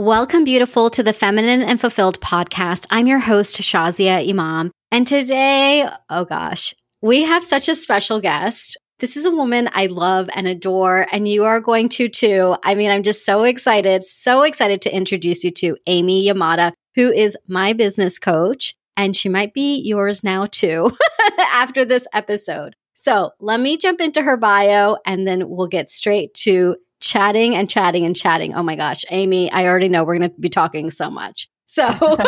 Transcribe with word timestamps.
Welcome, 0.00 0.44
beautiful, 0.44 0.88
to 0.88 1.02
the 1.02 1.12
Feminine 1.12 1.60
and 1.60 1.78
Fulfilled 1.78 2.22
podcast. 2.22 2.86
I'm 2.88 3.06
your 3.06 3.18
host, 3.18 3.60
Shazia 3.60 4.26
Imam. 4.26 4.72
And 4.90 5.06
today, 5.06 5.86
oh 6.08 6.24
gosh, 6.24 6.74
we 7.02 7.24
have 7.24 7.44
such 7.44 7.68
a 7.68 7.76
special 7.76 8.18
guest. 8.18 8.78
This 9.00 9.14
is 9.14 9.26
a 9.26 9.30
woman 9.30 9.68
I 9.74 9.88
love 9.88 10.30
and 10.34 10.48
adore, 10.48 11.06
and 11.12 11.28
you 11.28 11.44
are 11.44 11.60
going 11.60 11.90
to 11.90 12.08
too. 12.08 12.56
I 12.64 12.74
mean, 12.76 12.90
I'm 12.90 13.02
just 13.02 13.26
so 13.26 13.44
excited, 13.44 14.02
so 14.06 14.40
excited 14.40 14.80
to 14.80 14.96
introduce 14.96 15.44
you 15.44 15.50
to 15.50 15.76
Amy 15.86 16.26
Yamada, 16.26 16.72
who 16.94 17.12
is 17.12 17.36
my 17.46 17.74
business 17.74 18.18
coach, 18.18 18.74
and 18.96 19.14
she 19.14 19.28
might 19.28 19.52
be 19.52 19.82
yours 19.84 20.24
now 20.24 20.46
too 20.46 20.96
after 21.52 21.84
this 21.84 22.06
episode. 22.14 22.74
So 22.94 23.32
let 23.38 23.60
me 23.60 23.76
jump 23.76 24.00
into 24.00 24.22
her 24.22 24.38
bio 24.38 24.96
and 25.04 25.26
then 25.26 25.50
we'll 25.50 25.68
get 25.68 25.90
straight 25.90 26.32
to 26.34 26.76
chatting 27.00 27.56
and 27.56 27.68
chatting 27.68 28.04
and 28.04 28.16
chatting. 28.16 28.54
Oh 28.54 28.62
my 28.62 28.76
gosh, 28.76 29.04
Amy, 29.10 29.50
I 29.50 29.66
already 29.66 29.88
know 29.88 30.04
we're 30.04 30.18
going 30.18 30.30
to 30.30 30.40
be 30.40 30.48
talking 30.48 30.90
so 30.90 31.10
much. 31.10 31.48
So, 31.66 31.84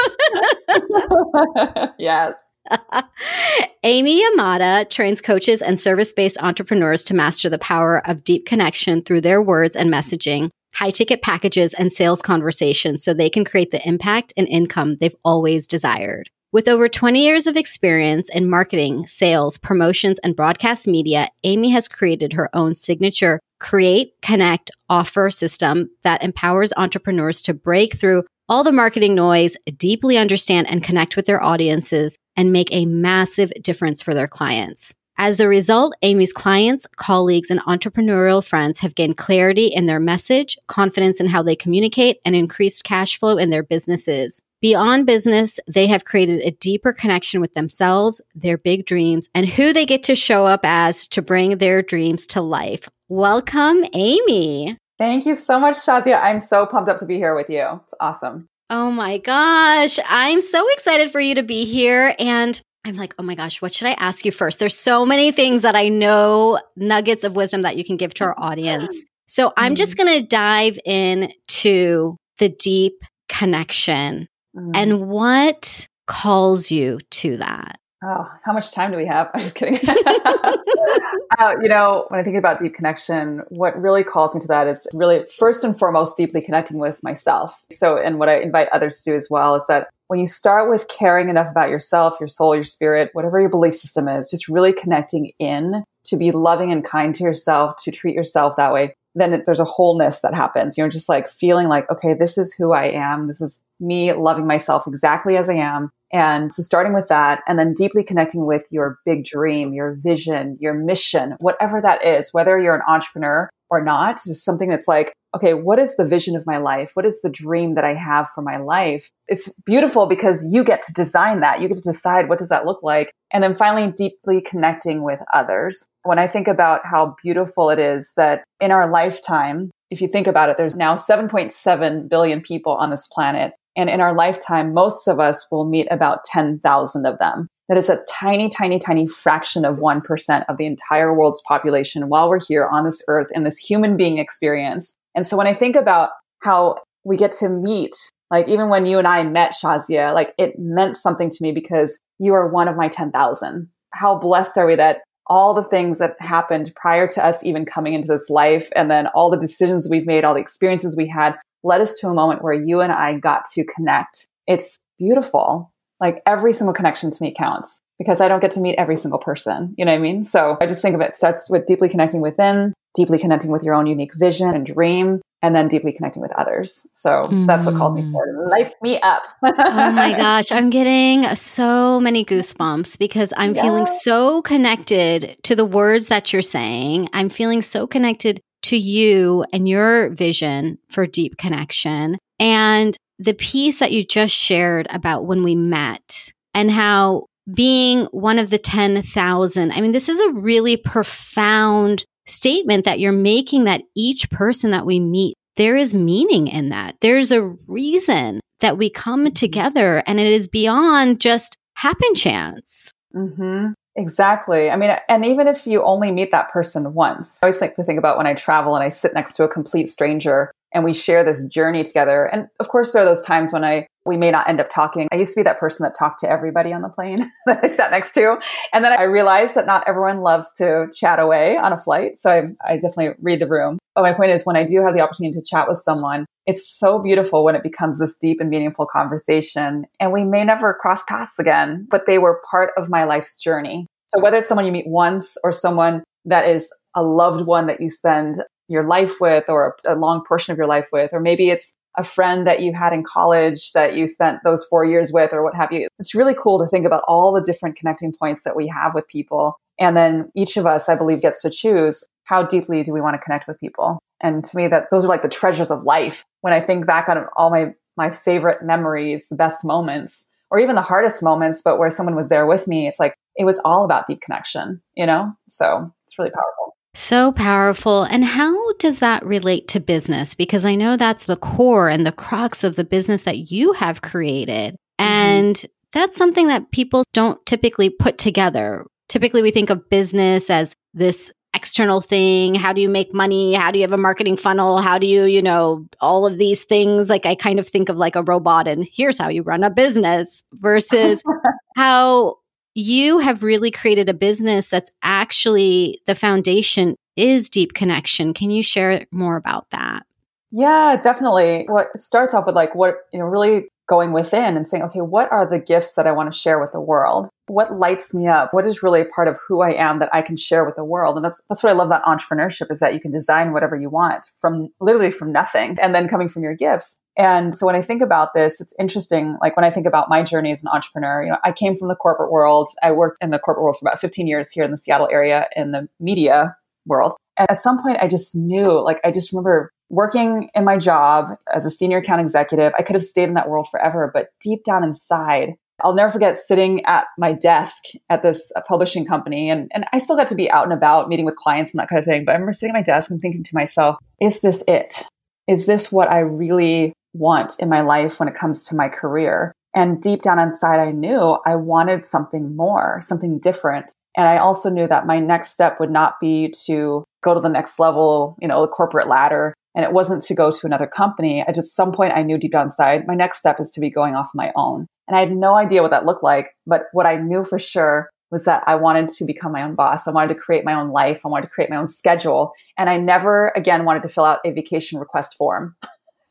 yes. 1.99 2.35
Amy 3.83 4.23
Yamada 4.23 4.89
trains 4.89 5.21
coaches 5.21 5.63
and 5.63 5.81
service 5.81 6.13
based 6.13 6.39
entrepreneurs 6.41 7.03
to 7.05 7.15
master 7.15 7.49
the 7.49 7.59
power 7.59 8.07
of 8.09 8.25
deep 8.25 8.47
connection 8.47 9.03
through 9.03 9.21
their 9.21 9.43
words 9.43 9.75
and 9.75 9.93
messaging, 9.93 10.49
high 10.75 10.91
ticket 10.91 11.23
packages, 11.23 11.75
and 11.75 11.93
sales 11.93 12.23
conversations 12.23 13.03
so 13.03 13.13
they 13.13 13.29
can 13.29 13.45
create 13.45 13.73
the 13.73 13.87
impact 13.87 14.33
and 14.37 14.49
income 14.49 14.97
they've 15.01 15.17
always 15.25 15.67
desired. 15.67 16.31
With 16.53 16.69
over 16.69 16.87
20 16.87 17.25
years 17.25 17.47
of 17.47 17.57
experience 17.57 18.29
in 18.29 18.47
marketing, 18.47 19.07
sales, 19.07 19.57
promotions, 19.57 20.19
and 20.19 20.37
broadcast 20.37 20.87
media, 20.87 21.29
Amy 21.45 21.71
has 21.71 21.89
created 21.89 22.35
her 22.35 22.51
own 22.55 22.75
signature 22.75 23.41
create, 23.59 24.13
connect, 24.21 24.71
offer 24.91 25.31
system 25.31 25.89
that 26.03 26.23
empowers 26.23 26.73
entrepreneurs 26.77 27.41
to 27.41 27.55
break 27.55 27.97
through 27.97 28.25
all 28.51 28.65
the 28.65 28.73
marketing 28.73 29.15
noise, 29.15 29.57
deeply 29.79 30.19
understand 30.19 30.69
and 30.69 30.83
connect 30.83 31.17
with 31.17 31.25
their 31.25 31.43
audiences, 31.43 32.19
and 32.37 32.53
make 32.53 32.69
a 32.71 32.85
massive 32.85 33.51
difference 33.63 34.03
for 34.03 34.13
their 34.13 34.27
clients. 34.27 34.93
As 35.17 35.41
a 35.41 35.49
result, 35.49 35.95
Amy's 36.03 36.33
clients, 36.35 36.87
colleagues, 36.97 37.51
and 37.51 37.61
entrepreneurial 37.61 38.45
friends 38.45 38.81
have 38.81 38.95
gained 38.95 39.17
clarity 39.17 39.69
in 39.69 39.87
their 39.87 40.01
message, 40.01 40.59
confidence 40.67 41.19
in 41.19 41.29
how 41.29 41.43
they 41.43 41.57
communicate, 41.57 42.19
and 42.27 42.37
increased 42.37 42.85
cash 42.85 43.19
flow 43.19 43.39
in 43.39 43.49
their 43.49 43.63
businesses. 43.63 44.43
Beyond 44.63 45.07
business, 45.07 45.59
they 45.67 45.89
have 45.89 46.05
created 46.05 46.41
a 46.43 46.53
deeper 46.53 46.93
connection 46.93 47.41
with 47.41 47.53
themselves, 47.55 48.21
their 48.33 48.57
big 48.57 48.87
dreams, 48.87 49.29
and 49.35 49.49
who 49.49 49.73
they 49.73 49.85
get 49.85 50.05
to 50.05 50.15
show 50.15 50.47
up 50.47 50.61
as 50.63 51.09
to 51.09 51.21
bring 51.21 51.59
their 51.59 51.83
dreams 51.83 52.29
to 52.29 52.41
life. 52.41 52.89
Welcome, 53.09 53.85
Amy. 53.93 54.79
Thank 54.99 55.27
you 55.27 55.35
so 55.35 55.59
much, 55.59 55.75
Shazia. 55.75 56.23
I'm 56.23 56.41
so 56.41 56.65
pumped 56.65 56.89
up 56.89 56.99
to 56.99 57.07
be 57.07 57.17
here 57.17 57.35
with 57.35 57.51
you. 57.51 57.81
It's 57.83 57.95
awesome. 57.99 58.47
Oh 58.71 58.93
my 58.93 59.19
gosh. 59.19 59.99
I'm 60.09 60.41
so 60.41 60.65
excited 60.75 61.11
for 61.11 61.19
you 61.19 61.35
to 61.35 61.43
be 61.43 61.65
here. 61.65 62.15
And 62.21 62.61
I'm 62.85 62.95
like, 62.95 63.17
oh 63.19 63.25
my 63.25 63.35
gosh, 63.35 63.61
what 63.61 63.73
should 63.73 63.89
I 63.89 63.97
ask 63.99 64.25
you 64.25 64.31
first? 64.31 64.61
There's 64.61 64.79
so 64.79 65.05
many 65.05 65.33
things 65.33 65.63
that 65.63 65.75
I 65.75 65.89
know, 65.89 66.61
nuggets 66.77 67.25
of 67.25 67.35
wisdom 67.35 67.63
that 67.63 67.77
you 67.77 67.85
can 67.85 67.97
give 67.97 68.15
to 68.15 68.25
our 68.27 68.35
audience. 68.39 69.03
So 69.27 69.53
I'm 69.57 69.75
just 69.75 69.97
mm-hmm. 69.97 70.07
going 70.07 70.21
to 70.21 70.29
dive 70.29 70.79
into 70.85 72.17
the 72.39 72.49
deep 72.49 73.03
connection 73.29 74.29
Mm. 74.57 74.71
And 74.75 75.09
what 75.09 75.89
calls 76.07 76.71
you 76.71 77.01
to 77.11 77.37
that? 77.39 77.79
Oh, 78.05 78.29
how 78.43 78.53
much 78.53 78.73
time 78.73 78.91
do 78.91 78.97
we 78.97 79.07
have? 79.07 79.31
I'm 79.35 79.41
just 79.41 79.55
kidding. 79.55 79.79
uh, 79.87 81.55
you 81.63 81.69
know, 81.69 82.07
when 82.09 82.19
I 82.19 82.23
think 82.23 82.37
about 82.37 82.59
deep 82.59 82.75
connection, 82.75 83.43
what 83.49 83.81
really 83.81 84.03
calls 84.03 84.35
me 84.35 84.41
to 84.41 84.49
that 84.49 84.67
is 84.67 84.87
really 84.93 85.25
first 85.39 85.63
and 85.63 85.79
foremost 85.79 86.17
deeply 86.17 86.41
connecting 86.41 86.79
with 86.79 87.03
myself. 87.03 87.65
So, 87.71 87.97
and 87.97 88.19
what 88.19 88.29
I 88.29 88.39
invite 88.39 88.69
others 88.73 89.03
to 89.03 89.11
do 89.11 89.17
as 89.17 89.29
well 89.31 89.55
is 89.55 89.67
that 89.69 89.89
when 90.09 90.19
you 90.19 90.27
start 90.27 90.69
with 90.69 90.89
caring 90.89 91.29
enough 91.29 91.51
about 91.51 91.71
yourself, 91.71 92.17
your 92.19 92.29
soul, 92.29 92.55
your 92.55 92.65
spirit, 92.65 93.11
whatever 93.13 93.41
your 93.41 93.49
belief 93.49 93.75
system 93.75 94.09
is, 94.09 94.31
just 94.31 94.49
really 94.49 94.73
connecting 94.73 95.33
in 95.39 95.85
to 96.05 96.17
be 96.17 96.33
loving 96.33 96.73
and 96.73 96.85
kind 96.85 97.15
to 97.15 97.23
yourself, 97.23 97.77
to 97.85 97.93
treat 97.93 98.15
yourself 98.15 98.57
that 98.57 98.73
way, 98.73 98.95
then 99.15 99.33
it, 99.33 99.45
there's 99.45 99.61
a 99.61 99.65
wholeness 99.65 100.21
that 100.21 100.35
happens. 100.35 100.77
You 100.77 100.85
know, 100.85 100.91
just 100.91 101.09
like 101.09 101.29
feeling 101.29 101.69
like, 101.69 101.91
okay, 101.91 102.15
this 102.15 102.39
is 102.39 102.55
who 102.55 102.73
I 102.73 102.85
am. 102.87 103.29
This 103.29 103.41
is 103.41 103.63
me 103.81 104.13
loving 104.13 104.47
myself 104.47 104.85
exactly 104.87 105.37
as 105.37 105.49
I 105.49 105.55
am. 105.55 105.91
And 106.13 106.53
so 106.53 106.63
starting 106.63 106.93
with 106.93 107.09
that 107.09 107.43
and 107.49 107.59
then 107.59 107.73
deeply 107.73 108.05
connecting 108.05 108.45
with 108.45 108.67
your 108.71 108.99
big 109.05 109.25
dream, 109.25 109.73
your 109.73 109.95
vision, 109.95 110.59
your 110.61 110.75
mission, 110.75 111.37
whatever 111.41 111.81
that 111.81 112.05
is, 112.05 112.33
whether 112.33 112.61
you're 112.61 112.75
an 112.75 112.83
entrepreneur 112.87 113.49
or 113.71 113.83
not, 113.83 114.21
just 114.27 114.45
something 114.45 114.69
that's 114.69 114.87
like, 114.87 115.15
okay, 115.35 115.55
what 115.55 115.79
is 115.79 115.97
the 115.97 116.05
vision 116.05 116.37
of 116.37 116.47
my 116.47 116.59
life? 116.59 116.93
What 116.95 117.07
is 117.07 117.23
the 117.23 117.31
dream 117.31 117.75
that 117.75 117.85
I 117.85 117.95
have 117.95 118.29
for 118.35 118.43
my 118.43 118.59
life? 118.59 119.11
It's 119.29 119.49
beautiful 119.65 120.07
because 120.07 120.47
you 120.51 120.63
get 120.63 120.83
to 120.83 120.93
design 120.93 121.41
that. 121.41 121.61
You 121.61 121.69
get 121.69 121.79
to 121.79 121.83
decide 121.83 122.29
what 122.29 122.39
does 122.39 122.51
that 122.51 122.67
look 122.67 122.83
like. 122.83 123.13
And 123.33 123.43
then 123.43 123.57
finally, 123.57 123.91
deeply 123.93 124.43
connecting 124.43 125.03
with 125.03 125.21
others. 125.33 125.87
When 126.03 126.19
I 126.19 126.27
think 126.27 126.49
about 126.49 126.81
how 126.85 127.17
beautiful 127.23 127.71
it 127.71 127.79
is 127.79 128.13
that 128.17 128.45
in 128.61 128.71
our 128.71 128.91
lifetime, 128.91 129.71
if 129.91 130.01
you 130.01 130.09
think 130.09 130.27
about 130.27 130.49
it, 130.49 130.57
there's 130.59 130.75
now 130.75 130.97
7.7 130.97 132.09
billion 132.09 132.41
people 132.41 132.73
on 132.75 132.91
this 132.91 133.07
planet. 133.07 133.53
And 133.75 133.89
in 133.89 134.01
our 134.01 134.15
lifetime, 134.15 134.75
most 134.75 135.09
of 135.09 135.19
us 135.19 135.47
will 135.51 135.65
meet 135.65 135.87
about 135.91 136.25
10,000 136.25 137.07
of 137.07 137.19
them. 137.19 137.49
That 137.69 137.79
is 137.79 137.89
a 137.89 138.01
tiny, 138.09 138.49
tiny, 138.49 138.79
tiny 138.79 139.07
fraction 139.07 139.65
of 139.65 139.79
1% 139.79 140.45
of 140.49 140.57
the 140.57 140.67
entire 140.67 141.17
world's 141.17 141.43
population 141.47 142.09
while 142.09 142.29
we're 142.29 142.45
here 142.45 142.67
on 142.67 142.85
this 142.85 143.03
earth 143.09 143.29
in 143.33 143.45
this 143.45 143.57
human 143.57 143.97
being 143.97 144.19
experience. 144.19 144.95
And 145.15 145.27
so 145.27 145.37
when 145.37 145.47
I 145.47 145.55
think 145.55 145.77
about 145.77 146.11
how 146.41 146.77
we 147.05 147.17
get 147.17 147.33
to 147.33 147.49
meet, 147.49 147.95
like 148.31 148.49
even 148.49 148.69
when 148.69 148.87
you 148.87 148.99
and 148.99 149.07
I 149.07 149.23
met 149.23 149.55
Shazia, 149.55 150.15
like 150.15 150.35
it 150.39 150.59
meant 150.59 150.97
something 150.97 151.31
to 151.31 151.37
me 151.41 151.53
because 151.53 151.99
you 152.19 152.35
are 152.35 152.49
one 152.49 152.69
of 152.69 152.77
my 152.77 152.89
10,000. 152.89 153.69
How 153.93 154.19
blessed 154.19 154.59
are 154.59 154.67
we 154.67 154.77
that 154.77 154.99
all 155.27 155.55
the 155.55 155.65
things 155.65 155.99
that 155.99 156.17
happened 156.19 156.73
prior 156.75 157.07
to 157.07 157.25
us 157.25 157.45
even 157.45 157.65
coming 157.65 157.95
into 157.95 158.09
this 158.09 158.29
life 158.29 158.71
and 158.75 158.91
then 158.91 159.07
all 159.09 159.31
the 159.31 159.39
decisions 159.39 159.89
we've 159.89 160.07
made, 160.07 160.25
all 160.25 160.35
the 160.35 160.41
experiences 160.41 160.97
we 160.97 161.09
had 161.09 161.37
led 161.65 161.81
us 161.81 161.95
to 162.01 162.09
a 162.09 162.15
moment 162.15 162.43
where 162.43 162.53
you 162.53 162.81
and 162.81 162.93
I 162.93 163.15
got 163.19 163.45
to 163.55 163.65
connect. 163.65 164.29
It's 164.47 164.79
beautiful. 164.99 165.72
Like 166.03 166.21
every 166.27 166.53
single 166.53 166.75
connection 166.75 167.11
to 167.11 167.23
me 167.23 167.33
counts 167.33 167.81
because 167.99 168.21
I 168.21 168.29
don't 168.29 168.41
get 168.41 168.51
to 168.53 168.61
meet 168.61 168.75
every 168.77 168.97
single 168.97 169.21
person. 169.21 169.75
You 169.79 169.85
know 169.85 169.93
what 169.93 169.99
I 169.99 170.03
mean? 170.03 170.25
So 170.25 170.59
I 170.61 170.67
just 170.67 170.83
think 170.83 170.97
of 170.97 171.01
it 171.01 171.17
starts 171.17 171.49
with 171.49 171.67
deeply 171.67 171.89
connecting 171.89 172.21
within, 172.21 172.75
deeply 172.97 173.19
connecting 173.19 173.51
with 173.51 173.63
your 173.63 173.75
own 173.75 173.87
unique 173.87 174.13
vision 174.15 174.51
and 174.51 174.67
dream, 174.67 175.21
and 175.43 175.55
then 175.55 175.69
deeply 175.69 175.93
connecting 175.93 176.21
with 176.21 176.33
others. 176.33 176.87
So 176.95 177.29
mm. 177.31 177.47
that's 177.47 177.65
what 177.65 177.77
calls 177.77 177.95
me 177.95 178.03
mm. 178.03 178.13
forward. 178.13 178.31
It 178.31 178.49
lights 178.49 178.75
me 178.83 179.01
up. 179.01 179.23
oh 179.45 179.93
my 179.93 180.13
gosh. 180.17 180.51
I'm 180.51 180.71
getting 180.71 181.25
so 181.37 182.01
many 182.01 182.25
goosebumps 182.25 182.99
because 182.99 183.33
I'm 183.37 183.55
yeah. 183.55 183.63
feeling 183.63 183.87
so 183.87 184.43
connected 184.43 185.37
to 185.45 185.55
the 185.55 185.65
words 185.65 186.09
that 186.09 186.33
you're 186.33 186.43
saying. 186.43 187.09
I'm 187.13 187.29
feeling 187.29 187.63
so 187.63 187.87
connected 187.87 188.41
to 188.63 188.77
you 188.77 189.45
and 189.53 189.69
your 189.69 190.11
vision 190.11 190.79
for 190.89 191.07
deep 191.07 191.37
connection. 191.37 192.19
And 192.39 192.97
the 193.23 193.35
piece 193.35 193.79
that 193.79 193.93
you 193.93 194.05
just 194.05 194.35
shared 194.35 194.87
about 194.91 195.27
when 195.27 195.43
we 195.43 195.55
met 195.55 196.33
and 196.55 196.71
how 196.71 197.27
being 197.53 198.07
one 198.07 198.39
of 198.39 198.51
the 198.51 198.59
10,000, 198.59 199.73
I 199.73 199.81
mean, 199.81 199.93
this 199.93 200.09
is 200.09 200.21
a 200.21 200.33
really 200.33 200.77
profound 200.77 202.05
statement 202.27 202.85
that 202.85 203.01
you're 203.01 203.13
making 203.13 203.65
that 203.65 203.83
each 203.97 204.31
person 204.31 204.71
that 204.71 204.87
we 204.87 205.01
meet, 205.01 205.37
there 205.57 205.77
is 205.77 205.95
meaning 205.95 206.47
in 206.47 206.71
that. 206.71 206.97
There's 207.01 207.33
a 207.33 207.43
reason 207.67 208.41
that 208.61 208.79
we 208.79 208.91
come 208.91 209.27
mm-hmm. 209.27 209.33
together 209.33 210.03
and 210.07 210.21
it 210.21 210.27
is 210.27 210.49
beyond 210.49 211.21
just 211.21 211.57
happen 211.75 212.15
chance. 212.15 212.93
Mm-hmm. 213.15 213.73
Exactly. 213.95 214.71
I 214.71 214.77
mean, 214.77 214.97
and 215.09 215.27
even 215.27 215.49
if 215.49 215.67
you 215.67 215.83
only 215.83 216.11
meet 216.13 216.31
that 216.31 216.51
person 216.51 216.95
once, 216.95 217.43
I 217.43 217.47
always 217.47 217.61
like 217.61 217.77
to 217.77 217.85
think 217.85 217.99
about 217.99 218.17
when 218.17 218.27
I 218.27 218.35
travel 218.35 218.75
and 218.75 218.83
I 218.83 218.89
sit 218.89 219.13
next 219.13 219.35
to 219.35 219.45
a 219.45 219.49
complete 219.49 219.89
stranger 219.89 220.51
and 220.75 220.85
we 220.85 220.95
share 220.95 221.25
this 221.25 221.45
journey 221.47 221.83
together. 221.85 222.25
And 222.25 222.49
of 222.61 222.69
course, 222.69 222.93
there 222.93 223.03
are 223.03 223.07
those 223.07 223.23
times 223.23 223.53
when 223.53 223.65
I 223.65 223.87
we 224.05 224.17
may 224.17 224.31
not 224.31 224.49
end 224.49 224.61
up 224.61 224.69
talking. 224.69 225.07
I 225.13 225.17
used 225.17 225.33
to 225.35 225.41
be 225.41 225.45
that 225.45 225.61
person 225.61 225.85
that 225.85 225.95
talked 225.97 226.21
to 226.21 226.31
everybody 226.31 226.73
on 226.73 226.83
the 226.83 226.89
plane 226.89 227.31
that 227.47 227.61
I 227.63 227.69
sat 227.69 227.91
next 227.93 228.13
to. 228.15 228.37
And 228.73 228.85
then 228.85 228.93
I 228.93 229.05
realized 229.05 229.55
that 229.55 229.67
not 229.67 229.85
everyone 229.87 230.23
loves 230.23 230.53
to 230.55 230.87
chat 230.93 231.21
away 231.21 231.57
on 231.57 231.73
a 231.73 231.79
flight. 231.79 232.19
So 232.19 232.31
I, 232.31 232.73
I 232.73 232.75
definitely 232.75 233.11
read 233.21 233.41
the 233.41 233.47
room. 233.47 233.79
But 233.95 234.03
my 234.03 234.13
point 234.13 234.33
is, 234.33 234.45
when 234.45 234.57
I 234.57 234.65
do 234.65 234.83
have 234.83 234.95
the 234.95 235.01
opportunity 235.01 235.39
to 235.39 235.45
chat 235.45 235.69
with 235.69 235.79
someone, 235.79 236.27
it's 236.47 236.69
so 236.69 236.99
beautiful 236.99 237.45
when 237.45 237.55
it 237.55 237.63
becomes 237.63 238.01
this 238.01 238.17
deep 238.17 238.41
and 238.41 238.51
meaningful 238.51 238.87
conversation. 238.87 239.85
And 240.01 240.13
we 240.13 240.25
may 240.25 240.45
never 240.45 240.75
cross 240.75 241.05
paths 241.05 241.39
again, 241.39 241.87
but 241.91 242.07
they 242.07 242.19
were 242.19 242.43
part 242.51 242.71
of 242.77 242.89
my 242.89 243.05
life's 243.05 243.41
journey. 243.41 243.87
So 244.09 244.21
whether 244.21 244.39
it's 244.39 244.49
someone 244.49 244.67
you 244.67 244.73
meet 244.73 244.89
once 244.89 245.37
or 245.45 245.53
someone 245.53 246.03
that 246.25 246.49
is 246.49 246.73
a 246.95 247.03
loved 247.03 247.47
one 247.47 247.67
that 247.67 247.81
you 247.81 247.91
spend 247.91 248.43
your 248.69 248.87
life 248.87 249.21
with 249.21 249.45
or 249.49 249.77
a, 249.87 249.95
long 249.95 250.23
portion 250.27 250.53
of 250.53 250.59
your 250.59 250.67
life 250.67 250.87
with, 250.93 251.11
or 251.13 251.21
maybe 251.21 251.51
it's 251.51 251.77
a 251.97 252.05
friend 252.05 252.47
that 252.47 252.61
you 252.61 252.73
had 252.73 252.93
in 252.93 253.05
college 253.05 253.73
that 253.73 253.95
you 253.95 254.07
spent 254.07 254.39
those 254.45 254.65
four 254.65 254.85
years 254.85 255.13
with 255.13 255.33
or 255.33 255.43
what 255.43 255.55
have 255.55 255.73
you. 255.73 255.89
It's 255.99 256.15
really 256.15 256.35
cool 256.35 256.59
to 256.59 256.67
think 256.67 256.87
about 256.87 257.05
all 257.07 257.33
the 257.33 257.43
different 257.43 257.77
connecting 257.77 258.13
points 258.13 258.45
that 258.45 258.57
we 258.57 258.67
have 258.69 258.95
with 258.95 259.07
people. 259.09 259.57
And 259.79 259.97
then 259.97 260.31
each 260.35 260.57
of 260.57 260.67
us, 260.67 260.89
I 260.89 260.95
believe, 260.95 261.21
gets 261.21 261.43
to 261.43 261.51
choose 261.51 262.05
how 262.25 262.45
deeply 262.45 262.83
do 262.83 262.93
we 262.93 263.01
want 263.01 263.15
to 263.15 263.21
connect 263.21 263.47
with 263.47 263.61
people. 263.61 263.99
And 264.23 264.45
to 264.45 264.57
me, 264.57 264.69
that 264.69 264.89
those 264.91 265.05
are 265.05 265.09
like 265.09 265.23
the 265.23 265.29
treasures 265.29 265.71
of 265.71 265.83
life. 265.83 266.25
When 266.41 266.55
I 266.55 266.61
think 266.61 266.87
back 266.87 267.09
on 267.09 267.27
all 267.37 267.51
my, 267.51 267.75
my 267.97 268.11
favorite 268.11 268.63
memories, 268.63 269.29
the 269.29 269.37
best 269.37 269.65
moments, 269.65 270.31
or 270.51 270.61
even 270.61 270.77
the 270.77 270.83
hardest 270.83 271.23
moments, 271.23 271.63
but 271.63 271.79
where 271.79 271.91
someone 271.91 272.15
was 272.15 272.29
there 272.29 272.47
with 272.47 272.67
me, 272.67 272.87
it's 272.87 273.01
like, 273.01 273.15
it 273.37 273.45
was 273.45 273.59
all 273.65 273.85
about 273.85 274.07
deep 274.07 274.21
connection, 274.21 274.81
you 274.95 275.07
know? 275.07 275.33
So 275.49 275.91
it's 276.05 276.19
really 276.19 276.31
powerful. 276.31 276.77
So 276.95 277.33
powerful. 277.33 278.03
And 278.05 278.25
how 278.25 278.75
does 278.75 278.99
that 278.99 279.25
relate 279.25 279.67
to 279.69 279.81
business? 279.81 280.35
Because 280.35 280.65
I 280.65 280.75
know 280.75 280.97
that's 280.97 281.25
the 281.25 281.37
core 281.37 281.89
and 281.89 282.07
the 282.07 282.13
crux 282.13 282.65
of 282.65 282.77
the 282.77 282.85
business 282.85 283.23
that 283.23 283.51
you 283.51 283.73
have 283.73 284.03
created. 284.03 284.75
Mm-hmm. 284.75 285.05
And 285.05 285.67
that's 285.93 286.17
something 286.17 286.49
that 286.49 286.71
people 286.71 287.05
don't 287.13 287.45
typically 287.47 287.89
put 287.89 288.19
together. 288.19 288.87
Typically, 289.09 289.43
we 289.43 289.51
think 289.51 289.71
of 289.71 289.89
business 289.89 290.51
as 290.51 290.75
this 290.93 291.33
external 291.55 292.01
thing 292.01 292.55
how 292.55 292.73
do 292.73 292.81
you 292.81 292.89
make 292.89 293.13
money 293.13 293.53
how 293.53 293.71
do 293.71 293.79
you 293.79 293.83
have 293.83 293.93
a 293.93 293.99
marketing 293.99 294.39
funnel 294.39 294.79
how 294.79 294.99
do 294.99 295.07
you 295.07 295.25
you 295.25 295.43
know 295.43 295.87
all 296.01 296.25
of 296.27 296.39
these 296.39 296.65
things 296.65 297.11
like 297.11 297.27
i 297.27 297.35
kind 297.35 297.59
of 297.59 297.69
think 297.69 297.91
of 297.91 297.99
like 297.99 298.17
a 298.17 298.23
robot 298.23 298.67
and 298.67 298.89
here's 298.91 299.19
how 299.19 299.29
you 299.29 299.43
run 299.43 299.63
a 299.63 299.69
business 299.69 300.43
versus 300.55 301.23
how 301.77 302.35
you 302.75 303.19
have 303.19 303.43
really 303.43 303.71
created 303.71 304.09
a 304.09 304.15
business 304.15 304.69
that's 304.69 304.91
actually 305.03 306.01
the 306.07 306.15
foundation 306.15 306.97
is 307.17 307.49
deep 307.49 307.75
connection. 307.75 308.33
Can 308.33 308.51
you 308.51 308.63
share 308.63 309.07
more 309.11 309.37
about 309.37 309.71
that? 309.71 310.07
Yeah 310.51 310.97
definitely. 311.03 311.65
What 311.69 311.89
starts 311.99 312.35
off 312.35 312.47
with 312.47 312.55
like 312.55 312.75
what 312.75 312.97
you 313.13 313.19
know 313.19 313.27
really 313.27 313.69
going 313.93 314.13
within 314.13 314.57
and 314.57 314.67
saying, 314.67 314.83
okay, 314.83 315.03
what 315.03 315.31
are 315.31 315.47
the 315.47 315.59
gifts 315.59 315.97
that 315.97 316.07
I 316.07 316.13
want 316.13 316.33
to 316.33 316.39
share 316.39 316.59
with 316.59 316.73
the 316.73 316.81
world? 316.81 317.29
What 317.47 317.79
lights 317.79 318.15
me 318.15 318.27
up? 318.27 318.55
What 318.55 318.65
is 318.65 318.83
really 318.83 319.03
a 319.03 319.05
part 319.05 319.29
of 319.29 319.39
who 319.47 319.61
I 319.61 319.75
am 319.75 319.99
that 319.99 320.09
I 320.15 320.23
can 320.23 320.35
share 320.35 320.65
with 320.65 320.77
the 320.77 320.85
world? 320.85 321.17
And 321.17 321.23
that's 321.23 321.43
that's 321.51 321.63
what 321.63 321.69
I 321.69 321.75
love 321.75 321.89
about 321.89 322.03
entrepreneurship 322.05 322.71
is 322.71 322.81
that 322.81 322.95
you 322.95 323.01
can 323.01 323.11
design 323.11 323.53
whatever 323.53 323.77
you 323.77 323.91
want 323.91 324.31
from 324.39 324.69
literally 324.81 325.13
from 325.13 325.31
nothing 325.31 325.77
and 325.79 325.95
then 325.95 326.09
coming 326.09 326.31
from 326.31 326.43
your 326.43 326.55
gifts. 326.55 326.99
And 327.19 327.55
so 327.55 327.67
when 327.67 327.77
I 327.77 327.83
think 327.83 328.01
about 328.01 328.31
this, 328.35 328.63
it's 328.63 328.75
interesting. 328.81 329.37
Like 329.43 329.57
when 329.57 329.65
I 329.67 329.71
think 329.71 329.87
about 329.87 330.09
my 330.09 330.23
journey 330.23 330.53
as 330.53 330.63
an 330.63 330.71
entrepreneur, 330.73 331.25
you 331.25 331.31
know, 331.31 331.39
I 331.45 331.53
came 331.53 331.77
from 331.77 331.89
the 331.89 331.95
corporate 331.95 332.33
world. 332.33 332.71
I 332.83 332.93
worked 332.93 333.19
in 333.21 333.29
the 333.29 333.39
corporate 333.39 333.63
world 333.63 333.77
for 333.79 333.87
about 333.87 334.01
15 334.01 334.27
years 334.27 334.51
here 334.51 334.65
in 334.65 334.71
the 334.71 334.79
Seattle 334.79 335.11
area 335.13 335.49
in 335.55 335.73
the 335.73 335.87
media 336.01 336.57
world. 336.87 337.13
And 337.37 337.51
at 337.51 337.59
some 337.59 337.83
point 337.83 337.99
I 338.01 338.09
just 338.09 338.35
knew, 338.35 338.83
like 338.83 339.01
I 339.05 339.11
just 339.11 339.33
remember 339.33 339.71
working 339.93 340.51
in 340.55 340.65
my 340.65 340.79
job 340.79 341.37
as 341.55 341.65
a 341.67 341.71
senior 341.71 341.99
account 341.99 342.23
executive, 342.23 342.73
I 342.77 342.83
could 342.83 342.97
have 342.97 343.05
stayed 343.05 343.29
in 343.29 343.35
that 343.35 343.49
world 343.49 343.69
forever, 343.71 344.11
but 344.13 344.31
deep 344.41 344.65
down 344.65 344.83
inside, 344.83 345.55
I'll 345.83 345.95
never 345.95 346.11
forget 346.11 346.39
sitting 346.39 346.85
at 346.87 347.05
my 347.19 347.33
desk 347.33 347.85
at 348.09 348.23
this 348.23 348.51
publishing 348.67 349.05
company. 349.05 349.51
And, 349.51 349.71
and 349.75 349.85
I 349.93 349.99
still 349.99 350.17
got 350.17 350.29
to 350.29 350.35
be 350.35 350.51
out 350.51 350.65
and 350.65 350.73
about 350.73 351.09
meeting 351.09 351.27
with 351.27 351.37
clients 351.37 351.73
and 351.73 351.81
that 351.81 351.89
kind 351.89 351.99
of 351.99 352.07
thing. 352.07 352.25
But 352.25 352.33
I 352.33 352.35
remember 352.37 352.53
sitting 352.53 352.75
at 352.75 352.79
my 352.79 352.83
desk 352.83 353.11
and 353.11 353.21
thinking 353.21 353.45
to 353.45 353.55
myself, 353.55 353.97
is 354.21 354.41
this 354.41 354.65
it? 354.67 355.07
Is 355.47 355.67
this 355.67 355.93
what 355.93 356.11
I 356.11 356.21
really 356.21 356.95
want 357.13 357.59
in 357.59 357.69
my 357.69 357.83
life 357.83 358.19
when 358.19 358.29
it 358.29 358.35
comes 358.35 358.63
to 358.65 358.77
my 358.77 358.89
career? 358.89 359.53
And 359.75 360.01
deep 360.01 360.23
down 360.23 360.39
inside, 360.39 360.81
I 360.81 360.93
knew 360.93 361.39
I 361.45 361.57
wanted 361.57 362.07
something 362.07 362.57
more, 362.57 363.01
something 363.03 363.39
different. 363.39 363.93
And 364.17 364.29
I 364.29 364.39
also 364.39 364.71
knew 364.71 364.87
that 364.89 365.07
my 365.07 365.19
next 365.19 365.51
step 365.51 365.81
would 365.81 365.91
not 365.91 366.21
be 366.21 366.53
to 366.67 367.05
go 367.23 367.35
to 367.35 367.41
the 367.41 367.49
next 367.49 367.79
level, 367.79 368.37
you 368.41 368.49
know, 368.49 368.63
the 368.63 368.69
corporate 368.69 369.09
ladder, 369.09 369.55
and 369.75 369.85
it 369.85 369.93
wasn't 369.93 370.23
to 370.23 370.35
go 370.35 370.51
to 370.51 370.67
another 370.67 370.87
company. 370.87 371.45
I 371.47 371.53
just, 371.53 371.75
some 371.75 371.93
point 371.93 372.13
I 372.15 372.23
knew 372.23 372.39
deep 372.39 372.53
down 372.53 372.67
inside, 372.67 373.07
my 373.07 373.15
next 373.15 373.39
step 373.39 373.61
is 373.61 373.71
to 373.73 373.81
be 373.81 373.91
going 373.91 374.15
off 374.15 374.29
my 374.35 374.53
own. 374.57 374.87
And 375.09 375.17
I 375.17 375.21
had 375.21 375.33
no 375.33 375.57
idea 375.57 375.83
what 375.83 375.91
that 375.91 376.07
looked 376.07 376.23
like. 376.23 376.51
But 376.67 376.85
what 376.93 377.07
I 377.07 377.17
knew 377.17 377.45
for 377.45 377.59
sure 377.59 378.09
was 378.31 378.45
that 378.47 378.63
I 378.67 378.77
wanted 378.77 379.11
to 379.11 379.25
become 379.25 379.53
my 379.53 379.63
own 379.63 379.75
boss. 379.75 380.09
I 380.09 380.11
wanted 380.11 380.35
to 380.35 380.41
create 380.41 380.65
my 380.65 380.75
own 380.75 380.91
life. 380.91 381.21
I 381.25 381.29
wanted 381.29 381.47
to 381.47 381.53
create 381.53 381.71
my 381.71 381.77
own 381.77 381.89
schedule. 381.89 382.53
And 382.79 382.89
I 382.89 382.97
never 382.97 383.53
again 383.55 383.85
wanted 383.85 384.03
to 384.05 384.09
fill 384.09 384.25
out 384.25 384.41
a 384.45 384.53
vacation 384.53 384.99
request 384.99 385.37
form. 385.37 385.77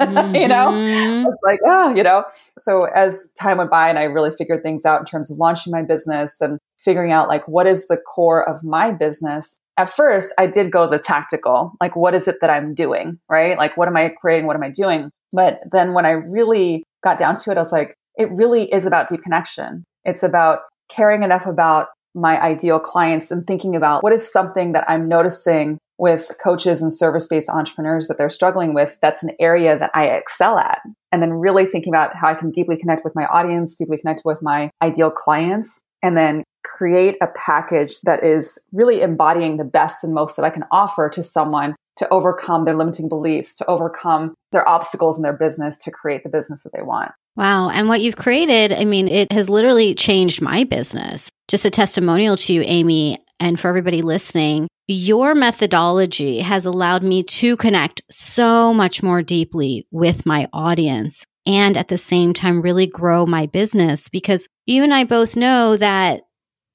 Mm-hmm. 0.10 0.36
you 0.42 0.48
know, 0.48 0.70
mm-hmm. 0.70 1.28
it's 1.28 1.44
like, 1.44 1.60
ah, 1.68 1.94
you 1.94 2.04
know. 2.04 2.24
So 2.58 2.86
as 2.86 3.32
time 3.40 3.58
went 3.58 3.70
by 3.70 3.90
and 3.90 4.00
I 4.00 4.04
really 4.04 4.32
figured 4.32 4.64
things 4.64 4.86
out 4.86 5.00
in 5.00 5.06
terms 5.06 5.32
of 5.32 5.38
launching 5.38 5.72
my 5.72 5.84
business 5.84 6.42
and 6.42 6.60
figuring 6.80 7.12
out 7.12 7.28
like 7.28 7.48
what 7.48 7.68
is 7.68 7.88
the 7.88 7.98
core 7.98 8.48
of 8.48 8.64
my 8.64 8.92
business, 8.92 9.60
at 9.78 9.90
first 9.90 10.34
I 10.38 10.48
did 10.48 10.72
go 10.72 10.90
the 10.90 11.00
tactical, 11.00 11.74
like 11.80 11.96
what 11.96 12.16
is 12.16 12.28
it 12.28 12.38
that 12.42 12.50
I'm 12.50 12.74
doing, 12.74 13.20
right? 13.30 13.58
Like 13.58 13.78
what 13.78 13.88
am 13.88 13.98
I 13.98 14.10
creating? 14.10 14.48
What 14.48 14.56
am 14.56 14.64
I 14.64 14.72
doing? 14.72 15.12
But 15.34 15.60
then 15.72 15.94
when 15.94 16.06
I 16.06 16.12
really 16.12 16.84
got 17.04 17.18
down 17.18 17.36
to 17.36 17.52
it, 17.52 17.58
I 17.58 17.62
was 17.62 17.72
like, 17.72 17.96
it 18.18 18.30
really 18.32 18.72
is 18.72 18.86
about 18.86 19.08
deep 19.08 19.22
connection. 19.22 19.86
It's 20.04 20.24
about 20.24 20.60
caring 20.90 21.24
enough 21.24 21.46
about 21.46 21.88
my 22.14 22.42
ideal 22.42 22.80
clients 22.80 23.32
and 23.32 23.48
thinking 23.48 23.76
about 23.76 24.04
what 24.04 24.14
is 24.14 24.32
something 24.32 24.74
that 24.74 24.90
I'm 24.90 25.08
noticing 25.08 25.78
with 26.02 26.32
coaches 26.44 26.82
and 26.82 26.92
service 26.92 27.28
based 27.28 27.48
entrepreneurs 27.48 28.08
that 28.08 28.18
they're 28.18 28.28
struggling 28.28 28.74
with 28.74 28.98
that's 29.04 29.22
an 29.22 29.30
area 29.40 29.78
that 29.78 29.92
I 29.94 30.08
excel 30.08 30.58
at. 30.58 30.82
And 31.12 31.22
then 31.22 31.34
really 31.34 31.68
thinking 31.68 31.94
about 31.94 32.16
how 32.16 32.28
I 32.28 32.34
can 32.34 32.50
deeply 32.50 32.76
connect 32.76 33.04
with 33.04 33.16
my 33.16 33.26
audience, 33.26 33.78
deeply 33.78 34.00
connect 34.00 34.24
with 34.26 34.42
my 34.42 34.72
ideal 34.82 35.12
clients, 35.12 35.84
and 36.02 36.18
then 36.18 36.44
create 36.64 37.18
a 37.22 37.28
package 37.28 38.00
that 38.02 38.24
is 38.24 38.58
really 38.72 39.04
embodying 39.04 39.58
the 39.58 39.64
best 39.64 40.04
and 40.04 40.12
most 40.12 40.38
that 40.38 40.46
I 40.46 40.50
can 40.50 40.64
offer 40.72 41.08
to 41.10 41.22
someone 41.22 41.76
to 41.98 42.10
overcome 42.10 42.66
their 42.66 42.76
limiting 42.76 43.08
beliefs, 43.08 43.56
to 43.58 43.66
overcome 43.68 44.34
their 44.52 44.68
obstacles 44.68 45.18
in 45.18 45.24
their 45.24 45.34
business, 45.34 45.78
to 45.80 45.92
create 45.92 46.24
the 46.24 46.30
business 46.30 46.64
that 46.64 46.74
they 46.74 46.82
want. 46.82 47.12
Wow. 47.36 47.70
And 47.70 47.88
what 47.88 48.02
you've 48.02 48.16
created, 48.16 48.74
I 48.74 48.86
mean, 48.86 49.08
it 49.08 49.32
has 49.32 49.50
literally 49.50 49.94
changed 49.94 50.42
my 50.42 50.64
business. 50.64 51.30
Just 51.48 51.66
a 51.66 51.70
testimonial 51.70 52.38
to 52.38 52.54
you, 52.54 52.64
Amy, 52.66 53.20
and 53.40 53.60
for 53.60 53.68
everybody 53.68 54.02
listening. 54.02 54.68
Your 54.94 55.36
methodology 55.36 56.40
has 56.40 56.66
allowed 56.66 57.02
me 57.02 57.24
to 57.24 57.56
connect 57.56 58.02
so 58.12 58.74
much 58.74 59.02
more 59.02 59.22
deeply 59.22 59.88
with 59.90 60.26
my 60.26 60.50
audience 60.52 61.26
and 61.46 61.78
at 61.78 61.88
the 61.88 61.98
same 61.98 62.34
time 62.34 62.62
really 62.62 62.88
grow 62.88 63.26
my 63.26 63.46
business 63.46 64.10
because 64.10 64.50
you 64.66 64.84
and 64.84 64.94
I 64.94 65.06
both 65.06 65.38
know 65.38 65.78
that 65.78 66.24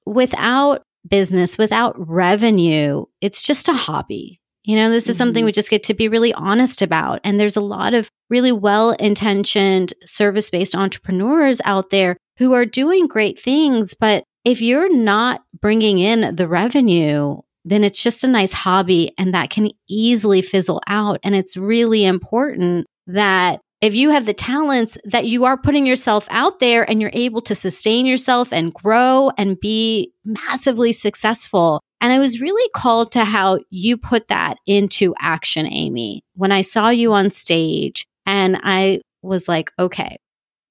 without 0.07 0.81
business, 1.07 1.59
without 1.59 1.93
revenue, 2.09 3.05
it's 3.21 3.43
just 3.43 3.69
a 3.69 3.73
hobby. 3.73 4.41
You 4.63 4.77
know, 4.77 4.89
this 4.89 5.07
is 5.07 5.13
mm-hmm. 5.13 5.17
something 5.19 5.45
we 5.45 5.51
just 5.51 5.69
get 5.69 5.83
to 5.83 5.93
be 5.93 6.07
really 6.07 6.33
honest 6.33 6.81
about. 6.81 7.21
And 7.23 7.39
there's 7.39 7.55
a 7.55 7.61
lot 7.61 7.93
of 7.93 8.09
really 8.31 8.51
well 8.51 8.93
intentioned 8.93 9.93
service 10.05 10.49
based 10.49 10.73
entrepreneurs 10.73 11.61
out 11.65 11.91
there 11.91 12.17
who 12.39 12.53
are 12.53 12.65
doing 12.65 13.05
great 13.05 13.39
things. 13.39 13.93
But 13.93 14.23
if 14.43 14.59
you're 14.59 14.91
not 14.91 15.43
bringing 15.61 15.99
in 15.99 16.35
the 16.35 16.47
revenue, 16.47 17.41
then 17.67 17.83
it's 17.83 18.01
just 18.01 18.23
a 18.23 18.27
nice 18.27 18.53
hobby 18.53 19.11
and 19.17 19.33
that 19.33 19.49
can 19.49 19.69
easily 19.89 20.41
fizzle 20.41 20.81
out. 20.87 21.19
And 21.23 21.35
it's 21.35 21.57
really 21.57 22.05
important 22.05 22.87
that 23.07 23.59
if 23.81 23.93
you 23.93 24.09
have 24.09 24.25
the 24.25 24.33
talents 24.33 24.97
that 25.03 25.27
you 25.27 25.45
are 25.45 25.57
putting 25.57 25.85
yourself 25.85 26.27
out 26.31 26.59
there 26.59 26.89
and 26.89 27.01
you're 27.01 27.11
able 27.13 27.41
to 27.41 27.55
sustain 27.55 28.05
yourself 28.05 28.51
and 28.51 28.73
grow 28.73 29.31
and 29.37 29.59
be 29.59 30.11
massively 30.25 30.93
successful. 30.93 31.81
And 31.99 32.13
I 32.13 32.19
was 32.19 32.39
really 32.39 32.69
called 32.73 33.11
to 33.11 33.25
how 33.25 33.59
you 33.69 33.97
put 33.97 34.29
that 34.29 34.57
into 34.65 35.13
action, 35.19 35.67
Amy, 35.67 36.23
when 36.35 36.51
I 36.51 36.61
saw 36.61 36.89
you 36.89 37.13
on 37.13 37.31
stage 37.31 38.07
and 38.25 38.57
I 38.63 39.01
was 39.21 39.47
like, 39.47 39.71
okay, 39.77 40.17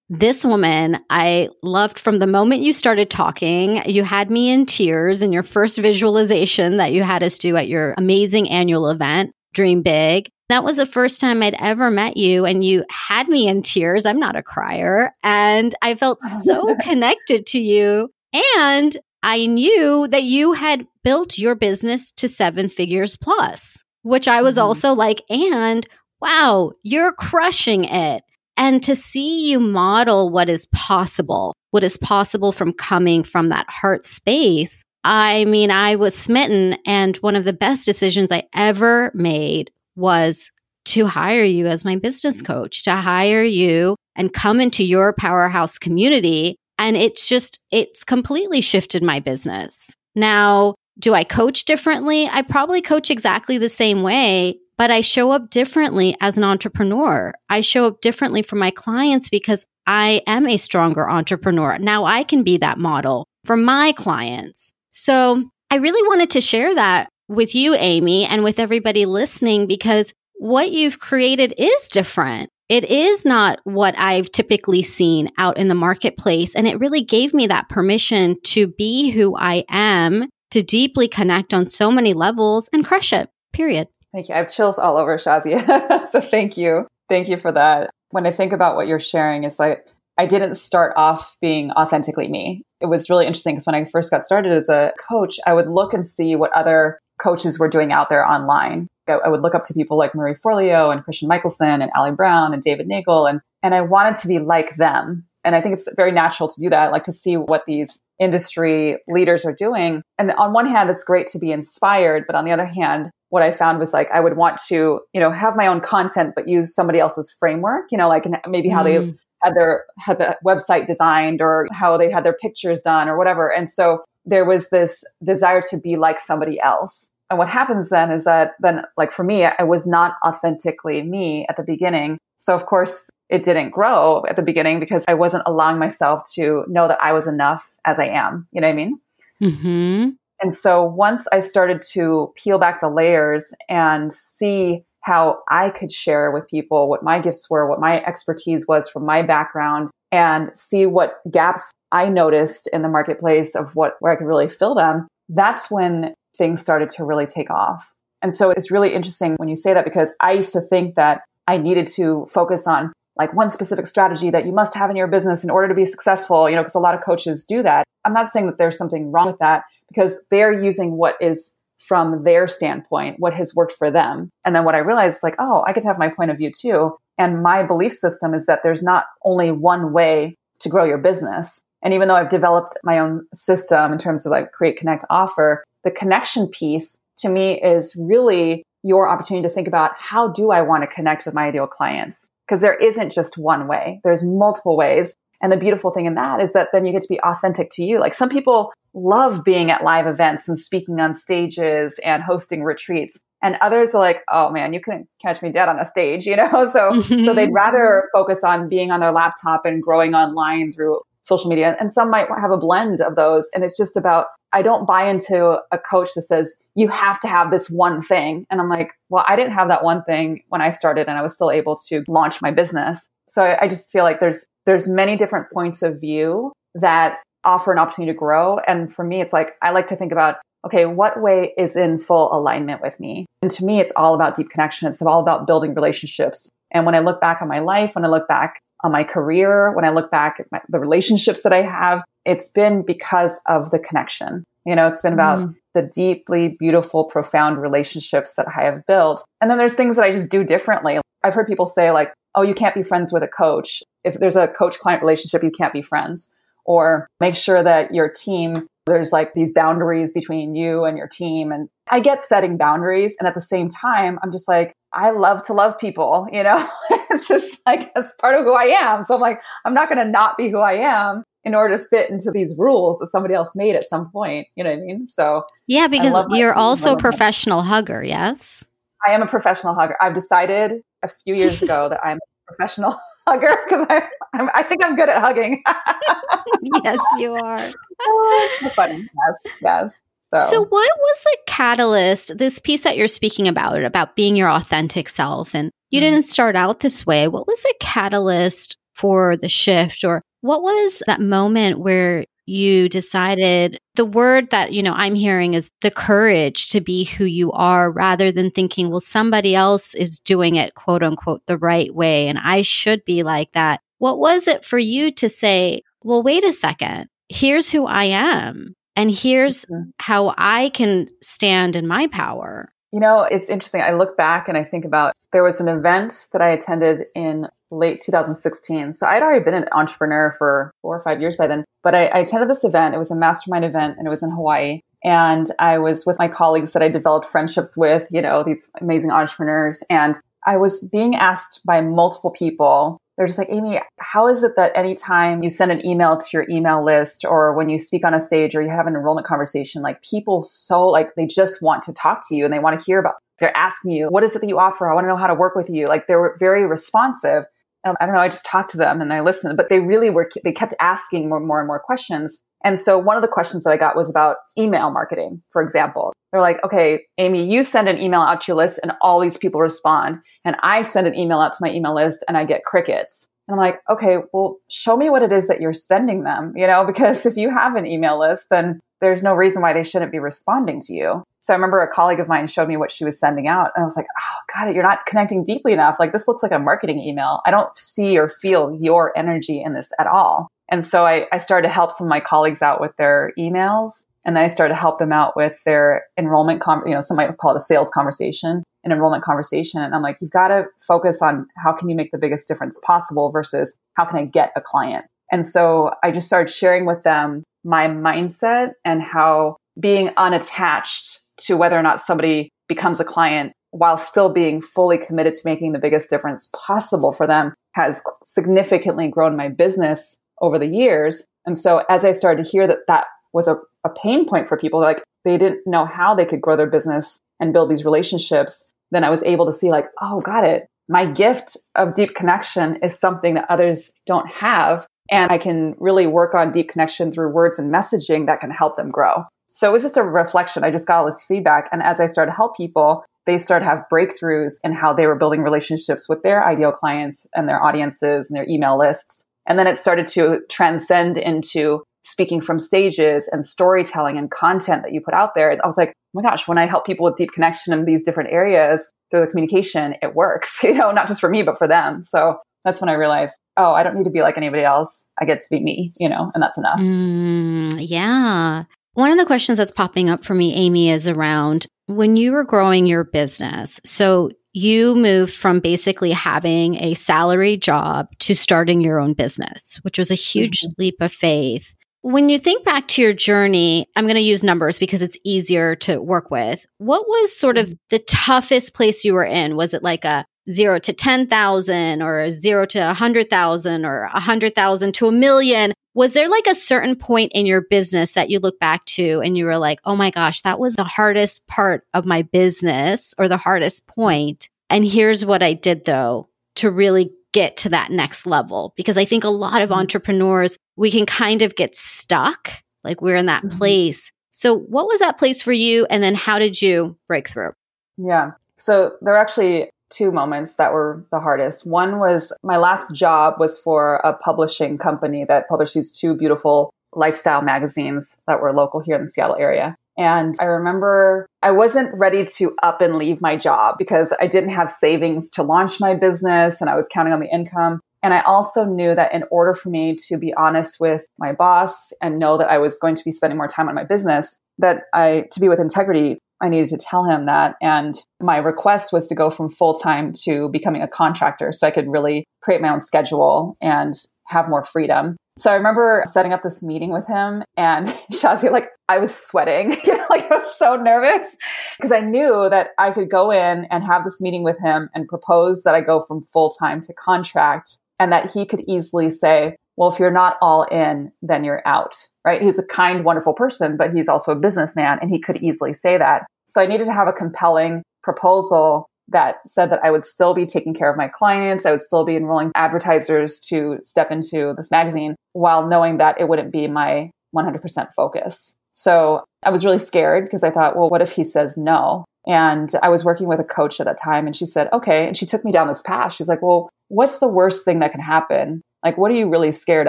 this 0.09 0.45
woman 0.45 0.99
I 1.11 1.49
loved 1.63 1.99
from 1.99 2.19
the 2.19 2.27
moment 2.27 2.63
you 2.63 2.73
started 2.73 3.11
talking. 3.11 3.83
You 3.87 4.05
had 4.05 4.31
me 4.31 4.51
in 4.51 4.67
tears 4.67 5.23
in 5.23 5.33
your 5.33 5.43
first 5.43 5.79
visualization 5.79 6.77
that 6.77 6.93
you 6.93 7.03
had 7.03 7.23
us 7.23 7.39
do 7.39 7.57
at 7.57 7.69
your 7.69 7.95
amazing 7.99 8.49
annual 8.49 8.89
event, 8.89 9.33
Dream 9.53 9.83
Big. 9.83 10.29
That 10.49 10.63
was 10.63 10.77
the 10.77 10.87
first 10.87 11.21
time 11.21 11.43
I'd 11.43 11.57
ever 11.61 11.91
met 11.91 12.17
you, 12.17 12.45
and 12.45 12.65
you 12.65 12.85
had 12.89 13.27
me 13.27 13.49
in 13.49 13.63
tears. 13.63 14.07
I'm 14.07 14.21
not 14.21 14.37
a 14.37 14.43
crier. 14.43 15.13
And 15.25 15.75
I 15.83 15.97
felt 15.97 16.23
so 16.23 16.77
connected 16.83 17.47
to 17.49 17.59
you. 17.59 18.11
And 18.59 18.97
I 19.25 19.47
knew 19.47 20.07
that 20.09 20.23
you 20.23 20.53
had 20.53 20.87
built 21.03 21.37
your 21.37 21.57
business 21.57 22.13
to 22.13 22.29
seven 22.29 22.69
figures 22.69 23.17
plus, 23.17 23.83
which 24.03 24.29
I 24.29 24.41
was 24.43 24.55
mm-hmm. 24.55 24.67
also 24.67 24.93
like, 24.93 25.23
and 25.29 25.85
wow, 26.21 26.73
you're 26.85 27.13
crushing 27.13 27.85
it. 27.85 28.23
And 28.57 28.83
to 28.85 28.97
see 28.97 29.51
you 29.51 29.61
model 29.61 30.31
what 30.31 30.49
is 30.49 30.67
possible, 30.67 31.55
what 31.71 31.85
is 31.85 31.97
possible 31.97 32.53
from 32.53 32.73
coming 32.73 33.23
from 33.23 33.51
that 33.51 33.69
heart 33.69 34.05
space. 34.05 34.83
I 35.05 35.45
mean, 35.45 35.71
I 35.71 35.97
was 35.97 36.17
smitten. 36.17 36.77
And 36.87 37.17
one 37.19 37.37
of 37.37 37.45
the 37.45 37.53
best 37.53 37.85
decisions 37.85 38.33
I 38.33 38.45
ever 38.55 39.13
made 39.15 39.71
was 39.95 40.51
to 40.87 41.07
hire 41.07 41.45
you 41.45 41.67
as 41.67 41.85
my 41.85 41.97
business 41.97 42.43
coach, 42.43 42.85
to 42.85 42.95
hire 42.95 43.43
you 43.43 43.97
and 44.15 44.33
come 44.33 44.61
into 44.61 44.85
your 44.85 45.13
powerhouse 45.13 45.79
community. 45.79 46.57
And 46.79 46.97
it's 46.97 47.29
just, 47.29 47.61
it's 47.71 48.05
completely 48.05 48.61
shifted 48.61 49.03
my 49.03 49.21
business. 49.21 49.95
Now, 50.15 50.75
do 50.99 51.13
I 51.13 51.25
coach 51.25 51.65
differently? 51.65 52.27
I 52.27 52.43
probably 52.43 52.81
coach 52.81 53.11
exactly 53.11 53.59
the 53.59 53.69
same 53.69 54.03
way, 54.03 54.59
but 54.79 54.91
I 54.91 55.01
show 55.01 55.31
up 55.31 55.51
differently 55.51 56.17
as 56.21 56.37
an 56.37 56.45
entrepreneur. 56.45 57.33
I 57.49 57.61
show 57.61 57.87
up 57.87 58.01
differently 58.01 58.43
for 58.43 58.57
my 58.57 58.71
clients 58.71 59.29
because 59.29 59.67
I 59.87 60.23
am 60.27 60.47
a 60.47 60.57
stronger 60.57 61.09
entrepreneur. 61.09 61.79
Now 61.79 62.05
I 62.05 62.25
can 62.25 62.43
be 62.43 62.59
that 62.59 62.79
model 62.79 63.27
for 63.45 63.57
my 63.57 63.93
clients. 63.93 64.73
So 64.91 65.43
I 65.71 65.77
really 65.77 66.07
wanted 66.09 66.31
to 66.31 66.41
share 66.41 66.75
that 66.75 67.09
with 67.29 67.55
you, 67.55 67.75
Amy, 67.75 68.25
and 68.25 68.45
with 68.45 68.59
everybody 68.59 69.07
listening, 69.07 69.67
because 69.67 70.13
what 70.39 70.71
you've 70.71 70.99
created 70.99 71.55
is 71.57 71.89
different. 71.89 72.51
It 72.69 72.85
is 72.85 73.25
not 73.25 73.61
what 73.65 73.99
I've 73.99 74.31
typically 74.33 74.83
seen 74.83 75.31
out 75.39 75.57
in 75.57 75.69
the 75.69 75.75
marketplace. 75.75 76.55
And 76.55 76.67
it 76.67 76.81
really 76.81 77.03
gave 77.03 77.33
me 77.33 77.47
that 77.47 77.69
permission 77.69 78.37
to 78.45 78.67
be 78.67 79.11
who 79.11 79.37
I 79.37 79.65
am, 79.69 80.29
to 80.51 80.63
deeply 80.63 81.07
connect 81.09 81.55
on 81.55 81.67
so 81.67 81.93
many 81.93 82.13
levels 82.13 82.69
and 82.73 82.85
crush 82.85 83.13
it, 83.13 83.31
period. 83.53 83.89
Thank 84.17 84.31
you. 84.31 84.35
I 84.35 84.39
have 84.39 84.49
chills 84.49 84.79
all 84.79 84.97
over, 84.97 85.19
Shazia. 85.19 86.07
so 86.07 86.23
thank 86.23 86.57
you. 86.57 86.87
Thank 87.11 87.29
you 87.29 87.37
for 87.37 87.53
that. 87.53 87.91
When 88.13 88.27
I 88.27 88.31
think 88.33 88.55
about 88.55 88.75
what 88.75 88.87
you're 88.87 88.99
sharing, 88.99 89.45
it's 89.45 89.59
like 89.59 89.87
I 90.17 90.25
didn't 90.25 90.55
start 90.55 90.95
off 90.97 91.37
being 91.43 91.71
authentically 91.73 92.27
me. 92.29 92.63
It 92.81 92.87
was 92.87 93.11
really 93.11 93.27
interesting 93.27 93.57
because 93.57 93.67
when 93.67 93.75
I 93.75 93.85
first 93.85 94.11
got 94.11 94.25
started 94.25 94.53
as 94.53 94.71
a 94.71 94.93
coach, 95.07 95.39
I 95.47 95.53
would 95.53 95.69
look 95.69 95.93
and 95.93 96.03
see 96.03 96.35
what 96.35 96.51
other 96.55 96.99
coaches 97.21 97.59
were 97.59 97.69
doing 97.69 97.93
out 97.93 98.09
there 98.09 98.27
online. 98.27 98.89
I 99.07 99.29
would 99.29 99.43
look 99.43 99.55
up 99.55 99.65
to 99.65 99.75
people 99.75 99.99
like 99.99 100.15
Marie 100.15 100.35
Forleo 100.35 100.91
and 100.91 101.05
Christian 101.05 101.29
Mickelsen 101.29 101.83
and 101.83 101.91
Ali 101.95 102.13
Brown 102.13 102.55
and 102.55 102.63
David 102.63 102.89
Neagle. 102.89 103.27
And, 103.29 103.43
and 103.63 103.75
I 103.75 103.83
wanted 103.83 104.19
to 104.21 104.29
be 104.29 104.39
like 104.39 104.77
them. 104.77 105.27
And 105.45 105.55
I 105.55 105.61
think 105.61 105.75
it's 105.75 105.89
very 105.95 106.11
natural 106.11 106.49
to 106.49 106.61
do 106.61 106.71
that. 106.71 106.91
Like 106.91 107.05
to 107.05 107.13
see 107.13 107.37
what 107.37 107.65
these 107.67 108.01
industry 108.19 108.97
leaders 109.09 109.45
are 109.45 109.53
doing. 109.53 110.03
And 110.19 110.33
on 110.33 110.55
one 110.55 110.67
hand, 110.67 110.89
it's 110.89 111.05
great 111.05 111.27
to 111.29 111.39
be 111.39 111.53
inspired. 111.53 112.25
But 112.27 112.35
on 112.35 112.47
the 112.47 112.53
other 112.53 112.65
hand, 112.65 113.11
what 113.31 113.43
I 113.43 113.51
found 113.51 113.79
was 113.79 113.93
like, 113.93 114.11
I 114.13 114.21
would 114.21 114.37
want 114.37 114.59
to, 114.69 115.01
you 115.13 115.21
know, 115.21 115.33
have 115.33 115.57
my 115.57 115.67
own 115.67 115.81
content, 115.81 116.35
but 116.35 116.47
use 116.47 116.75
somebody 116.75 116.99
else's 116.99 117.31
framework, 117.31 117.91
you 117.91 117.99
know, 117.99 118.09
like 118.09 118.25
maybe 118.49 118.69
how 118.69 118.83
mm. 118.83 118.85
they 118.85 119.15
had 119.43 119.55
their, 119.55 119.85
had 119.99 120.19
the 120.19 120.37
website 120.45 120.87
designed 120.87 121.41
or 121.41 121.69
how 121.73 121.97
they 121.97 122.11
had 122.11 122.25
their 122.25 122.35
pictures 122.35 122.83
done 122.83 123.09
or 123.09 123.19
whatever. 123.19 123.53
And 123.53 123.69
so 123.69 124.05
there 124.25 124.45
was 124.45 124.71
this 124.71 125.05
desire 125.23 125.61
to 125.71 125.77
be 125.77 125.97
like 125.97 126.21
somebody 126.21 126.61
else. 126.61 127.11
And 127.29 127.39
what 127.39 127.49
happens 127.49 127.91
then 127.91 128.13
is 128.13 128.25
that 128.25 128.53
then, 128.61 128.85
like 128.97 129.11
for 129.11 129.25
me, 129.25 129.45
I 129.45 129.65
was 129.65 129.87
not 129.87 130.15
authentically 130.25 131.03
me 131.03 131.45
at 131.49 131.57
the 131.57 131.65
beginning. 131.65 132.19
So 132.37 132.55
of 132.55 132.67
course 132.67 133.11
it 133.29 133.43
didn't 133.43 133.71
grow 133.71 134.25
at 134.29 134.37
the 134.37 134.43
beginning 134.43 134.79
because 134.79 135.05
I 135.09 135.15
wasn't 135.15 135.43
allowing 135.47 135.79
myself 135.79 136.23
to 136.35 136.65
know 136.69 136.87
that 136.87 137.03
I 137.03 137.13
was 137.13 137.27
enough 137.27 137.77
as 137.85 137.99
I 137.99 138.07
am. 138.07 138.47
You 138.53 138.61
know 138.61 138.69
what 138.69 138.73
I 138.73 138.77
mean? 138.77 138.99
Mm-hmm. 139.43 140.11
And 140.41 140.53
so 140.53 140.85
once 140.85 141.27
I 141.33 141.41
started 141.41 141.83
to 141.93 142.33
peel 142.37 142.59
back 142.59 142.81
the 142.81 142.91
layers 142.91 143.55
and 143.69 144.13
see 144.13 144.85
how 145.03 145.39
I 145.49 145.71
could 145.71 145.93
share 145.93 146.33
with 146.33 146.49
people 146.49 146.89
what 146.89 147.03
my 147.03 147.21
gifts 147.21 147.49
were, 147.49 147.69
what 147.69 147.81
my 147.81 148.03
expertise 148.03 148.67
was 148.67 148.89
from 148.89 149.07
my 149.07 149.23
background, 149.23 149.91
and 150.13 150.51
see 150.57 150.87
what 150.87 151.21
gaps 151.31 151.73
I 151.93 152.09
noticed 152.09 152.69
in 152.73 152.83
the 152.83 152.89
marketplace 152.89 153.55
of 153.55 153.75
what 153.77 153.97
where 154.01 154.13
I 154.13 154.17
could 154.17 154.27
really 154.27 154.49
fill 154.49 154.75
them, 154.75 155.07
that's 155.29 155.71
when 155.71 156.15
things 156.37 156.61
started 156.61 156.91
to 156.91 157.05
really 157.05 157.27
take 157.27 157.51
off. 157.51 157.93
And 158.23 158.35
so 158.35 158.51
it's 158.51 158.71
really 158.71 158.95
interesting 158.95 159.35
when 159.37 159.49
you 159.49 159.57
say 159.57 159.75
that 159.75 159.85
because 159.85 160.15
I 160.21 160.33
used 160.33 160.53
to 160.53 160.61
think 160.61 160.97
that 160.97 161.23
I 161.47 161.59
needed 161.59 161.87
to 161.89 162.27
focus 162.29 162.67
on 162.67 162.93
like 163.17 163.33
one 163.33 163.49
specific 163.49 163.87
strategy 163.87 164.31
that 164.31 164.45
you 164.45 164.53
must 164.53 164.75
have 164.75 164.91
in 164.91 164.97
your 164.97 165.07
business 165.07 165.43
in 165.43 165.51
order 165.51 165.69
to 165.69 165.75
be 165.75 165.85
successful, 165.85 166.49
you 166.51 166.57
know, 166.57 166.63
because 166.63 166.75
a 166.75 166.81
lot 166.81 166.95
of 166.95 167.01
coaches 167.01 167.45
do 167.45 167.63
that. 167.63 167.85
I'm 168.05 168.13
not 168.13 168.29
saying 168.29 168.47
that 168.47 168.59
there's 168.59 168.77
something 168.77 169.11
wrong 169.11 169.29
with 169.29 169.39
that 169.39 169.65
because 169.89 170.23
they're 170.31 170.53
using 170.53 170.93
what 170.93 171.17
is 171.21 171.55
from 171.79 172.25
their 172.25 172.49
standpoint, 172.49 173.17
what 173.19 173.35
has 173.35 173.55
worked 173.55 173.73
for 173.73 173.91
them. 173.91 174.31
And 174.45 174.55
then 174.55 174.65
what 174.65 174.75
I 174.75 174.79
realized 174.79 175.17
is 175.17 175.23
like, 175.23 175.37
oh, 175.39 175.63
I 175.67 175.73
get 175.73 175.83
to 175.83 175.89
have 175.89 175.99
my 175.99 176.09
point 176.09 176.31
of 176.31 176.39
view 176.39 176.51
too. 176.51 176.97
And 177.19 177.43
my 177.43 177.63
belief 177.63 177.93
system 177.93 178.35
is 178.35 178.47
that 178.47 178.61
there's 178.63 178.83
not 178.83 179.05
only 179.25 179.51
one 179.51 179.93
way 179.93 180.35
to 180.61 180.69
grow 180.69 180.85
your 180.85 180.99
business. 180.99 181.61
And 181.83 181.95
even 181.95 182.09
though 182.09 182.17
I've 182.17 182.31
developed 182.31 182.77
my 182.83 182.99
own 182.99 183.27
system 183.35 183.93
in 183.93 183.99
terms 183.99 184.27
of 184.27 184.31
like 184.31 184.53
create, 184.53 184.77
connect, 184.77 185.05
offer, 185.11 185.65
the 185.85 185.91
connection 185.91 186.49
piece 186.49 186.99
to 187.19 187.29
me 187.29 187.61
is 187.61 187.95
really 187.97 188.65
your 188.83 189.09
opportunity 189.09 189.47
to 189.47 189.53
think 189.53 189.69
about 189.69 189.93
how 189.99 190.29
do 190.29 190.51
I 190.51 190.63
want 190.63 190.83
to 190.83 190.87
connect 190.89 191.25
with 191.25 191.35
my 191.35 191.47
ideal 191.47 191.67
clients? 191.67 192.29
Because 192.47 192.61
there 192.61 192.77
isn't 192.77 193.13
just 193.13 193.37
one 193.37 193.67
way. 193.67 194.01
There's 194.05 194.25
multiple 194.25 194.77
ways. 194.77 195.15
And 195.43 195.53
the 195.53 195.57
beautiful 195.57 195.91
thing 195.91 196.07
in 196.07 196.15
that 196.15 196.41
is 196.41 196.53
that 196.53 196.69
then 196.73 196.85
you 196.85 196.93
get 196.93 197.03
to 197.03 197.09
be 197.09 197.21
authentic 197.21 197.71
to 197.73 197.85
you. 197.85 198.01
Like 198.01 198.15
some 198.15 198.29
people 198.29 198.73
love 198.95 199.45
being 199.45 199.71
at 199.71 199.83
live 199.83 200.07
events 200.07 200.49
and 200.49 200.59
speaking 200.59 201.01
on 201.01 201.15
stages 201.15 202.01
and 202.05 202.23
hosting 202.23 202.63
retreats. 202.63 203.21
And 203.43 203.57
others 203.61 203.95
are 203.95 204.01
like, 204.01 204.23
oh 204.31 204.51
man, 204.51 204.73
you 204.73 204.81
couldn't 204.81 205.09
catch 205.21 205.43
me 205.43 205.53
dead 205.53 205.69
on 205.69 205.79
a 205.79 205.85
stage, 205.85 206.27
you 206.27 206.37
know? 206.37 206.69
So, 206.71 207.03
so 207.03 207.35
they'd 207.35 207.47
mm-hmm. 207.47 207.55
rather 207.55 208.09
focus 208.15 208.43
on 208.43 208.69
being 208.69 208.91
on 208.91 209.01
their 209.01 209.13
laptop 209.13 209.67
and 209.67 209.83
growing 209.83 210.15
online 210.15 210.73
through 210.73 211.01
social 211.27 211.51
media. 211.51 211.77
And 211.81 211.91
some 211.91 212.11
might 212.11 212.29
have 212.41 212.51
a 212.51 212.57
blend 212.57 213.01
of 213.01 213.17
those. 213.17 213.51
And 213.55 213.65
it's 213.65 213.77
just 213.77 213.97
about, 213.97 214.27
I 214.53 214.63
don't 214.63 214.87
buy 214.87 215.09
into 215.09 215.59
a 215.73 215.79
coach 215.79 216.11
that 216.15 216.23
says, 216.23 216.57
you 216.77 216.89
have 216.89 217.19
to 217.21 217.29
have 217.29 217.51
this 217.51 217.69
one 217.69 218.01
thing. 218.01 218.47
And 218.49 218.61
I'm 218.61 218.69
like, 218.69 218.93
well, 219.09 219.25
I 219.27 219.35
didn't 219.35 219.53
have 219.53 219.69
that 219.69 219.83
one 219.83 220.05
thing 220.05 220.43
when 220.49 220.61
I 220.61 220.71
started 220.71 221.09
and 221.09 221.19
I 221.19 221.23
was 221.23 221.35
still 221.35 221.51
able 221.51 221.77
to 221.89 222.05
launch 222.07 222.41
my 222.41 222.53
business. 222.53 223.09
So 223.27 223.57
I, 223.61 223.67
just 223.67 223.91
feel 223.91 224.05
like 224.05 224.21
there's, 224.21 224.47
there's 224.67 224.89
many 224.89 225.17
different 225.17 225.51
points 225.53 225.83
of 225.83 226.01
view 226.01 226.53
that 226.77 227.19
offer 227.45 227.73
an 227.73 227.79
opportunity 227.79 228.13
to 228.13 228.19
grow. 228.19 228.59
And 228.61 228.93
for 228.93 229.05
me, 229.05 229.21
it's 229.21 229.33
like, 229.33 229.51
I 229.63 229.71
like 229.71 229.89
to 229.89 229.97
think 229.97 230.13
about, 230.13 230.37
okay, 230.65 230.87
what 230.87 231.21
way 231.21 231.53
is 231.59 231.75
in 231.75 231.99
full 231.99 232.33
alignment 232.33 232.83
with 232.83 233.01
me? 233.01 233.27
And 233.43 233.51
to 233.51 233.65
me, 233.65 233.81
it's 233.81 233.93
all 233.97 234.15
about 234.15 234.37
deep 234.37 234.51
connection. 234.51 234.89
It's 234.89 235.03
all 235.03 235.21
about 235.21 235.47
building 235.47 235.75
relationships. 235.75 236.49
And 236.71 236.87
when 236.87 236.95
I 236.95 237.01
look 237.01 237.21
back 237.21 237.43
on 237.43 237.49
my 237.49 237.61
life, 237.61 237.95
when 237.95 238.05
I 238.05 238.09
look 238.09 238.29
back 238.29 238.61
on 238.87 238.93
my 238.93 239.05
career, 239.05 239.73
when 239.73 239.85
I 239.85 239.91
look 239.91 240.11
back 240.11 240.37
at 240.39 240.47
my, 240.53 240.61
the 240.69 240.79
relationships 240.79 241.43
that 241.43 241.53
I 241.53 241.63
have, 241.63 242.05
it's 242.25 242.49
been 242.49 242.83
because 242.87 243.41
of 243.47 243.73
the 243.73 243.81
connection. 243.81 244.45
You 244.65 244.77
know, 244.77 244.87
it's 244.87 245.03
been 245.03 245.13
about 245.13 245.41
mm. 245.41 245.55
the 245.75 245.83
deeply 245.83 246.57
beautiful, 246.59 247.05
profound 247.05 247.61
relationships 247.61 248.37
that 248.37 248.47
I 248.49 248.65
have 248.65 248.87
built. 248.87 249.25
And 249.41 249.51
then 249.51 249.59
there's 249.59 249.75
things 249.75 249.97
that 249.97 250.05
I 250.05 250.13
just 250.13 250.31
do 250.31 250.45
differently. 250.45 250.99
I've 251.25 251.35
heard 251.35 251.49
people 251.49 251.67
say, 251.67 251.91
like, 251.91 252.15
oh, 252.37 252.43
you 252.43 252.55
can't 252.55 252.75
be 252.75 252.83
friends 252.85 253.13
with 253.13 253.25
a 253.25 253.29
coach. 253.29 253.83
If 254.05 254.15
there's 254.15 254.37
a 254.37 254.47
coach 254.47 254.79
client 254.79 255.03
relationship, 255.03 255.43
you 255.43 255.51
can't 255.51 255.73
be 255.73 255.83
friends. 255.83 256.33
Or 256.65 257.09
make 257.21 257.35
sure 257.35 257.63
that 257.63 257.93
your 257.93 258.09
team, 258.09 258.67
there's 258.87 259.13
like 259.13 259.35
these 259.35 259.53
boundaries 259.53 260.13
between 260.13 260.55
you 260.55 260.85
and 260.85 260.97
your 260.97 261.09
team. 261.09 261.51
And 261.51 261.69
I 261.91 262.01
get 262.01 262.23
setting 262.23 262.57
boundaries. 262.57 263.17
And 263.19 263.27
at 263.27 263.35
the 263.35 263.41
same 263.41 263.69
time, 263.69 264.19
I'm 264.23 264.31
just 264.31 264.49
like, 264.49 264.73
I 264.93 265.11
love 265.11 265.43
to 265.45 265.53
love 265.53 265.77
people, 265.79 266.29
you 266.33 266.45
know? 266.45 266.69
it's 267.29 267.29
just 267.29 267.61
like 267.67 267.91
as 267.97 268.13
part 268.21 268.39
of 268.39 268.45
who 268.45 268.53
I 268.53 268.65
am. 268.65 269.03
So 269.05 269.15
I'm 269.15 269.21
like, 269.21 269.41
I'm 269.65 269.75
not 269.75 269.89
going 269.89 270.05
to 270.05 270.11
not 270.11 270.37
be 270.37 270.51
who 270.51 270.59
I 270.59 270.75
am 270.75 271.25
in 271.45 271.55
order 271.55 271.79
to 271.79 271.83
fit 271.83 272.11
into 272.11 272.31
these 272.31 272.55
rules 272.59 272.99
that 272.99 273.07
somebody 273.07 273.33
else 273.33 273.55
made 273.55 273.75
at 273.75 273.85
some 273.85 274.11
point. 274.11 274.49
You 274.57 274.65
know 274.65 274.71
what 274.71 274.81
I 274.81 274.83
mean? 274.83 275.07
So 275.07 275.45
yeah, 275.67 275.89
because 275.89 276.27
you're 276.31 276.55
also 276.55 276.95
a 276.95 276.99
professional 276.99 277.63
hugger. 277.63 278.03
Yes. 278.03 278.65
I 279.07 279.13
am 279.13 279.23
a 279.23 279.27
professional 279.27 279.75
hugger. 279.75 279.97
I've 280.01 280.15
decided 280.15 280.83
a 281.03 281.09
few 281.25 281.35
years 281.35 281.63
ago 281.63 281.89
that 281.89 282.01
I'm 282.05 282.17
a 282.17 282.55
professional 282.55 282.99
hugger 283.27 283.57
because 283.65 283.87
I, 283.89 284.03
I'm, 284.35 284.51
I 284.55 284.63
think 284.63 284.85
I'm 284.85 284.97
good 284.97 285.09
at 285.09 285.23
hugging. 285.23 285.63
yes, 286.85 286.99
you 287.19 287.35
are. 287.35 287.71
oh, 288.03 288.57
so 288.61 288.69
funny. 288.71 289.09
Yes. 289.43 289.53
yes. 289.63 290.01
So. 290.35 290.41
so, 290.41 290.65
what 290.65 290.91
was 290.99 291.21
the 291.23 291.39
catalyst, 291.47 292.39
this 292.39 292.59
piece 292.59 292.83
that 292.83 292.97
you're 292.97 293.07
speaking 293.07 293.47
about, 293.47 293.85
about 293.85 294.17
being 294.17 294.35
your 294.35 294.51
authentic 294.51 295.09
self? 295.09 295.55
And 295.55 295.71
you 295.91 296.01
mm-hmm. 296.01 296.13
didn't 296.13 296.27
start 296.27 296.57
out 296.57 296.81
this 296.81 297.07
way. 297.07 297.29
What 297.29 297.47
was 297.47 297.63
the 297.63 297.75
catalyst 297.81 298.77
for 298.95 299.37
the 299.37 299.49
shift? 299.49 300.05
Or 300.05 300.23
what 300.41 300.63
was 300.63 301.03
that 301.07 301.21
moment 301.21 301.81
where 301.81 302.25
you 302.47 302.89
decided 302.89 303.79
the 303.97 304.05
word 304.05 304.51
that, 304.51 304.73
you 304.73 304.83
know, 304.83 304.95
I'm 304.95 305.17
hearing 305.17 305.55
is 305.55 305.71
the 305.81 305.91
courage 305.91 306.71
to 306.71 306.81
be 306.81 307.05
who 307.05 307.25
you 307.25 307.51
are 307.53 307.91
rather 307.91 308.31
than 308.31 308.51
thinking, 308.51 308.89
well, 308.89 309.01
somebody 309.01 309.57
else 309.57 309.95
is 309.95 310.21
doing 310.21 310.55
it, 310.55 310.75
quote 310.75 311.03
unquote, 311.03 311.43
the 311.47 311.59
right 311.59 311.93
way. 311.93 312.29
And 312.29 312.39
I 312.39 312.63
should 312.63 313.05
be 313.05 313.25
like 313.25 313.53
that. 313.53 313.81
What 313.99 314.19
was 314.19 314.47
it 314.47 314.65
for 314.65 314.79
you 314.79 315.11
to 315.13 315.29
say, 315.29 315.83
well, 316.05 316.23
wait 316.23 316.45
a 316.45 316.53
second, 316.53 317.09
here's 317.29 317.73
who 317.73 317.87
I 317.87 318.05
am. 318.05 318.75
And 318.95 319.11
here's 319.11 319.65
mm-hmm. 319.65 319.91
how 319.99 320.33
I 320.39 320.71
can 320.71 321.09
stand 321.23 321.75
in 321.75 321.87
my 321.87 322.07
power. 322.07 322.73
You 322.93 323.01
know, 323.01 323.23
it's 323.23 323.49
interesting. 323.49 323.83
I 323.83 323.93
look 323.93 324.17
back 324.17 324.49
and 324.49 324.57
I 324.57 324.65
think 324.65 324.85
about 324.85 325.13
there 325.33 325.43
was 325.43 325.61
an 325.61 325.69
event 325.69 326.29
that 326.33 326.41
I 326.41 326.51
attended 326.51 327.07
in 327.15 327.47
late 327.71 328.01
2016. 328.01 328.93
So 328.93 329.07
I'd 329.07 329.23
already 329.23 329.45
been 329.45 329.55
an 329.55 329.69
entrepreneur 329.73 330.33
for 330.39 330.71
four 330.83 330.97
or 330.97 331.03
five 331.03 331.21
years 331.21 331.37
by 331.37 331.47
then. 331.47 331.65
But 331.83 331.95
I, 331.95 332.07
I, 332.07 332.19
attended 332.21 332.49
this 332.49 332.65
event. 332.65 332.95
It 332.95 332.99
was 332.99 333.11
a 333.11 333.17
mastermind 333.17 333.65
event 333.65 333.97
and 333.99 334.07
it 334.07 334.11
was 334.11 334.23
in 334.23 334.31
Hawaii. 334.31 334.81
And 335.05 335.51
I 335.59 335.79
was 335.79 336.07
with 336.07 336.19
my 336.19 336.29
colleagues 336.29 336.73
that 336.73 336.83
I 336.83 336.89
developed 336.89 337.27
friendships 337.27 337.77
with, 337.77 338.07
you 338.11 338.23
know, 338.23 338.45
these 338.45 338.71
amazing 338.81 339.11
entrepreneurs. 339.11 339.83
And 339.91 340.19
I 340.47 340.57
was 340.57 340.81
being 340.81 341.17
asked 341.17 341.61
by 341.65 341.81
multiple 341.81 342.31
people 342.31 342.99
they're 343.17 343.27
just 343.27 343.39
like, 343.39 343.49
Amy, 343.51 343.81
how 343.99 344.29
is 344.29 344.45
it 344.45 344.53
that 344.57 344.73
anytime 344.77 345.43
you 345.43 345.49
send 345.49 345.73
an 345.73 345.85
email 345.87 346.19
to 346.19 346.27
your 346.33 346.47
email 346.51 346.85
list 346.85 347.25
or 347.25 347.55
when 347.55 347.69
you 347.69 347.79
speak 347.79 348.05
on 348.05 348.13
a 348.13 348.21
stage 348.21 348.55
or 348.55 348.63
you 348.63 348.69
have 348.69 348.87
an 348.87 348.95
enrollment 348.95 349.27
conversation, 349.27 349.83
like 349.83 350.03
people 350.03 350.43
so 350.43 350.87
like 350.87 351.15
they 351.17 351.27
just 351.27 351.63
want 351.63 351.83
to 351.85 351.93
talk 351.93 352.23
to 352.29 352.35
you 352.35 352.45
and 352.45 352.53
they 352.53 352.59
want 352.59 352.79
to 352.79 352.85
hear 352.85 352.99
about, 352.99 353.15
they're 353.39 353.57
asking 353.57 353.93
you, 353.93 354.09
what 354.09 354.23
is 354.23 354.37
it 354.37 354.41
that 354.41 354.49
you 354.49 354.59
offer? 354.59 354.91
I 354.91 354.95
want 354.95 355.05
to 355.05 355.09
know 355.09 355.17
how 355.17 355.27
to 355.27 355.35
work 355.35 355.57
with 355.57 355.71
you. 355.71 355.87
Like 355.87 356.07
they 356.07 356.15
were 356.15 356.37
very 356.39 356.67
responsive. 356.67 357.45
Um, 357.87 357.95
I 358.01 358.07
don't 358.07 358.15
know, 358.15 358.21
I 358.21 358.29
just 358.29 358.45
talked 358.45 358.71
to 358.73 358.77
them 358.77 359.01
and 359.01 359.13
I 359.13 359.21
listened, 359.21 359.57
but 359.57 359.69
they 359.69 359.79
really 359.79 360.11
were, 360.11 360.29
they 360.43 360.53
kept 360.53 360.75
asking 360.81 361.29
more, 361.29 361.39
more 361.39 361.61
and 361.61 361.69
more 361.69 361.79
questions. 361.79 362.43
And 362.65 362.79
so 362.79 362.99
one 362.99 363.15
of 363.15 363.23
the 363.23 363.29
questions 363.29 363.63
that 363.63 363.71
I 363.71 363.77
got 363.77 363.95
was 363.95 364.11
about 364.11 364.39
email 364.59 364.91
marketing, 364.91 365.43
for 365.51 365.63
example. 365.63 366.13
They're 366.33 366.41
like, 366.41 366.63
okay, 366.65 367.05
Amy, 367.19 367.45
you 367.45 367.63
send 367.63 367.89
an 367.89 367.99
email 367.99 368.21
out 368.21 368.41
to 368.41 368.49
your 368.49 368.57
list 368.57 368.81
and 368.83 368.93
all 369.01 369.21
these 369.21 369.37
people 369.37 369.61
respond. 369.61 370.19
And 370.45 370.57
I 370.63 370.83
send 370.83 371.07
an 371.07 371.15
email 371.15 371.39
out 371.39 371.53
to 371.53 371.59
my 371.61 371.71
email 371.71 371.95
list 371.95 372.25
and 372.27 372.37
I 372.37 372.45
get 372.45 372.65
crickets. 372.65 373.27
And 373.47 373.55
I'm 373.55 373.61
like, 373.61 373.81
okay, 373.89 374.17
well, 374.33 374.59
show 374.69 374.97
me 374.97 375.09
what 375.09 375.23
it 375.23 375.31
is 375.31 375.47
that 375.47 375.61
you're 375.61 375.73
sending 375.73 376.25
them, 376.25 376.53
you 376.57 376.67
know, 376.67 376.85
because 376.87 377.25
if 377.25 377.37
you 377.37 377.51
have 377.51 377.77
an 377.77 377.87
email 377.87 378.19
list, 378.19 378.49
then 378.51 378.81
there's 379.01 379.23
no 379.23 379.35
reason 379.35 379.63
why 379.63 379.73
they 379.73 379.83
shouldn't 379.83 380.13
be 380.13 380.19
responding 380.19 380.81
to 380.81 380.93
you. 380.95 381.23
So 381.41 381.53
I 381.53 381.57
remember 381.57 381.81
a 381.81 381.93
colleague 381.93 382.21
of 382.21 382.29
mine 382.29 382.47
showed 382.47 382.69
me 382.69 382.77
what 382.77 382.91
she 382.91 383.05
was 383.05 383.21
sending 383.21 383.47
out. 383.47 383.71
And 383.75 383.83
I 383.83 383.85
was 383.85 383.97
like, 383.97 384.07
oh, 384.19 384.37
God, 384.55 384.69
it 384.69 384.75
you're 384.75 384.83
not 384.83 385.07
connecting 385.07 385.45
deeply 385.45 385.73
enough. 385.73 385.97
Like, 386.01 386.13
this 386.13 386.27
looks 386.27 386.43
like 386.43 386.53
a 386.53 386.59
marketing 386.59 386.99
email. 386.99 387.41
I 387.47 387.51
don't 387.51 387.77
see 387.77 388.19
or 388.19 388.29
feel 388.29 388.77
your 388.81 389.17
energy 389.17 389.63
in 389.63 389.75
this 389.75 389.93
at 390.01 390.07
all. 390.07 390.49
And 390.69 390.85
so 390.85 391.07
I, 391.07 391.27
I 391.31 391.39
started 391.39 391.69
to 391.69 391.73
help 391.73 391.93
some 391.93 392.07
of 392.07 392.11
my 392.11 392.21
colleagues 392.21 392.63
out 392.63 392.81
with 392.81 392.97
their 392.97 393.33
emails. 393.39 394.05
And 394.25 394.35
then 394.35 394.43
I 394.43 394.49
started 394.49 394.75
to 394.75 394.81
help 394.81 394.99
them 394.99 395.13
out 395.13 395.37
with 395.37 395.63
their 395.65 396.07
enrollment, 396.19 396.61
you 396.85 396.93
know, 396.93 397.01
some 397.01 397.17
might 397.17 397.37
call 397.37 397.53
it 397.55 397.59
a 397.59 397.61
sales 397.61 397.89
conversation, 397.91 398.65
an 398.83 398.91
enrollment 398.91 399.23
conversation. 399.23 399.81
And 399.81 399.95
I'm 399.95 400.03
like, 400.03 400.19
you've 400.21 400.33
got 400.33 400.49
to 400.49 400.65
focus 400.85 401.23
on 401.23 401.47
how 401.63 401.73
can 401.73 401.89
you 401.89 401.95
make 401.95 402.11
the 402.11 402.19
biggest 402.19 402.49
difference 402.49 402.81
possible 402.85 403.31
versus 403.31 403.77
how 403.95 404.05
can 404.05 404.19
I 404.19 404.25
get 404.25 404.51
a 404.57 404.61
client? 404.61 405.05
And 405.31 405.45
so 405.45 405.91
I 406.03 406.11
just 406.11 406.27
started 406.27 406.53
sharing 406.53 406.87
with 406.87 407.03
them 407.03 407.43
my 407.65 407.89
mindset 407.89 408.73
and 408.85 409.03
how 409.03 409.57
being 409.79 410.11
unattached 410.17 411.21
to 411.39 411.57
whether 411.57 411.79
or 411.79 411.83
not 411.83 412.01
somebody 412.01 412.51
becomes 412.69 413.01
a 413.01 413.05
client 413.05 413.53
while 413.71 413.99
still 413.99 414.33
being 414.33 414.63
fully 414.63 414.97
committed 414.97 415.35
to 415.35 415.41
making 415.45 415.73
the 415.73 415.79
biggest 415.79 416.09
difference 416.09 416.49
possible 416.55 417.13
for 417.13 417.27
them 417.27 417.53
has 417.75 418.03
significantly 418.25 419.09
grown 419.09 419.37
my 419.37 419.49
business 419.49 420.17
over 420.41 420.59
the 420.59 420.67
years. 420.67 421.27
And 421.45 421.59
so 421.59 421.83
as 421.91 422.05
I 422.05 422.13
started 422.13 422.45
to 422.45 422.51
hear 422.51 422.67
that 422.67 422.87
that 422.89 423.07
was 423.33 423.49
a, 423.49 423.57
a 423.85 423.91
pain 423.91 424.27
point 424.27 424.49
for 424.49 424.57
people, 424.57 424.81
like 424.81 425.03
they 425.25 425.37
didn't 425.37 425.67
know 425.67 425.85
how 425.85 426.15
they 426.15 426.25
could 426.25 426.41
grow 426.41 426.57
their 426.57 426.71
business 426.71 427.19
and 427.39 427.53
build 427.53 427.69
these 427.69 427.85
relationships, 427.85 428.73
then 428.93 429.05
I 429.05 429.11
was 429.11 429.23
able 429.25 429.45
to 429.47 429.53
see 429.53 429.71
like, 429.71 429.87
oh, 430.01 430.21
got 430.21 430.45
it. 430.45 430.67
My 430.89 431.05
gift 431.05 431.57
of 431.75 431.95
deep 431.95 432.15
connection 432.15 432.77
is 432.77 432.99
something 432.99 433.35
that 433.35 433.47
others 433.51 433.93
don't 434.07 434.29
have. 434.29 434.87
And 435.11 435.31
I 435.31 435.39
can 435.39 435.75
really 435.79 436.07
work 436.07 436.35
on 436.35 436.53
deep 436.53 436.69
connection 436.69 437.13
through 437.13 437.33
words 437.33 437.59
and 437.59 437.73
messaging 437.73 438.27
that 438.27 438.41
can 438.41 438.51
help 438.51 438.77
them 438.77 438.91
grow. 438.91 439.23
So 439.49 439.69
it 439.69 439.73
was 439.73 439.83
just 439.83 439.97
a 439.97 440.03
reflection. 440.03 440.65
I 440.65 440.71
just 440.71 440.87
got 440.87 440.99
all 440.99 441.07
this 441.07 441.25
feedback. 441.25 441.69
And 441.73 441.83
as 441.83 442.01
I 442.01 442.07
started 442.07 442.33
to 442.33 442.37
help 442.37 442.57
people, 442.57 443.05
they 443.27 443.39
started 443.39 443.65
to 443.65 443.71
have 443.71 443.85
breakthroughs 443.93 444.55
in 444.65 444.73
how 444.73 444.93
they 444.93 445.07
were 445.07 445.17
building 445.17 445.43
relationships 445.43 446.09
with 446.09 446.23
their 446.23 446.45
ideal 446.45 446.73
clients 446.73 447.27
and 447.35 447.49
their 447.49 447.63
audiences 447.63 448.31
and 448.31 448.37
their 448.37 448.47
email 448.49 448.79
lists. 448.79 449.27
And 449.47 449.59
then 449.59 449.67
it 449.67 449.79
started 449.79 450.07
to 450.09 450.41
transcend 450.51 451.19
into 451.19 451.83
speaking 452.03 452.41
from 452.41 452.61
stages 452.61 453.29
and 453.33 453.45
storytelling 453.45 454.17
and 454.17 454.31
content 454.31 454.83
that 454.83 454.93
you 454.93 455.01
put 455.01 455.15
out 455.15 455.35
there. 455.35 455.51
I 455.51 455.67
was 455.67 455.77
like, 455.77 455.91
oh 455.91 456.23
my 456.23 456.23
gosh, 456.23 456.47
when 456.47 456.59
I 456.59 456.67
help 456.67 456.87
people 456.87 457.05
with 457.05 457.17
deep 457.17 457.33
connection 457.33 457.73
in 457.73 457.85
these 457.85 458.05
different 458.05 458.33
areas 458.33 458.93
through 459.11 459.23
the 459.23 459.27
communication, 459.27 459.97
it 460.03 460.15
works, 460.15 460.61
you 460.63 460.75
know, 460.75 460.93
not 460.93 461.09
just 461.09 461.21
for 461.21 461.29
me, 461.29 461.43
but 461.43 461.59
for 461.59 461.67
them. 461.67 462.03
So 462.03 462.39
that's 462.67 462.81
when 462.81 462.91
I 462.91 462.95
realized, 462.95 463.39
oh, 463.57 463.73
I 463.73 463.85
don't 463.85 463.97
need 463.97 464.05
to 464.05 464.11
be 464.11 464.23
like 464.23 464.37
anybody 464.37 464.65
else. 464.65 465.07
I 465.21 465.25
get 465.25 465.39
to 465.39 465.47
be 465.49 465.61
me, 465.61 465.93
you 466.01 466.09
know, 466.09 466.29
and 466.35 466.43
that's 466.43 466.59
enough. 466.59 466.81
Mm, 466.81 467.77
yeah. 467.79 468.65
One 468.95 469.13
of 469.13 469.19
the 469.19 469.25
questions 469.25 469.57
that's 469.57 469.71
popping 469.71 470.11
up 470.11 470.25
for 470.25 470.35
me, 470.35 470.53
Amy, 470.53 470.91
is 470.91 471.07
around 471.07 471.69
when 471.87 472.17
you 472.17 472.33
were 472.33 472.43
growing 472.43 472.85
your 472.85 473.05
business. 473.05 473.81
So 473.85 474.31
you 474.53 474.97
moved 474.97 475.33
from 475.33 475.61
basically 475.61 476.11
having 476.11 476.83
a 476.83 476.95
salary 476.95 477.57
job 477.57 478.09
to 478.21 478.35
starting 478.35 478.81
your 478.81 478.99
own 478.99 479.13
business, 479.13 479.79
which 479.83 479.97
was 479.97 480.11
a 480.11 480.17
huge 480.17 480.61
mm-hmm. 480.61 480.73
leap 480.79 480.97
of 481.01 481.13
faith. 481.13 481.73
When 482.01 482.29
you 482.29 482.39
think 482.39 482.65
back 482.65 482.89
to 482.89 483.03
your 483.03 483.13
journey, 483.13 483.87
I'm 483.95 484.07
going 484.07 484.17
to 484.17 484.21
use 484.21 484.43
numbers 484.43 484.79
because 484.79 485.03
it's 485.03 485.19
easier 485.25 485.77
to 485.77 486.01
work 486.01 486.31
with. 486.33 486.67
What 486.79 487.07
was 487.07 487.39
sort 487.39 487.59
of 487.59 487.73
the 487.91 488.01
toughest 488.01 488.75
place 488.75 489.05
you 489.05 489.15
were 489.15 489.25
in? 489.25 489.57
Was 489.57 489.73
it 489.73 489.83
like 489.85 490.05
a 490.05 490.25
zero 490.51 490.79
to 490.79 490.93
10,000 490.93 492.03
or 492.03 492.31
zero 492.31 492.67
to 492.67 492.79
100,000 492.79 493.85
or 493.85 494.03
100,000 494.03 494.95
to 494.95 495.07
a 495.07 495.13
million? 495.13 495.73
Was 495.95 496.13
there 496.13 496.29
like 496.29 496.47
a 496.47 496.55
certain 496.55 496.97
point 496.97 497.33
in 497.35 497.47
your 497.47 497.63
business 497.63 498.13
that 498.13 498.29
you 498.29 498.39
look 498.39 498.61
back 498.61 498.85
to 498.87 499.21
and 499.23 499.37
you 499.37 499.47
were 499.47 499.59
like, 499.59 499.81
oh 499.85 499.97
my 499.97 500.11
gosh, 500.11 500.43
that 500.43 500.59
was 500.59 500.75
the 500.75 500.85
hardest 500.85 501.47
part 501.47 501.85
of 501.95 502.05
my 502.05 502.23
business 502.23 503.15
or 503.19 503.29
the 503.29 503.39
hardest 503.39 503.87
point. 503.87 504.49
And 504.69 504.85
here's 504.85 505.25
what 505.25 505.43
I 505.43 505.55
did 505.55 505.85
though 505.85 506.29
to 506.57 506.71
really 506.71 507.11
get 507.33 507.57
to 507.59 507.69
that 507.69 507.91
next 507.91 508.27
level. 508.27 508.73
Because 508.77 508.99
I 508.99 509.05
think 509.05 509.25
a 509.25 509.29
lot 509.29 509.63
of 509.63 509.71
mm-hmm. 509.71 509.79
entrepreneurs, 509.79 510.57
we 510.77 510.91
can 510.91 511.07
kind 511.07 511.43
of 511.43 511.55
get 511.55 511.77
stuck, 511.77 512.63
like 512.83 513.01
we're 513.01 513.17
in 513.17 513.27
that 513.27 513.45
mm-hmm. 513.45 513.59
place. 513.59 514.11
So, 514.31 514.57
what 514.57 514.87
was 514.87 515.01
that 515.01 515.19
place 515.19 515.41
for 515.41 515.53
you? 515.53 515.87
And 515.89 516.03
then 516.03 516.15
how 516.15 516.39
did 516.39 516.61
you 516.61 516.99
break 517.09 517.29
through? 517.29 517.53
Yeah. 517.97 518.33
So, 518.57 518.97
there 519.01 519.15
are 519.15 519.19
actually 519.19 519.71
two 519.91 520.11
moments 520.11 520.57
that 520.57 520.73
were 520.73 521.05
the 521.11 521.21
hardest. 521.21 521.67
One 521.67 521.99
was 521.99 522.33
my 522.43 522.57
last 522.57 522.95
job 522.95 523.35
was 523.39 523.59
for 523.59 523.97
a 523.97 524.15
publishing 524.15 524.79
company 524.79 525.25
that 525.25 525.49
published 525.49 525.75
these 525.75 525.91
two 525.91 526.15
beautiful 526.15 526.73
lifestyle 526.93 527.43
magazines 527.43 528.17
that 528.27 528.41
were 528.41 528.53
local 528.53 528.81
here 528.81 528.97
in 528.97 529.03
the 529.03 529.09
Seattle 529.09 529.37
area. 529.37 529.77
And 529.99 530.35
I 530.41 530.45
remember 530.45 531.27
I 531.43 531.53
wasn't 531.53 531.95
ready 531.95 532.27
to 532.37 532.55
up 532.63 532.81
and 532.81 532.97
leave 532.97 533.21
my 533.21 533.37
job 533.37 533.77
because 533.79 534.13
I 534.21 534.27
didn't 534.27 534.51
have 534.51 534.71
savings 534.71 535.31
to 535.31 535.43
launch 535.43 535.81
my 535.81 535.95
business 535.95 536.61
and 536.61 536.69
I 536.69 536.75
was 536.75 536.89
counting 536.89 537.15
on 537.15 537.21
the 537.21 537.33
income. 537.33 537.81
And 538.03 538.13
I 538.13 538.21
also 538.21 538.65
knew 538.65 538.95
that 538.95 539.15
in 539.15 539.25
order 539.31 539.55
for 539.55 539.71
me 539.71 539.97
to 540.09 540.19
be 540.19 540.35
honest 540.35 540.79
with 540.79 541.07
my 541.19 541.33
boss 541.33 541.93
and 542.03 542.19
know 542.19 542.37
that 542.39 542.51
I 542.51 542.59
was 542.59 542.79
going 542.79 542.95
to 542.95 543.05
be 543.05 543.13
spending 543.13 543.39
more 543.39 543.49
time 543.49 543.69
on 543.69 543.75
my 543.75 543.85
business, 543.85 544.39
that 544.59 544.83
I, 544.93 545.27
to 545.33 545.41
be 545.41 545.49
with 545.49 545.59
integrity, 545.59 546.19
I 546.41 546.49
needed 546.49 546.69
to 546.71 546.77
tell 546.77 547.05
him 547.05 547.27
that. 547.27 547.57
And 547.63 547.95
my 548.21 548.37
request 548.37 548.93
was 548.93 549.07
to 549.09 549.15
go 549.15 549.31
from 549.31 549.51
full 549.51 549.75
time 549.75 550.13
to 550.25 550.49
becoming 550.51 550.83
a 550.83 550.89
contractor 550.89 551.53
so 551.53 551.67
I 551.67 551.71
could 551.71 551.89
really 551.89 552.25
create 552.43 552.61
my 552.61 552.69
own 552.69 552.83
schedule 552.83 553.57
and 553.61 553.95
have 554.27 554.49
more 554.49 554.65
freedom. 554.65 555.17
So 555.39 555.51
I 555.51 555.55
remember 555.55 556.03
setting 556.07 556.33
up 556.33 556.43
this 556.43 556.63
meeting 556.63 556.93
with 556.93 557.07
him 557.07 557.43
and 557.57 557.87
Shazi, 558.13 558.51
like 558.51 558.69
I 558.89 558.99
was 558.99 559.15
sweating, 559.15 559.73
you 559.85 559.97
know, 559.97 560.07
like 560.11 560.31
I 560.31 560.37
was 560.37 560.57
so 560.57 560.77
nervous 560.77 561.37
because 561.79 561.93
I 561.93 562.01
knew 562.01 562.49
that 562.51 562.69
I 562.79 562.91
could 562.91 563.11
go 563.11 563.31
in 563.31 563.67
and 563.71 563.85
have 563.85 564.05
this 564.05 564.21
meeting 564.21 564.43
with 564.43 564.59
him 564.59 564.89
and 564.95 565.09
propose 565.09 565.63
that 565.65 565.75
I 565.75 565.81
go 565.81 566.01
from 566.01 566.23
full 566.23 566.51
time 566.51 566.81
to 566.83 566.95
contract 566.95 567.79
and 567.99 568.13
that 568.13 568.31
he 568.31 568.47
could 568.47 568.61
easily 568.67 569.11
say, 569.11 569.57
well, 569.77 569.91
if 569.91 569.99
you're 569.99 570.11
not 570.11 570.37
all 570.41 570.65
in, 570.65 571.13
then 571.23 571.45
you're 571.45 571.63
out, 571.67 571.95
right? 572.25 572.41
He's 572.41 572.59
a 572.59 572.65
kind, 572.65 573.05
wonderful 573.05 573.35
person, 573.35 573.77
but 573.77 573.93
he's 573.93 574.09
also 574.09 574.33
a 574.33 574.37
businessman 574.37 574.99
and 575.01 575.11
he 575.11 575.21
could 575.21 575.37
easily 575.43 575.73
say 575.73 575.99
that. 575.99 576.27
So 576.47 576.61
I 576.61 576.67
needed 576.67 576.87
to 576.87 576.93
have 576.93 577.09
a 577.09 577.13
compelling 577.13 577.83
proposal 578.03 578.87
that 579.09 579.37
said 579.47 579.71
that 579.71 579.81
I 579.85 579.91
would 579.91 580.07
still 580.07 580.35
be 580.35 580.47
taking 580.47 580.75
care 580.75 580.91
of 580.91 580.97
my 580.97 581.09
clients. 581.09 581.67
I 581.67 581.71
would 581.71 581.83
still 581.83 582.05
be 582.05 582.17
enrolling 582.17 582.51
advertisers 582.55 583.39
to 583.49 583.79
step 583.83 584.11
into 584.11 584.55
this 584.57 584.71
magazine 584.71 585.15
while 585.33 585.67
knowing 585.69 585.99
that 585.99 586.21
it 586.21 586.29
wouldn't 586.29 586.53
be 586.53 586.67
my 586.67 587.11
100% 587.35 587.89
focus. 587.95 588.55
So 588.73 589.25
I 589.43 589.51
was 589.51 589.65
really 589.65 589.79
scared 589.79 590.25
because 590.25 590.43
I 590.43 590.51
thought, 590.51 590.77
well, 590.77 590.91
what 590.91 591.03
if 591.03 591.13
he 591.13 591.25
says 591.25 591.57
no? 591.57 592.05
And 592.27 592.73
I 592.83 592.89
was 592.89 593.05
working 593.05 593.29
with 593.29 593.39
a 593.39 593.45
coach 593.45 593.79
at 593.79 593.87
that 593.87 593.99
time 593.99 594.27
and 594.27 594.35
she 594.35 594.47
said, 594.47 594.69
okay. 594.73 595.07
And 595.07 595.17
she 595.17 595.27
took 595.27 595.45
me 595.45 595.53
down 595.53 595.69
this 595.69 595.83
path. 595.83 596.13
She's 596.13 596.29
like, 596.29 596.43
well, 596.43 596.69
what's 596.89 597.21
the 597.21 597.29
worst 597.29 597.65
thing 597.65 597.79
that 597.79 597.93
can 597.93 598.01
happen? 598.01 598.63
Like, 598.87 598.99
what 598.99 599.11
are 599.11 599.17
you 599.17 599.29
really 599.29 599.51
scared 599.51 599.89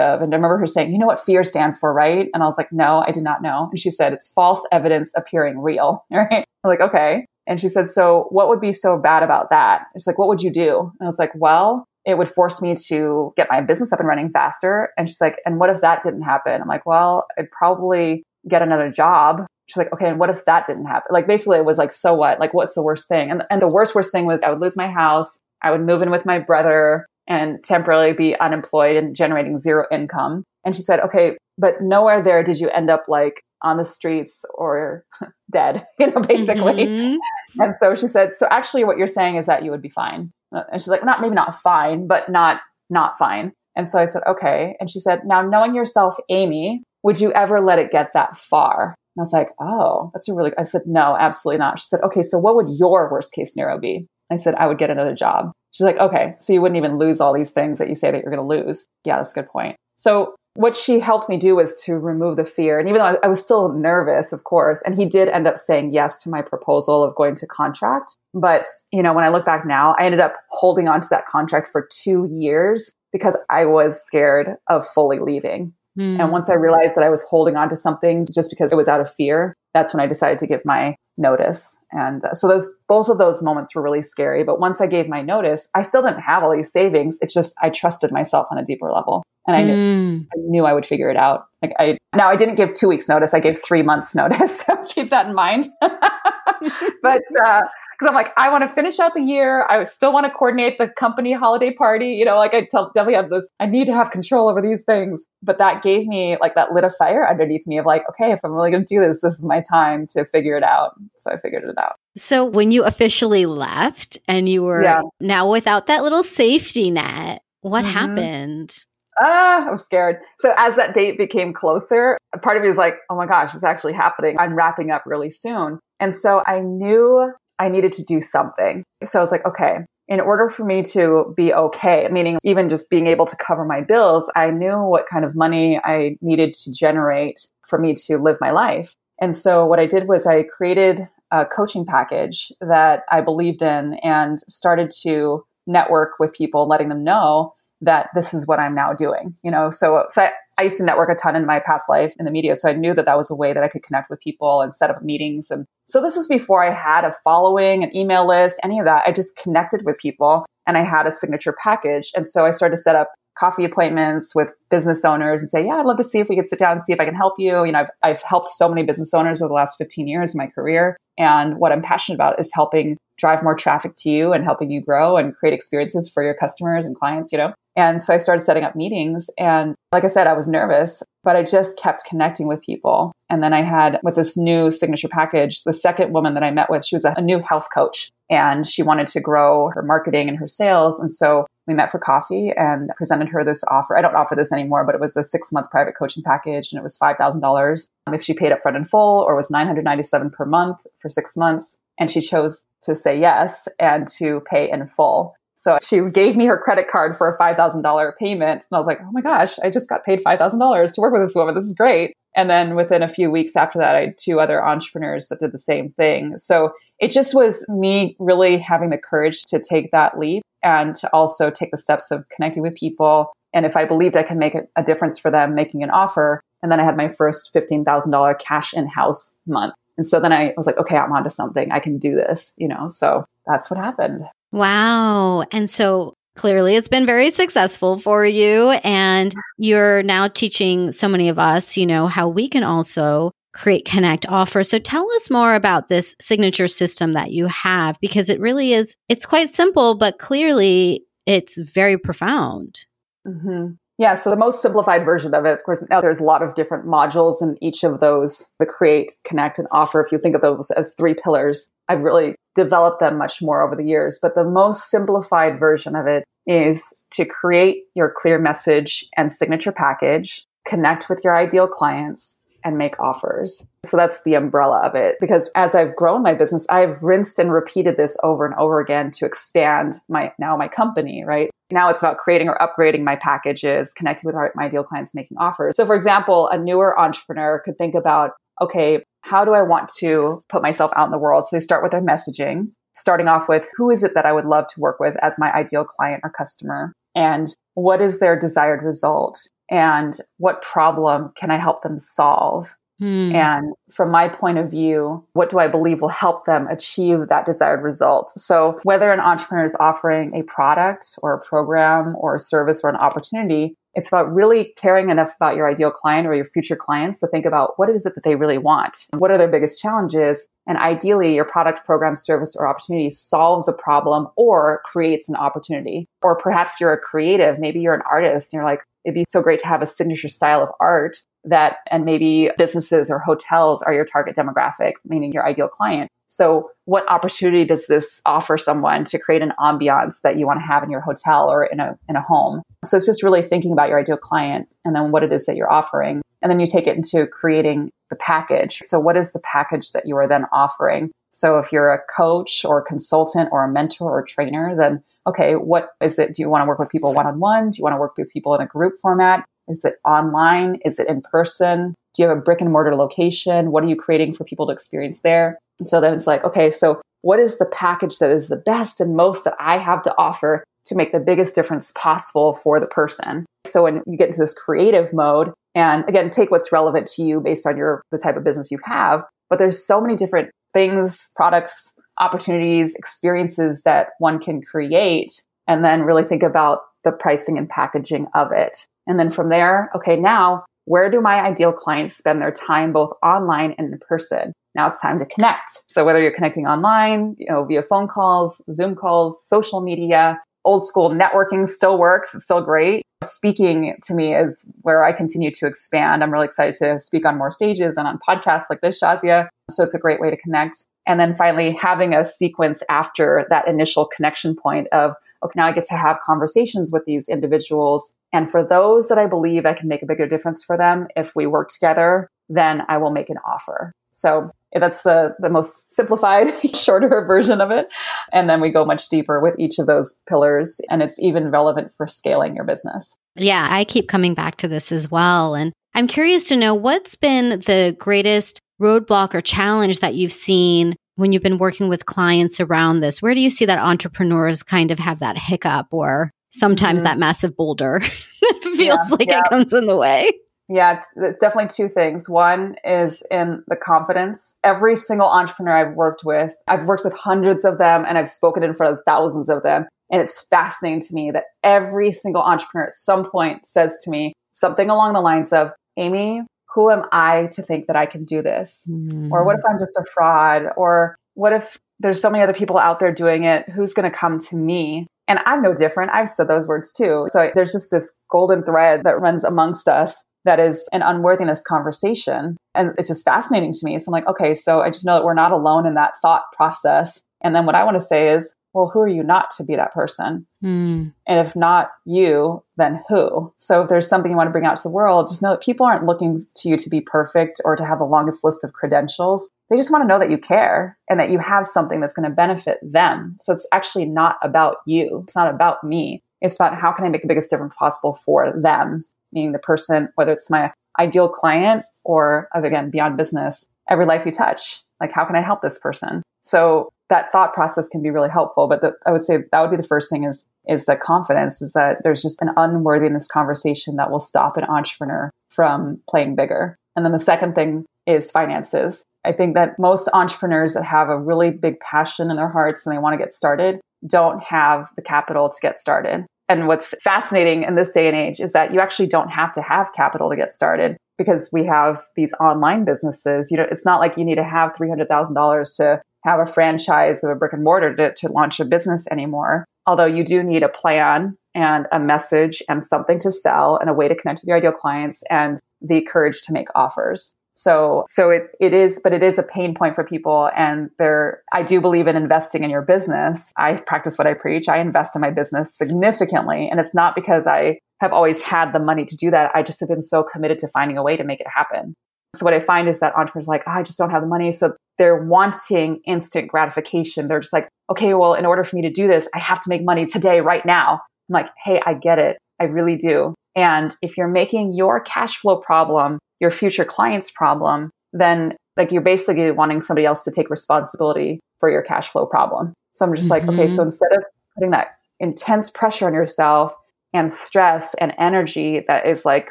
of? 0.00 0.20
And 0.20 0.34
I 0.34 0.36
remember 0.36 0.58
her 0.58 0.66
saying, 0.66 0.92
you 0.92 0.98
know 0.98 1.06
what 1.06 1.24
fear 1.24 1.44
stands 1.44 1.78
for, 1.78 1.94
right? 1.94 2.28
And 2.34 2.42
I 2.42 2.46
was 2.46 2.58
like, 2.58 2.72
no, 2.72 3.04
I 3.06 3.12
did 3.12 3.22
not 3.22 3.40
know. 3.40 3.68
And 3.70 3.78
she 3.78 3.92
said, 3.92 4.12
it's 4.12 4.26
false 4.26 4.66
evidence 4.72 5.12
appearing 5.16 5.60
real, 5.60 6.04
right? 6.10 6.28
I 6.32 6.44
was 6.64 6.78
like, 6.78 6.80
okay. 6.80 7.24
And 7.46 7.60
she 7.60 7.68
said, 7.68 7.86
so 7.86 8.26
what 8.30 8.48
would 8.48 8.58
be 8.60 8.72
so 8.72 8.98
bad 8.98 9.22
about 9.22 9.50
that? 9.50 9.84
She's 9.94 10.08
like, 10.08 10.18
what 10.18 10.26
would 10.26 10.42
you 10.42 10.52
do? 10.52 10.90
And 10.98 11.02
I 11.02 11.04
was 11.04 11.20
like, 11.20 11.30
well, 11.36 11.84
it 12.04 12.18
would 12.18 12.28
force 12.28 12.60
me 12.60 12.74
to 12.88 13.32
get 13.36 13.46
my 13.48 13.60
business 13.60 13.92
up 13.92 14.00
and 14.00 14.08
running 14.08 14.30
faster. 14.32 14.88
And 14.98 15.08
she's 15.08 15.20
like, 15.20 15.40
and 15.46 15.60
what 15.60 15.70
if 15.70 15.80
that 15.80 16.02
didn't 16.02 16.22
happen? 16.22 16.60
I'm 16.60 16.66
like, 16.66 16.84
well, 16.84 17.24
I'd 17.38 17.52
probably 17.52 18.24
get 18.48 18.62
another 18.62 18.90
job. 18.90 19.46
She's 19.68 19.76
like, 19.76 19.92
okay, 19.92 20.08
and 20.08 20.18
what 20.18 20.28
if 20.28 20.44
that 20.46 20.66
didn't 20.66 20.86
happen? 20.86 21.10
Like, 21.12 21.28
basically, 21.28 21.58
it 21.58 21.64
was 21.64 21.78
like, 21.78 21.92
so 21.92 22.14
what? 22.14 22.40
Like, 22.40 22.52
what's 22.52 22.74
the 22.74 22.82
worst 22.82 23.06
thing? 23.06 23.30
And, 23.30 23.44
and 23.48 23.62
the 23.62 23.68
worst, 23.68 23.94
worst 23.94 24.10
thing 24.10 24.26
was 24.26 24.42
I 24.42 24.50
would 24.50 24.60
lose 24.60 24.76
my 24.76 24.88
house. 24.88 25.38
I 25.62 25.70
would 25.70 25.82
move 25.82 26.02
in 26.02 26.10
with 26.10 26.26
my 26.26 26.40
brother 26.40 27.06
and 27.28 27.62
temporarily 27.62 28.14
be 28.14 28.34
unemployed 28.40 28.96
and 28.96 29.14
generating 29.14 29.58
zero 29.58 29.84
income. 29.92 30.44
And 30.64 30.74
she 30.74 30.82
said, 30.82 31.00
okay, 31.00 31.36
but 31.56 31.74
nowhere 31.80 32.22
there 32.22 32.42
did 32.42 32.58
you 32.58 32.70
end 32.70 32.90
up 32.90 33.04
like 33.06 33.42
on 33.62 33.76
the 33.76 33.84
streets 33.84 34.44
or 34.54 35.04
dead, 35.52 35.86
you 35.98 36.08
know, 36.08 36.22
basically. 36.22 36.86
Mm-hmm. 36.86 37.60
And 37.60 37.74
so 37.80 37.94
she 37.94 38.08
said, 38.08 38.32
so 38.32 38.46
actually 38.50 38.84
what 38.84 38.98
you're 38.98 39.06
saying 39.06 39.36
is 39.36 39.46
that 39.46 39.62
you 39.62 39.70
would 39.70 39.82
be 39.82 39.90
fine. 39.90 40.30
And 40.50 40.80
she's 40.80 40.88
like, 40.88 41.04
not 41.04 41.20
maybe 41.20 41.34
not 41.34 41.54
fine, 41.54 42.06
but 42.06 42.28
not 42.28 42.60
not 42.90 43.18
fine. 43.18 43.52
And 43.76 43.88
so 43.88 43.98
I 43.98 44.06
said, 44.06 44.22
okay. 44.26 44.74
And 44.80 44.90
she 44.90 44.98
said, 44.98 45.20
now 45.24 45.42
knowing 45.42 45.74
yourself, 45.74 46.16
Amy, 46.30 46.82
would 47.02 47.20
you 47.20 47.32
ever 47.32 47.60
let 47.60 47.78
it 47.78 47.92
get 47.92 48.10
that 48.14 48.36
far? 48.36 48.94
And 49.16 49.20
I 49.20 49.22
was 49.22 49.32
like, 49.32 49.50
oh, 49.60 50.10
that's 50.14 50.28
a 50.28 50.34
really, 50.34 50.52
I 50.58 50.64
said, 50.64 50.82
no, 50.86 51.16
absolutely 51.18 51.58
not. 51.58 51.78
She 51.78 51.86
said, 51.86 52.00
okay, 52.02 52.22
so 52.22 52.38
what 52.38 52.56
would 52.56 52.66
your 52.78 53.10
worst 53.10 53.32
case 53.34 53.52
scenario 53.52 53.78
be? 53.78 54.06
I 54.32 54.36
said, 54.36 54.54
I 54.54 54.66
would 54.66 54.78
get 54.78 54.90
another 54.90 55.14
job. 55.14 55.52
She's 55.78 55.84
like, 55.84 55.98
okay, 55.98 56.34
so 56.38 56.52
you 56.52 56.60
wouldn't 56.60 56.76
even 56.76 56.98
lose 56.98 57.20
all 57.20 57.32
these 57.32 57.52
things 57.52 57.78
that 57.78 57.88
you 57.88 57.94
say 57.94 58.10
that 58.10 58.20
you're 58.20 58.34
going 58.34 58.48
to 58.48 58.66
lose. 58.66 58.88
Yeah, 59.04 59.16
that's 59.16 59.30
a 59.30 59.34
good 59.34 59.48
point. 59.48 59.76
So 59.94 60.34
what 60.54 60.74
she 60.74 60.98
helped 60.98 61.28
me 61.28 61.36
do 61.36 61.54
was 61.54 61.80
to 61.84 61.94
remove 61.94 62.36
the 62.36 62.44
fear. 62.44 62.80
And 62.80 62.88
even 62.88 63.00
though 63.00 63.16
I 63.22 63.28
was 63.28 63.40
still 63.40 63.72
nervous, 63.72 64.32
of 64.32 64.42
course, 64.42 64.82
and 64.82 64.96
he 64.96 65.06
did 65.06 65.28
end 65.28 65.46
up 65.46 65.56
saying 65.56 65.92
yes 65.92 66.20
to 66.24 66.30
my 66.30 66.42
proposal 66.42 67.04
of 67.04 67.14
going 67.14 67.36
to 67.36 67.46
contract. 67.46 68.16
But, 68.34 68.64
you 68.90 69.00
know, 69.00 69.14
when 69.14 69.22
I 69.22 69.28
look 69.28 69.46
back 69.46 69.64
now, 69.64 69.94
I 70.00 70.04
ended 70.04 70.18
up 70.18 70.34
holding 70.50 70.88
on 70.88 71.00
to 71.00 71.08
that 71.10 71.26
contract 71.26 71.68
for 71.70 71.86
two 72.02 72.28
years 72.32 72.92
because 73.12 73.38
I 73.48 73.66
was 73.66 74.04
scared 74.04 74.56
of 74.68 74.84
fully 74.84 75.20
leaving. 75.20 75.74
Mm. 75.96 76.18
And 76.18 76.32
once 76.32 76.50
I 76.50 76.54
realized 76.54 76.96
that 76.96 77.04
I 77.04 77.08
was 77.08 77.22
holding 77.22 77.56
on 77.56 77.68
to 77.68 77.76
something 77.76 78.26
just 78.28 78.50
because 78.50 78.72
it 78.72 78.76
was 78.76 78.88
out 78.88 79.00
of 79.00 79.12
fear, 79.12 79.54
that's 79.78 79.94
when 79.94 80.02
I 80.02 80.06
decided 80.06 80.38
to 80.40 80.46
give 80.46 80.64
my 80.64 80.96
notice. 81.16 81.76
And 81.92 82.24
uh, 82.24 82.34
so 82.34 82.48
those 82.48 82.74
both 82.88 83.08
of 83.08 83.18
those 83.18 83.42
moments 83.42 83.74
were 83.74 83.82
really 83.82 84.02
scary. 84.02 84.44
But 84.44 84.60
once 84.60 84.80
I 84.80 84.86
gave 84.86 85.08
my 85.08 85.22
notice, 85.22 85.68
I 85.74 85.82
still 85.82 86.02
didn't 86.02 86.20
have 86.20 86.42
all 86.42 86.54
these 86.54 86.72
savings. 86.72 87.18
It's 87.20 87.34
just 87.34 87.54
I 87.62 87.70
trusted 87.70 88.12
myself 88.12 88.46
on 88.50 88.58
a 88.58 88.64
deeper 88.64 88.90
level, 88.90 89.22
and 89.46 89.56
I, 89.56 89.62
mm. 89.62 89.66
knew, 89.66 90.26
I 90.32 90.36
knew 90.38 90.64
I 90.64 90.72
would 90.72 90.86
figure 90.86 91.10
it 91.10 91.16
out. 91.16 91.46
Like 91.62 91.72
I 91.78 91.98
now 92.14 92.28
I 92.28 92.36
didn't 92.36 92.56
give 92.56 92.72
two 92.74 92.88
weeks 92.88 93.08
notice. 93.08 93.34
I 93.34 93.40
gave 93.40 93.58
three 93.58 93.82
months 93.82 94.14
notice. 94.22 94.60
So 94.60 94.76
keep 94.86 95.10
that 95.10 95.26
in 95.26 95.34
mind. 95.34 95.66
but 95.80 97.22
uh, 97.44 97.60
because 97.98 98.10
I'm 98.10 98.14
like, 98.14 98.32
I 98.36 98.50
want 98.50 98.62
to 98.62 98.72
finish 98.74 99.00
out 99.00 99.14
the 99.14 99.22
year. 99.22 99.66
I 99.68 99.82
still 99.84 100.12
want 100.12 100.26
to 100.26 100.30
coordinate 100.30 100.78
the 100.78 100.88
company 100.88 101.32
holiday 101.32 101.72
party. 101.72 102.10
You 102.10 102.24
know, 102.24 102.36
like 102.36 102.54
I 102.54 102.64
tell, 102.70 102.92
definitely 102.94 103.14
have 103.14 103.30
this, 103.30 103.48
I 103.58 103.66
need 103.66 103.86
to 103.86 103.94
have 103.94 104.12
control 104.12 104.48
over 104.48 104.62
these 104.62 104.84
things. 104.84 105.26
But 105.42 105.58
that 105.58 105.82
gave 105.82 106.06
me 106.06 106.36
like 106.40 106.54
that 106.54 106.72
lit 106.72 106.84
a 106.84 106.90
fire 106.90 107.28
underneath 107.28 107.66
me 107.66 107.78
of 107.78 107.86
like, 107.86 108.02
okay, 108.10 108.30
if 108.30 108.40
I'm 108.44 108.52
really 108.52 108.70
going 108.70 108.84
to 108.84 108.94
do 108.94 109.00
this, 109.00 109.20
this 109.20 109.34
is 109.34 109.44
my 109.44 109.60
time 109.68 110.06
to 110.10 110.24
figure 110.24 110.56
it 110.56 110.62
out. 110.62 110.92
So 111.16 111.32
I 111.32 111.38
figured 111.38 111.64
it 111.64 111.76
out. 111.76 111.96
So 112.16 112.44
when 112.44 112.70
you 112.70 112.84
officially 112.84 113.46
left 113.46 114.18
and 114.28 114.48
you 114.48 114.62
were 114.62 114.82
yeah. 114.82 115.02
now 115.20 115.50
without 115.50 115.88
that 115.88 116.04
little 116.04 116.22
safety 116.22 116.90
net, 116.92 117.42
what 117.62 117.84
mm-hmm. 117.84 117.92
happened? 117.92 118.78
ah, 119.20 119.66
I 119.66 119.70
was 119.70 119.84
scared. 119.84 120.18
So 120.38 120.54
as 120.56 120.76
that 120.76 120.94
date 120.94 121.18
became 121.18 121.52
closer, 121.52 122.16
part 122.42 122.56
of 122.56 122.62
me 122.62 122.68
was 122.68 122.76
like, 122.76 122.94
oh 123.10 123.16
my 123.16 123.26
gosh, 123.26 123.54
it's 123.54 123.64
actually 123.64 123.94
happening. 123.94 124.36
I'm 124.38 124.54
wrapping 124.54 124.90
up 124.92 125.02
really 125.06 125.30
soon. 125.30 125.80
And 126.00 126.14
so 126.14 126.42
I 126.46 126.60
knew 126.60 127.32
I 127.58 127.68
needed 127.68 127.92
to 127.92 128.04
do 128.04 128.20
something. 128.20 128.84
So 129.02 129.18
I 129.18 129.22
was 129.22 129.30
like, 129.30 129.46
okay, 129.46 129.78
in 130.08 130.20
order 130.20 130.48
for 130.48 130.64
me 130.64 130.82
to 130.82 131.32
be 131.36 131.52
okay, 131.52 132.08
meaning 132.10 132.38
even 132.42 132.68
just 132.68 132.88
being 132.88 133.06
able 133.06 133.26
to 133.26 133.36
cover 133.36 133.64
my 133.64 133.82
bills, 133.82 134.30
I 134.34 134.50
knew 134.50 134.78
what 134.78 135.06
kind 135.10 135.24
of 135.24 135.36
money 135.36 135.78
I 135.84 136.16
needed 136.22 136.54
to 136.54 136.72
generate 136.72 137.40
for 137.66 137.78
me 137.78 137.94
to 138.06 138.18
live 138.18 138.38
my 138.40 138.50
life. 138.50 138.94
And 139.20 139.34
so 139.34 139.66
what 139.66 139.78
I 139.78 139.86
did 139.86 140.08
was 140.08 140.26
I 140.26 140.44
created 140.44 141.08
a 141.30 141.44
coaching 141.44 141.84
package 141.84 142.50
that 142.60 143.02
I 143.10 143.20
believed 143.20 143.60
in 143.60 143.94
and 144.02 144.40
started 144.48 144.90
to 145.02 145.44
network 145.66 146.18
with 146.18 146.32
people, 146.32 146.66
letting 146.66 146.88
them 146.88 147.04
know 147.04 147.52
that 147.80 148.08
this 148.14 148.34
is 148.34 148.46
what 148.46 148.58
I'm 148.58 148.74
now 148.74 148.92
doing. 148.92 149.34
You 149.42 149.50
know, 149.50 149.70
so 149.70 150.04
so 150.10 150.22
I, 150.22 150.30
I, 150.58 150.62
used 150.64 150.78
to 150.78 150.84
network 150.84 151.08
a 151.08 151.14
ton 151.14 151.36
in 151.36 151.46
my 151.46 151.60
past 151.60 151.88
life 151.88 152.14
in 152.18 152.24
the 152.24 152.30
media, 152.30 152.56
so 152.56 152.68
I 152.68 152.72
knew 152.72 152.94
that 152.94 153.04
that 153.04 153.16
was 153.16 153.30
a 153.30 153.34
way 153.34 153.52
that 153.52 153.62
I 153.62 153.68
could 153.68 153.82
connect 153.82 154.10
with 154.10 154.20
people 154.20 154.60
and 154.60 154.74
set 154.74 154.90
up 154.90 155.02
meetings. 155.02 155.50
And 155.50 155.66
so 155.86 156.02
this 156.02 156.16
was 156.16 156.26
before 156.26 156.64
I 156.64 156.72
had 156.72 157.04
a 157.04 157.14
following, 157.24 157.84
an 157.84 157.94
email 157.96 158.26
list, 158.26 158.58
any 158.62 158.78
of 158.78 158.84
that. 158.86 159.04
I 159.06 159.12
just 159.12 159.36
connected 159.36 159.82
with 159.84 159.98
people, 159.98 160.44
and 160.66 160.76
I 160.76 160.82
had 160.82 161.06
a 161.06 161.12
signature 161.12 161.54
package. 161.62 162.10
And 162.14 162.26
so 162.26 162.44
I 162.44 162.50
started 162.50 162.76
to 162.76 162.82
set 162.82 162.96
up 162.96 163.10
coffee 163.38 163.64
appointments 163.64 164.34
with 164.34 164.52
business 164.70 165.04
owners 165.04 165.40
and 165.40 165.50
say, 165.50 165.64
yeah, 165.64 165.74
I'd 165.74 165.86
love 165.86 165.96
to 165.98 166.04
see 166.04 166.18
if 166.18 166.28
we 166.28 166.36
could 166.36 166.46
sit 166.46 166.58
down 166.58 166.72
and 166.72 166.82
see 166.82 166.92
if 166.92 167.00
I 167.00 167.04
can 167.04 167.14
help 167.14 167.34
you. 167.38 167.64
You 167.64 167.72
know, 167.72 167.80
I've, 167.80 167.90
I've 168.02 168.22
helped 168.22 168.48
so 168.48 168.68
many 168.68 168.82
business 168.82 169.14
owners 169.14 169.40
over 169.40 169.48
the 169.48 169.54
last 169.54 169.78
15 169.78 170.08
years 170.08 170.34
in 170.34 170.38
my 170.38 170.48
career. 170.48 170.96
And 171.18 171.58
what 171.58 171.72
I'm 171.72 171.82
passionate 171.82 172.16
about 172.16 172.40
is 172.40 172.50
helping 172.52 172.96
drive 173.16 173.42
more 173.42 173.54
traffic 173.54 173.92
to 173.98 174.10
you 174.10 174.32
and 174.32 174.44
helping 174.44 174.70
you 174.70 174.82
grow 174.82 175.16
and 175.16 175.34
create 175.34 175.54
experiences 175.54 176.10
for 176.12 176.22
your 176.22 176.34
customers 176.34 176.84
and 176.84 176.96
clients, 176.96 177.32
you 177.32 177.38
know? 177.38 177.52
And 177.78 178.02
so 178.02 178.12
I 178.12 178.16
started 178.16 178.42
setting 178.42 178.64
up 178.64 178.74
meetings. 178.74 179.30
And 179.38 179.76
like 179.92 180.02
I 180.02 180.08
said, 180.08 180.26
I 180.26 180.32
was 180.32 180.48
nervous, 180.48 181.00
but 181.22 181.36
I 181.36 181.44
just 181.44 181.78
kept 181.78 182.04
connecting 182.04 182.48
with 182.48 182.60
people. 182.60 183.12
And 183.30 183.40
then 183.40 183.52
I 183.52 183.62
had 183.62 184.00
with 184.02 184.16
this 184.16 184.36
new 184.36 184.72
signature 184.72 185.06
package, 185.06 185.62
the 185.62 185.72
second 185.72 186.12
woman 186.12 186.34
that 186.34 186.42
I 186.42 186.50
met 186.50 186.70
with, 186.70 186.84
she 186.84 186.96
was 186.96 187.04
a, 187.04 187.14
a 187.16 187.22
new 187.22 187.38
health 187.38 187.68
coach 187.72 188.10
and 188.28 188.66
she 188.66 188.82
wanted 188.82 189.06
to 189.06 189.20
grow 189.20 189.70
her 189.74 189.84
marketing 189.84 190.28
and 190.28 190.36
her 190.40 190.48
sales. 190.48 190.98
And 190.98 191.12
so 191.12 191.46
we 191.68 191.74
met 191.74 191.88
for 191.88 192.00
coffee 192.00 192.50
and 192.56 192.90
presented 192.96 193.28
her 193.28 193.44
this 193.44 193.62
offer. 193.70 193.96
I 193.96 194.02
don't 194.02 194.16
offer 194.16 194.34
this 194.34 194.52
anymore, 194.52 194.84
but 194.84 194.96
it 194.96 195.00
was 195.00 195.16
a 195.16 195.22
six 195.22 195.52
month 195.52 195.70
private 195.70 195.94
coaching 195.96 196.24
package 196.24 196.72
and 196.72 196.80
it 196.80 196.82
was 196.82 196.98
$5,000 196.98 197.88
um, 198.08 198.14
if 198.14 198.24
she 198.24 198.34
paid 198.34 198.50
up 198.50 198.60
front 198.60 198.76
in 198.76 198.86
full 198.86 199.20
or 199.22 199.36
was 199.36 199.52
997 199.52 200.30
per 200.30 200.44
month 200.44 200.78
for 201.00 201.10
six 201.10 201.36
months. 201.36 201.78
And 201.96 202.10
she 202.10 202.22
chose 202.22 202.60
to 202.82 202.96
say 202.96 203.20
yes 203.20 203.68
and 203.78 204.08
to 204.18 204.42
pay 204.50 204.68
in 204.68 204.88
full. 204.88 205.32
So 205.58 205.76
she 205.82 206.00
gave 206.00 206.36
me 206.36 206.46
her 206.46 206.56
credit 206.56 206.88
card 206.88 207.16
for 207.16 207.28
a 207.28 207.36
$5,000 207.36 208.16
payment. 208.16 208.64
And 208.70 208.76
I 208.76 208.78
was 208.78 208.86
like, 208.86 209.00
oh 209.02 209.10
my 209.10 209.20
gosh, 209.20 209.58
I 209.58 209.70
just 209.70 209.88
got 209.88 210.04
paid 210.04 210.22
$5,000 210.22 210.94
to 210.94 211.00
work 211.00 211.12
with 211.12 211.22
this 211.22 211.34
woman. 211.34 211.56
This 211.56 211.64
is 211.64 211.74
great. 211.74 212.14
And 212.36 212.48
then 212.48 212.76
within 212.76 213.02
a 213.02 213.08
few 213.08 213.28
weeks 213.28 213.56
after 213.56 213.76
that, 213.80 213.96
I 213.96 214.00
had 214.02 214.18
two 214.18 214.38
other 214.38 214.64
entrepreneurs 214.64 215.26
that 215.28 215.40
did 215.40 215.50
the 215.50 215.58
same 215.58 215.90
thing. 215.90 216.38
So 216.38 216.70
it 217.00 217.10
just 217.10 217.34
was 217.34 217.68
me 217.68 218.14
really 218.20 218.56
having 218.56 218.90
the 218.90 218.98
courage 218.98 219.42
to 219.46 219.60
take 219.60 219.90
that 219.90 220.16
leap 220.16 220.44
and 220.62 220.94
to 220.94 221.12
also 221.12 221.50
take 221.50 221.72
the 221.72 221.78
steps 221.78 222.12
of 222.12 222.24
connecting 222.28 222.62
with 222.62 222.76
people. 222.76 223.32
And 223.52 223.66
if 223.66 223.76
I 223.76 223.84
believed 223.84 224.16
I 224.16 224.22
could 224.22 224.36
make 224.36 224.54
a 224.54 224.82
difference 224.84 225.18
for 225.18 225.32
them, 225.32 225.56
making 225.56 225.82
an 225.82 225.90
offer. 225.90 226.40
And 226.62 226.70
then 226.70 226.78
I 226.78 226.84
had 226.84 226.96
my 226.96 227.08
first 227.08 227.52
$15,000 227.52 228.38
cash 228.38 228.74
in 228.74 228.86
house 228.86 229.36
month. 229.44 229.74
And 229.96 230.06
so 230.06 230.20
then 230.20 230.32
I 230.32 230.54
was 230.56 230.66
like, 230.66 230.78
okay, 230.78 230.96
I'm 230.96 231.12
onto 231.12 231.30
something. 231.30 231.72
I 231.72 231.80
can 231.80 231.98
do 231.98 232.14
this, 232.14 232.54
you 232.56 232.68
know? 232.68 232.86
So 232.86 233.24
that's 233.44 233.68
what 233.68 233.80
happened. 233.80 234.22
Wow. 234.52 235.42
And 235.52 235.68
so 235.68 236.14
clearly 236.36 236.76
it's 236.76 236.88
been 236.88 237.04
very 237.04 237.30
successful 237.30 237.98
for 237.98 238.24
you. 238.24 238.70
And 238.84 239.34
you're 239.58 240.02
now 240.02 240.28
teaching 240.28 240.92
so 240.92 241.08
many 241.08 241.28
of 241.28 241.38
us, 241.38 241.76
you 241.76 241.86
know, 241.86 242.06
how 242.06 242.28
we 242.28 242.48
can 242.48 242.62
also 242.62 243.32
create 243.52 243.84
connect 243.84 244.26
offer. 244.28 244.62
So 244.62 244.78
tell 244.78 245.10
us 245.16 245.30
more 245.30 245.54
about 245.54 245.88
this 245.88 246.14
signature 246.20 246.68
system 246.68 247.14
that 247.14 247.32
you 247.32 247.46
have 247.46 247.98
because 248.00 248.28
it 248.28 248.40
really 248.40 248.72
is, 248.72 248.96
it's 249.08 249.26
quite 249.26 249.48
simple, 249.48 249.96
but 249.96 250.18
clearly 250.18 251.04
it's 251.26 251.58
very 251.58 251.98
profound. 251.98 252.86
Mm-hmm. 253.26 253.72
Yeah, 253.98 254.14
so 254.14 254.30
the 254.30 254.36
most 254.36 254.62
simplified 254.62 255.04
version 255.04 255.34
of 255.34 255.44
it, 255.44 255.52
of 255.52 255.64
course, 255.64 255.84
now 255.90 256.00
there's 256.00 256.20
a 256.20 256.24
lot 256.24 256.40
of 256.40 256.54
different 256.54 256.86
modules 256.86 257.42
in 257.42 257.56
each 257.60 257.82
of 257.82 257.98
those 257.98 258.46
the 258.60 258.66
create, 258.66 259.10
connect, 259.24 259.58
and 259.58 259.66
offer. 259.72 260.00
If 260.00 260.12
you 260.12 260.18
think 260.18 260.36
of 260.36 260.40
those 260.40 260.70
as 260.70 260.94
three 260.96 261.14
pillars, 261.14 261.68
I've 261.88 262.02
really 262.02 262.36
developed 262.58 262.98
them 262.98 263.16
much 263.16 263.40
more 263.40 263.64
over 263.64 263.76
the 263.76 263.84
years. 263.84 264.18
But 264.20 264.34
the 264.34 264.44
most 264.44 264.90
simplified 264.90 265.58
version 265.58 265.94
of 265.94 266.06
it 266.06 266.24
is 266.46 267.04
to 267.12 267.24
create 267.24 267.84
your 267.94 268.12
clear 268.20 268.38
message 268.38 269.06
and 269.16 269.30
signature 269.30 269.70
package, 269.72 270.44
connect 270.66 271.08
with 271.08 271.20
your 271.22 271.36
ideal 271.36 271.68
clients, 271.68 272.40
and 272.64 272.76
make 272.76 272.98
offers. 272.98 273.64
So 273.84 273.96
that's 273.96 274.24
the 274.24 274.34
umbrella 274.34 274.80
of 274.82 274.96
it. 274.96 275.16
Because 275.20 275.50
as 275.54 275.76
I've 275.76 275.94
grown 275.94 276.22
my 276.22 276.34
business, 276.34 276.66
I've 276.68 277.00
rinsed 277.00 277.38
and 277.38 277.52
repeated 277.52 277.96
this 277.96 278.16
over 278.24 278.44
and 278.44 278.54
over 278.56 278.80
again 278.80 279.12
to 279.12 279.26
expand 279.26 280.00
my 280.08 280.32
now 280.40 280.56
my 280.56 280.66
company, 280.66 281.24
right? 281.24 281.50
Now 281.70 281.90
it's 281.90 282.02
about 282.02 282.18
creating 282.18 282.48
or 282.48 282.58
upgrading 282.58 283.04
my 283.04 283.14
packages, 283.14 283.94
connecting 283.94 284.26
with 284.26 284.34
my 284.56 284.64
ideal 284.64 284.82
clients, 284.82 285.14
making 285.14 285.38
offers. 285.38 285.76
So 285.76 285.86
for 285.86 285.94
example, 285.94 286.48
a 286.48 286.58
newer 286.58 286.98
entrepreneur 286.98 287.60
could 287.64 287.78
think 287.78 287.94
about, 287.94 288.32
okay, 288.60 289.04
how 289.28 289.44
do 289.44 289.52
I 289.52 289.62
want 289.62 289.90
to 289.98 290.40
put 290.48 290.62
myself 290.62 290.90
out 290.96 291.06
in 291.06 291.10
the 291.10 291.18
world? 291.18 291.44
So 291.44 291.56
they 291.56 291.60
start 291.60 291.82
with 291.82 291.92
their 291.92 292.02
messaging, 292.02 292.68
starting 292.94 293.28
off 293.28 293.48
with 293.48 293.68
who 293.76 293.90
is 293.90 294.02
it 294.02 294.14
that 294.14 294.26
I 294.26 294.32
would 294.32 294.46
love 294.46 294.66
to 294.68 294.80
work 294.80 294.98
with 294.98 295.16
as 295.22 295.38
my 295.38 295.52
ideal 295.52 295.84
client 295.84 296.20
or 296.24 296.30
customer? 296.30 296.92
And 297.14 297.54
what 297.74 298.00
is 298.00 298.20
their 298.20 298.38
desired 298.38 298.82
result? 298.82 299.46
And 299.70 300.18
what 300.38 300.62
problem 300.62 301.32
can 301.36 301.50
I 301.50 301.58
help 301.58 301.82
them 301.82 301.98
solve? 301.98 302.74
Hmm. 303.00 303.32
And 303.34 303.74
from 303.92 304.10
my 304.10 304.28
point 304.28 304.58
of 304.58 304.70
view, 304.70 305.24
what 305.34 305.50
do 305.50 305.58
I 305.58 305.68
believe 305.68 306.00
will 306.00 306.08
help 306.08 306.46
them 306.46 306.66
achieve 306.66 307.28
that 307.28 307.46
desired 307.46 307.82
result? 307.82 308.32
So, 308.36 308.78
whether 308.82 309.12
an 309.12 309.20
entrepreneur 309.20 309.64
is 309.64 309.76
offering 309.78 310.34
a 310.34 310.42
product 310.44 311.16
or 311.22 311.34
a 311.34 311.40
program 311.40 312.16
or 312.18 312.34
a 312.34 312.40
service 312.40 312.80
or 312.82 312.90
an 312.90 312.96
opportunity, 312.96 313.76
it's 313.98 314.08
about 314.08 314.32
really 314.32 314.72
caring 314.76 315.10
enough 315.10 315.34
about 315.34 315.56
your 315.56 315.68
ideal 315.68 315.90
client 315.90 316.26
or 316.28 316.34
your 316.34 316.44
future 316.44 316.76
clients 316.76 317.18
to 317.18 317.26
think 317.26 317.44
about 317.44 317.72
what 317.78 317.90
is 317.90 318.06
it 318.06 318.14
that 318.14 318.22
they 318.22 318.36
really 318.36 318.56
want? 318.56 319.06
What 319.18 319.32
are 319.32 319.38
their 319.38 319.50
biggest 319.50 319.82
challenges? 319.82 320.46
And 320.68 320.78
ideally, 320.78 321.34
your 321.34 321.44
product, 321.44 321.84
program, 321.84 322.14
service, 322.14 322.54
or 322.56 322.68
opportunity 322.68 323.10
solves 323.10 323.66
a 323.66 323.72
problem 323.72 324.28
or 324.36 324.82
creates 324.84 325.28
an 325.28 325.34
opportunity. 325.34 326.06
Or 326.22 326.36
perhaps 326.36 326.80
you're 326.80 326.92
a 326.92 327.00
creative, 327.00 327.58
maybe 327.58 327.80
you're 327.80 327.94
an 327.94 328.02
artist 328.08 328.52
and 328.52 328.58
you're 328.58 328.70
like, 328.70 328.84
it'd 329.04 329.16
be 329.16 329.24
so 329.26 329.42
great 329.42 329.58
to 329.60 329.66
have 329.66 329.82
a 329.82 329.86
signature 329.86 330.28
style 330.28 330.62
of 330.62 330.70
art 330.78 331.16
that, 331.42 331.78
and 331.90 332.04
maybe 332.04 332.50
businesses 332.56 333.10
or 333.10 333.18
hotels 333.18 333.82
are 333.82 333.94
your 333.94 334.04
target 334.04 334.36
demographic, 334.36 334.92
meaning 335.04 335.32
your 335.32 335.44
ideal 335.44 335.68
client. 335.68 336.08
So, 336.28 336.70
what 336.84 337.10
opportunity 337.10 337.64
does 337.64 337.86
this 337.86 338.20
offer 338.26 338.58
someone 338.58 339.04
to 339.06 339.18
create 339.18 339.40
an 339.40 339.52
ambiance 339.58 340.20
that 340.20 340.36
you 340.36 340.46
want 340.46 340.60
to 340.60 340.66
have 340.66 340.82
in 340.82 340.90
your 340.90 341.00
hotel 341.00 341.48
or 341.48 341.64
in 341.64 341.80
a 341.80 341.98
in 342.08 342.16
a 342.16 342.22
home? 342.22 342.62
So, 342.84 342.98
it's 342.98 343.06
just 343.06 343.22
really 343.22 343.42
thinking 343.42 343.72
about 343.72 343.88
your 343.88 343.98
ideal 343.98 344.18
client 344.18 344.68
and 344.84 344.94
then 344.94 345.10
what 345.10 345.22
it 345.22 345.32
is 345.32 345.46
that 345.46 345.56
you're 345.56 345.72
offering, 345.72 346.20
and 346.42 346.52
then 346.52 346.60
you 346.60 346.66
take 346.66 346.86
it 346.86 346.96
into 346.96 347.26
creating 347.26 347.90
the 348.10 348.16
package. 348.16 348.80
So, 348.82 349.00
what 349.00 349.16
is 349.16 349.32
the 349.32 349.40
package 349.40 349.92
that 349.92 350.06
you 350.06 350.16
are 350.18 350.28
then 350.28 350.44
offering? 350.52 351.10
So, 351.32 351.58
if 351.58 351.72
you're 351.72 351.94
a 351.94 352.02
coach 352.14 352.62
or 352.64 352.78
a 352.78 352.84
consultant 352.84 353.48
or 353.50 353.64
a 353.64 353.72
mentor 353.72 354.10
or 354.10 354.20
a 354.20 354.26
trainer, 354.26 354.76
then 354.76 355.02
okay, 355.26 355.54
what 355.54 355.90
is 356.02 356.18
it? 356.18 356.34
Do 356.34 356.42
you 356.42 356.50
want 356.50 356.62
to 356.62 356.68
work 356.68 356.78
with 356.78 356.90
people 356.90 357.14
one 357.14 357.26
on 357.26 357.40
one? 357.40 357.70
Do 357.70 357.78
you 357.78 357.84
want 357.84 357.94
to 357.94 358.00
work 358.00 358.16
with 358.18 358.30
people 358.30 358.54
in 358.54 358.60
a 358.60 358.66
group 358.66 358.94
format? 359.00 359.46
Is 359.66 359.84
it 359.84 359.96
online? 360.04 360.78
Is 360.84 360.98
it 360.98 361.08
in 361.08 361.22
person? 361.22 361.94
Do 362.14 362.22
you 362.22 362.28
have 362.28 362.38
a 362.38 362.40
brick 362.40 362.60
and 362.60 362.72
mortar 362.72 362.94
location? 362.96 363.70
What 363.70 363.84
are 363.84 363.86
you 363.86 363.96
creating 363.96 364.34
for 364.34 364.44
people 364.44 364.66
to 364.66 364.72
experience 364.72 365.20
there? 365.20 365.58
And 365.78 365.88
so 365.88 366.00
then 366.00 366.14
it's 366.14 366.26
like, 366.26 366.44
okay, 366.44 366.70
so 366.70 367.00
what 367.22 367.38
is 367.38 367.58
the 367.58 367.66
package 367.66 368.18
that 368.18 368.30
is 368.30 368.48
the 368.48 368.56
best 368.56 369.00
and 369.00 369.16
most 369.16 369.44
that 369.44 369.54
I 369.58 369.78
have 369.78 370.02
to 370.02 370.14
offer 370.18 370.64
to 370.86 370.94
make 370.94 371.12
the 371.12 371.20
biggest 371.20 371.54
difference 371.54 371.92
possible 371.96 372.54
for 372.54 372.80
the 372.80 372.86
person? 372.86 373.44
So 373.66 373.82
when 373.82 374.02
you 374.06 374.16
get 374.16 374.28
into 374.28 374.40
this 374.40 374.54
creative 374.54 375.12
mode, 375.12 375.52
and 375.74 376.04
again, 376.08 376.30
take 376.30 376.50
what's 376.50 376.72
relevant 376.72 377.06
to 377.08 377.22
you 377.22 377.40
based 377.40 377.66
on 377.66 377.76
your 377.76 378.02
the 378.10 378.18
type 378.18 378.36
of 378.36 378.44
business 378.44 378.70
you 378.70 378.78
have, 378.84 379.24
but 379.50 379.58
there's 379.58 379.84
so 379.84 380.00
many 380.00 380.16
different 380.16 380.50
things, 380.74 381.28
products, 381.36 381.94
opportunities, 382.18 382.94
experiences 382.94 383.82
that 383.84 384.08
one 384.18 384.38
can 384.38 384.60
create 384.62 385.42
and 385.66 385.84
then 385.84 386.02
really 386.02 386.24
think 386.24 386.42
about 386.42 386.80
the 387.04 387.12
pricing 387.12 387.58
and 387.58 387.68
packaging 387.68 388.26
of 388.34 388.52
it. 388.52 388.86
And 389.06 389.18
then 389.18 389.30
from 389.30 389.48
there, 389.48 389.90
okay, 389.94 390.16
now 390.16 390.64
where 390.84 391.10
do 391.10 391.20
my 391.20 391.40
ideal 391.44 391.72
clients 391.72 392.16
spend 392.16 392.40
their 392.40 392.50
time 392.50 392.92
both 392.92 393.12
online 393.22 393.74
and 393.78 393.92
in 393.92 393.98
person? 393.98 394.52
Now 394.78 394.86
it's 394.86 395.00
time 395.00 395.18
to 395.18 395.26
connect. 395.26 395.82
So 395.88 396.04
whether 396.04 396.22
you're 396.22 396.34
connecting 396.34 396.68
online, 396.68 397.34
you 397.36 397.50
know, 397.50 397.64
via 397.64 397.82
phone 397.82 398.06
calls, 398.06 398.62
Zoom 398.72 398.94
calls, 398.94 399.44
social 399.44 399.80
media, 399.80 400.40
old 400.64 400.86
school 400.86 401.10
networking 401.10 401.66
still 401.66 401.98
works. 401.98 402.32
It's 402.32 402.44
still 402.44 402.62
great. 402.62 403.02
Speaking 403.24 403.96
to 404.04 404.14
me 404.14 404.36
is 404.36 404.70
where 404.82 405.02
I 405.04 405.12
continue 405.12 405.50
to 405.50 405.66
expand. 405.66 406.22
I'm 406.22 406.32
really 406.32 406.44
excited 406.44 406.74
to 406.74 407.00
speak 407.00 407.26
on 407.26 407.36
more 407.36 407.50
stages 407.50 407.96
and 407.96 408.06
on 408.06 408.20
podcasts 408.20 408.66
like 408.70 408.80
this, 408.80 409.02
Shazia. 409.02 409.48
So 409.68 409.82
it's 409.82 409.94
a 409.94 409.98
great 409.98 410.20
way 410.20 410.30
to 410.30 410.36
connect. 410.36 410.86
And 411.08 411.18
then 411.18 411.34
finally, 411.34 411.72
having 411.72 412.14
a 412.14 412.24
sequence 412.24 412.80
after 412.88 413.46
that 413.50 413.66
initial 413.66 414.06
connection 414.06 414.54
point 414.54 414.86
of, 414.92 415.16
okay, 415.44 415.54
now 415.56 415.66
I 415.66 415.72
get 415.72 415.86
to 415.88 415.96
have 415.96 416.20
conversations 416.20 416.92
with 416.92 417.02
these 417.04 417.28
individuals. 417.28 418.14
And 418.32 418.48
for 418.48 418.64
those 418.64 419.08
that 419.08 419.18
I 419.18 419.26
believe 419.26 419.66
I 419.66 419.74
can 419.74 419.88
make 419.88 420.04
a 420.04 420.06
bigger 420.06 420.28
difference 420.28 420.62
for 420.62 420.76
them, 420.76 421.08
if 421.16 421.32
we 421.34 421.48
work 421.48 421.70
together, 421.70 422.28
then 422.48 422.82
I 422.88 422.98
will 422.98 423.10
make 423.10 423.28
an 423.28 423.38
offer. 423.44 423.92
So 424.12 424.50
that's 424.72 425.02
the, 425.02 425.34
the 425.38 425.50
most 425.50 425.90
simplified, 425.92 426.48
shorter 426.74 427.08
version 427.26 427.60
of 427.60 427.70
it. 427.70 427.88
And 428.32 428.48
then 428.48 428.60
we 428.60 428.70
go 428.70 428.84
much 428.84 429.08
deeper 429.08 429.40
with 429.40 429.58
each 429.58 429.78
of 429.78 429.86
those 429.86 430.20
pillars. 430.28 430.80
And 430.90 431.02
it's 431.02 431.18
even 431.18 431.50
relevant 431.50 431.92
for 431.96 432.06
scaling 432.06 432.54
your 432.54 432.64
business. 432.64 433.16
Yeah, 433.36 433.66
I 433.70 433.84
keep 433.84 434.08
coming 434.08 434.34
back 434.34 434.56
to 434.56 434.68
this 434.68 434.92
as 434.92 435.10
well. 435.10 435.54
And 435.54 435.72
I'm 435.94 436.06
curious 436.06 436.48
to 436.48 436.56
know 436.56 436.74
what's 436.74 437.16
been 437.16 437.60
the 437.60 437.96
greatest 437.98 438.60
roadblock 438.80 439.34
or 439.34 439.40
challenge 439.40 440.00
that 440.00 440.14
you've 440.14 440.32
seen 440.32 440.94
when 441.18 441.32
you've 441.32 441.42
been 441.42 441.58
working 441.58 441.88
with 441.88 442.06
clients 442.06 442.60
around 442.60 443.00
this? 443.00 443.20
Where 443.20 443.34
do 443.34 443.40
you 443.40 443.50
see 443.50 443.66
that 443.66 443.80
entrepreneurs 443.80 444.62
kind 444.62 444.92
of 444.92 445.00
have 445.00 445.18
that 445.18 445.36
hiccup 445.36 445.88
or 445.90 446.30
sometimes 446.50 447.00
mm-hmm. 447.00 447.06
that 447.06 447.18
massive 447.18 447.56
boulder 447.56 448.00
feels 448.62 448.78
yeah, 448.78 448.96
like 449.10 449.28
yeah. 449.28 449.40
it 449.40 449.50
comes 449.50 449.72
in 449.72 449.86
the 449.86 449.96
way? 449.96 450.30
Yeah, 450.68 451.00
it's 451.16 451.38
definitely 451.38 451.70
two 451.74 451.88
things. 451.88 452.28
One 452.28 452.76
is 452.84 453.22
in 453.30 453.64
the 453.68 453.76
confidence. 453.76 454.58
Every 454.62 454.96
single 454.96 455.28
entrepreneur 455.28 455.88
I've 455.88 455.94
worked 455.94 456.22
with, 456.24 456.52
I've 456.66 456.84
worked 456.84 457.04
with 457.04 457.14
hundreds 457.14 457.64
of 457.64 457.78
them 457.78 458.04
and 458.06 458.18
I've 458.18 458.28
spoken 458.28 458.62
in 458.62 458.74
front 458.74 458.92
of 458.92 459.00
thousands 459.06 459.48
of 459.48 459.62
them. 459.62 459.86
And 460.10 460.20
it's 460.20 460.46
fascinating 460.50 461.00
to 461.00 461.14
me 461.14 461.30
that 461.30 461.44
every 461.62 462.12
single 462.12 462.42
entrepreneur 462.42 462.86
at 462.86 462.94
some 462.94 463.30
point 463.30 463.64
says 463.64 464.00
to 464.04 464.10
me 464.10 464.34
something 464.50 464.90
along 464.90 465.14
the 465.14 465.20
lines 465.20 465.52
of, 465.52 465.70
Amy, 465.96 466.42
who 466.74 466.90
am 466.90 467.04
I 467.12 467.48
to 467.52 467.62
think 467.62 467.86
that 467.86 467.96
I 467.96 468.06
can 468.06 468.24
do 468.24 468.42
this? 468.42 468.86
Mm. 468.88 469.30
Or 469.30 469.44
what 469.44 469.56
if 469.56 469.62
I'm 469.68 469.78
just 469.78 469.96
a 469.98 470.04
fraud? 470.14 470.64
Or 470.76 471.16
what 471.34 471.52
if 471.52 471.78
there's 471.98 472.20
so 472.20 472.30
many 472.30 472.42
other 472.42 472.52
people 472.52 472.78
out 472.78 473.00
there 473.00 473.12
doing 473.12 473.44
it? 473.44 473.68
Who's 473.70 473.94
going 473.94 474.10
to 474.10 474.16
come 474.16 474.38
to 474.40 474.56
me? 474.56 475.06
And 475.26 475.40
I'm 475.46 475.62
no 475.62 475.74
different. 475.74 476.10
I've 476.12 476.28
said 476.28 476.48
those 476.48 476.66
words 476.66 476.92
too. 476.92 477.26
So 477.28 477.50
there's 477.54 477.72
just 477.72 477.90
this 477.90 478.12
golden 478.30 478.64
thread 478.64 479.04
that 479.04 479.20
runs 479.20 479.44
amongst 479.44 479.88
us 479.88 480.24
that 480.48 480.58
is 480.58 480.88
an 480.92 481.02
unworthiness 481.02 481.62
conversation. 481.62 482.56
And 482.74 482.94
it's 482.96 483.08
just 483.08 483.24
fascinating 483.24 483.72
to 483.74 483.80
me. 483.84 483.98
So 483.98 484.08
I'm 484.08 484.12
like, 484.12 484.26
okay, 484.26 484.54
so 484.54 484.80
I 484.80 484.88
just 484.88 485.04
know 485.04 485.14
that 485.14 485.24
we're 485.24 485.34
not 485.34 485.52
alone 485.52 485.86
in 485.86 485.94
that 485.94 486.14
thought 486.22 486.44
process. 486.56 487.20
And 487.42 487.54
then 487.54 487.66
what 487.66 487.74
I 487.74 487.84
want 487.84 487.96
to 487.96 488.00
say 488.00 488.30
is, 488.30 488.54
well, 488.74 488.88
who 488.88 489.00
are 489.00 489.08
you 489.08 489.22
not 489.22 489.50
to 489.56 489.64
be 489.64 489.76
that 489.76 489.92
person? 489.92 490.46
Mm. 490.62 491.12
And 491.26 491.46
if 491.46 491.56
not 491.56 491.90
you, 492.04 492.62
then 492.76 493.02
who? 493.08 493.52
So 493.56 493.82
if 493.82 493.88
there's 493.88 494.08
something 494.08 494.30
you 494.30 494.36
want 494.36 494.48
to 494.48 494.52
bring 494.52 494.66
out 494.66 494.76
to 494.76 494.82
the 494.82 494.88
world, 494.88 495.28
just 495.28 495.42
know 495.42 495.50
that 495.50 495.62
people 495.62 495.86
aren't 495.86 496.06
looking 496.06 496.46
to 496.56 496.68
you 496.68 496.76
to 496.76 496.90
be 496.90 497.00
perfect 497.00 497.60
or 497.64 497.76
to 497.76 497.84
have 497.84 497.98
the 497.98 498.04
longest 498.04 498.44
list 498.44 498.64
of 498.64 498.72
credentials. 498.72 499.50
They 499.70 499.76
just 499.76 499.90
want 499.90 500.02
to 500.02 500.08
know 500.08 500.18
that 500.18 500.30
you 500.30 500.38
care 500.38 500.98
and 501.10 501.18
that 501.18 501.30
you 501.30 501.38
have 501.38 501.66
something 501.66 502.00
that's 502.00 502.14
going 502.14 502.28
to 502.28 502.34
benefit 502.34 502.78
them. 502.82 503.36
So 503.40 503.52
it's 503.52 503.66
actually 503.72 504.06
not 504.06 504.36
about 504.42 504.76
you. 504.86 505.22
It's 505.24 505.36
not 505.36 505.52
about 505.52 505.82
me. 505.82 506.22
It's 506.40 506.56
about 506.56 506.78
how 506.78 506.92
can 506.92 507.04
I 507.04 507.08
make 507.08 507.22
the 507.22 507.28
biggest 507.28 507.50
difference 507.50 507.74
possible 507.78 508.18
for 508.24 508.52
them, 508.60 508.98
meaning 509.32 509.52
the 509.52 509.58
person, 509.58 510.08
whether 510.14 510.32
it's 510.32 510.50
my 510.50 510.72
ideal 510.98 511.28
client 511.28 511.84
or 512.04 512.48
again, 512.54 512.90
beyond 512.90 513.16
business, 513.16 513.66
every 513.88 514.06
life 514.06 514.26
you 514.26 514.32
touch. 514.32 514.82
Like, 515.00 515.12
how 515.12 515.24
can 515.24 515.36
I 515.36 515.42
help 515.42 515.62
this 515.62 515.78
person? 515.78 516.22
So 516.42 516.90
that 517.10 517.30
thought 517.32 517.54
process 517.54 517.88
can 517.88 518.02
be 518.02 518.10
really 518.10 518.28
helpful. 518.28 518.68
But 518.68 518.80
the, 518.80 518.92
I 519.06 519.12
would 519.12 519.24
say 519.24 519.38
that 519.50 519.60
would 519.60 519.70
be 519.70 519.76
the 519.76 519.82
first 519.82 520.10
thing 520.10 520.24
is, 520.24 520.46
is 520.66 520.86
that 520.86 521.00
confidence 521.00 521.62
is 521.62 521.72
that 521.72 521.98
there's 522.04 522.22
just 522.22 522.40
an 522.42 522.50
unworthiness 522.56 523.28
conversation 523.28 523.96
that 523.96 524.10
will 524.10 524.20
stop 524.20 524.56
an 524.56 524.64
entrepreneur 524.64 525.30
from 525.48 526.00
playing 526.08 526.36
bigger. 526.36 526.76
And 526.96 527.04
then 527.04 527.12
the 527.12 527.20
second 527.20 527.54
thing 527.54 527.86
is 528.06 528.30
finances. 528.30 529.04
I 529.24 529.32
think 529.32 529.54
that 529.54 529.78
most 529.78 530.08
entrepreneurs 530.12 530.74
that 530.74 530.84
have 530.84 531.08
a 531.08 531.18
really 531.18 531.50
big 531.50 531.80
passion 531.80 532.30
in 532.30 532.36
their 532.36 532.48
hearts 532.48 532.86
and 532.86 532.94
they 532.94 533.00
want 533.00 533.14
to 533.14 533.18
get 533.18 533.32
started 533.32 533.80
don't 534.06 534.42
have 534.42 534.88
the 534.96 535.02
capital 535.02 535.48
to 535.48 535.56
get 535.60 535.78
started. 535.78 536.26
And 536.48 536.66
what's 536.66 536.94
fascinating 537.04 537.62
in 537.62 537.74
this 537.74 537.92
day 537.92 538.08
and 538.08 538.16
age 538.16 538.40
is 538.40 538.52
that 538.52 538.72
you 538.72 538.80
actually 538.80 539.08
don't 539.08 539.30
have 539.30 539.52
to 539.52 539.62
have 539.62 539.92
capital 539.92 540.30
to 540.30 540.36
get 540.36 540.50
started 540.50 540.96
because 541.18 541.50
we 541.52 541.64
have 541.66 542.00
these 542.16 542.32
online 542.40 542.84
businesses. 542.84 543.50
You 543.50 543.58
know, 543.58 543.66
it's 543.70 543.84
not 543.84 544.00
like 544.00 544.16
you 544.16 544.24
need 544.24 544.36
to 544.36 544.44
have 544.44 544.72
$300,000 544.72 545.76
to 545.76 546.00
have 546.24 546.40
a 546.40 546.46
franchise 546.46 547.22
of 547.22 547.30
a 547.30 547.34
brick 547.34 547.52
and 547.52 547.62
mortar 547.62 547.94
to, 547.94 548.14
to 548.14 548.28
launch 548.32 548.60
a 548.60 548.64
business 548.64 549.06
anymore. 549.10 549.64
Although 549.86 550.06
you 550.06 550.24
do 550.24 550.42
need 550.42 550.62
a 550.62 550.68
plan 550.68 551.36
and 551.54 551.86
a 551.92 551.98
message 551.98 552.62
and 552.68 552.84
something 552.84 553.18
to 553.20 553.30
sell 553.30 553.76
and 553.76 553.90
a 553.90 553.94
way 553.94 554.08
to 554.08 554.14
connect 554.14 554.40
with 554.40 554.48
your 554.48 554.56
ideal 554.56 554.72
clients 554.72 555.22
and 555.30 555.58
the 555.80 556.02
courage 556.02 556.42
to 556.42 556.52
make 556.52 556.68
offers. 556.74 557.34
So, 557.58 558.04
so 558.08 558.30
it, 558.30 558.50
it 558.60 558.72
is, 558.72 559.00
but 559.02 559.12
it 559.12 559.20
is 559.20 559.36
a 559.36 559.42
pain 559.42 559.74
point 559.74 559.96
for 559.96 560.04
people. 560.04 560.48
And 560.56 560.90
there, 560.96 561.42
I 561.52 561.64
do 561.64 561.80
believe 561.80 562.06
in 562.06 562.14
investing 562.14 562.62
in 562.62 562.70
your 562.70 562.82
business. 562.82 563.52
I 563.56 563.78
practice 563.84 564.16
what 564.16 564.28
I 564.28 564.34
preach. 564.34 564.68
I 564.68 564.78
invest 564.78 565.16
in 565.16 565.20
my 565.20 565.30
business 565.30 565.76
significantly. 565.76 566.68
And 566.70 566.78
it's 566.78 566.94
not 566.94 567.16
because 567.16 567.48
I 567.48 567.80
have 568.00 568.12
always 568.12 568.40
had 568.40 568.72
the 568.72 568.78
money 568.78 569.04
to 569.06 569.16
do 569.16 569.32
that. 569.32 569.50
I 569.56 569.64
just 569.64 569.80
have 569.80 569.88
been 569.88 570.00
so 570.00 570.22
committed 570.22 570.60
to 570.60 570.68
finding 570.68 570.98
a 570.98 571.02
way 571.02 571.16
to 571.16 571.24
make 571.24 571.40
it 571.40 571.48
happen. 571.52 571.94
So 572.36 572.44
what 572.44 572.54
I 572.54 572.60
find 572.60 572.88
is 572.88 573.00
that 573.00 573.16
entrepreneurs 573.16 573.48
like, 573.48 573.64
oh, 573.66 573.72
I 573.72 573.82
just 573.82 573.98
don't 573.98 574.10
have 574.10 574.22
the 574.22 574.28
money. 574.28 574.52
So 574.52 574.74
they're 574.96 575.24
wanting 575.24 576.00
instant 576.06 576.46
gratification. 576.46 577.26
They're 577.26 577.40
just 577.40 577.52
like, 577.52 577.68
okay, 577.90 578.14
well, 578.14 578.34
in 578.34 578.46
order 578.46 578.62
for 578.62 578.76
me 578.76 578.82
to 578.82 578.90
do 578.90 579.08
this, 579.08 579.28
I 579.34 579.40
have 579.40 579.60
to 579.62 579.68
make 579.68 579.84
money 579.84 580.06
today, 580.06 580.40
right 580.40 580.64
now. 580.64 581.00
I'm 581.28 581.32
like, 581.32 581.48
hey, 581.64 581.82
I 581.84 581.94
get 581.94 582.20
it. 582.20 582.38
I 582.60 582.66
really 582.66 582.94
do. 582.94 583.34
And 583.56 583.96
if 584.00 584.16
you're 584.16 584.28
making 584.28 584.74
your 584.74 585.00
cash 585.00 585.38
flow 585.38 585.56
problem 585.56 586.20
your 586.40 586.50
future 586.50 586.84
client's 586.84 587.30
problem, 587.30 587.90
then 588.12 588.56
like 588.76 588.92
you're 588.92 589.02
basically 589.02 589.50
wanting 589.50 589.80
somebody 589.80 590.06
else 590.06 590.22
to 590.22 590.30
take 590.30 590.50
responsibility 590.50 591.40
for 591.58 591.70
your 591.70 591.82
cash 591.82 592.08
flow 592.08 592.26
problem. 592.26 592.72
So 592.94 593.04
I'm 593.04 593.14
just 593.14 593.30
mm-hmm. 593.30 593.46
like, 593.46 593.54
okay, 593.54 593.66
so 593.66 593.80
mm-hmm. 593.80 593.88
instead 593.88 594.12
of 594.12 594.24
putting 594.56 594.70
that 594.70 594.88
intense 595.20 595.70
pressure 595.70 596.06
on 596.06 596.14
yourself 596.14 596.74
and 597.12 597.30
stress 597.30 597.94
and 597.94 598.14
energy 598.18 598.84
that 598.86 599.06
is 599.06 599.24
like 599.24 599.50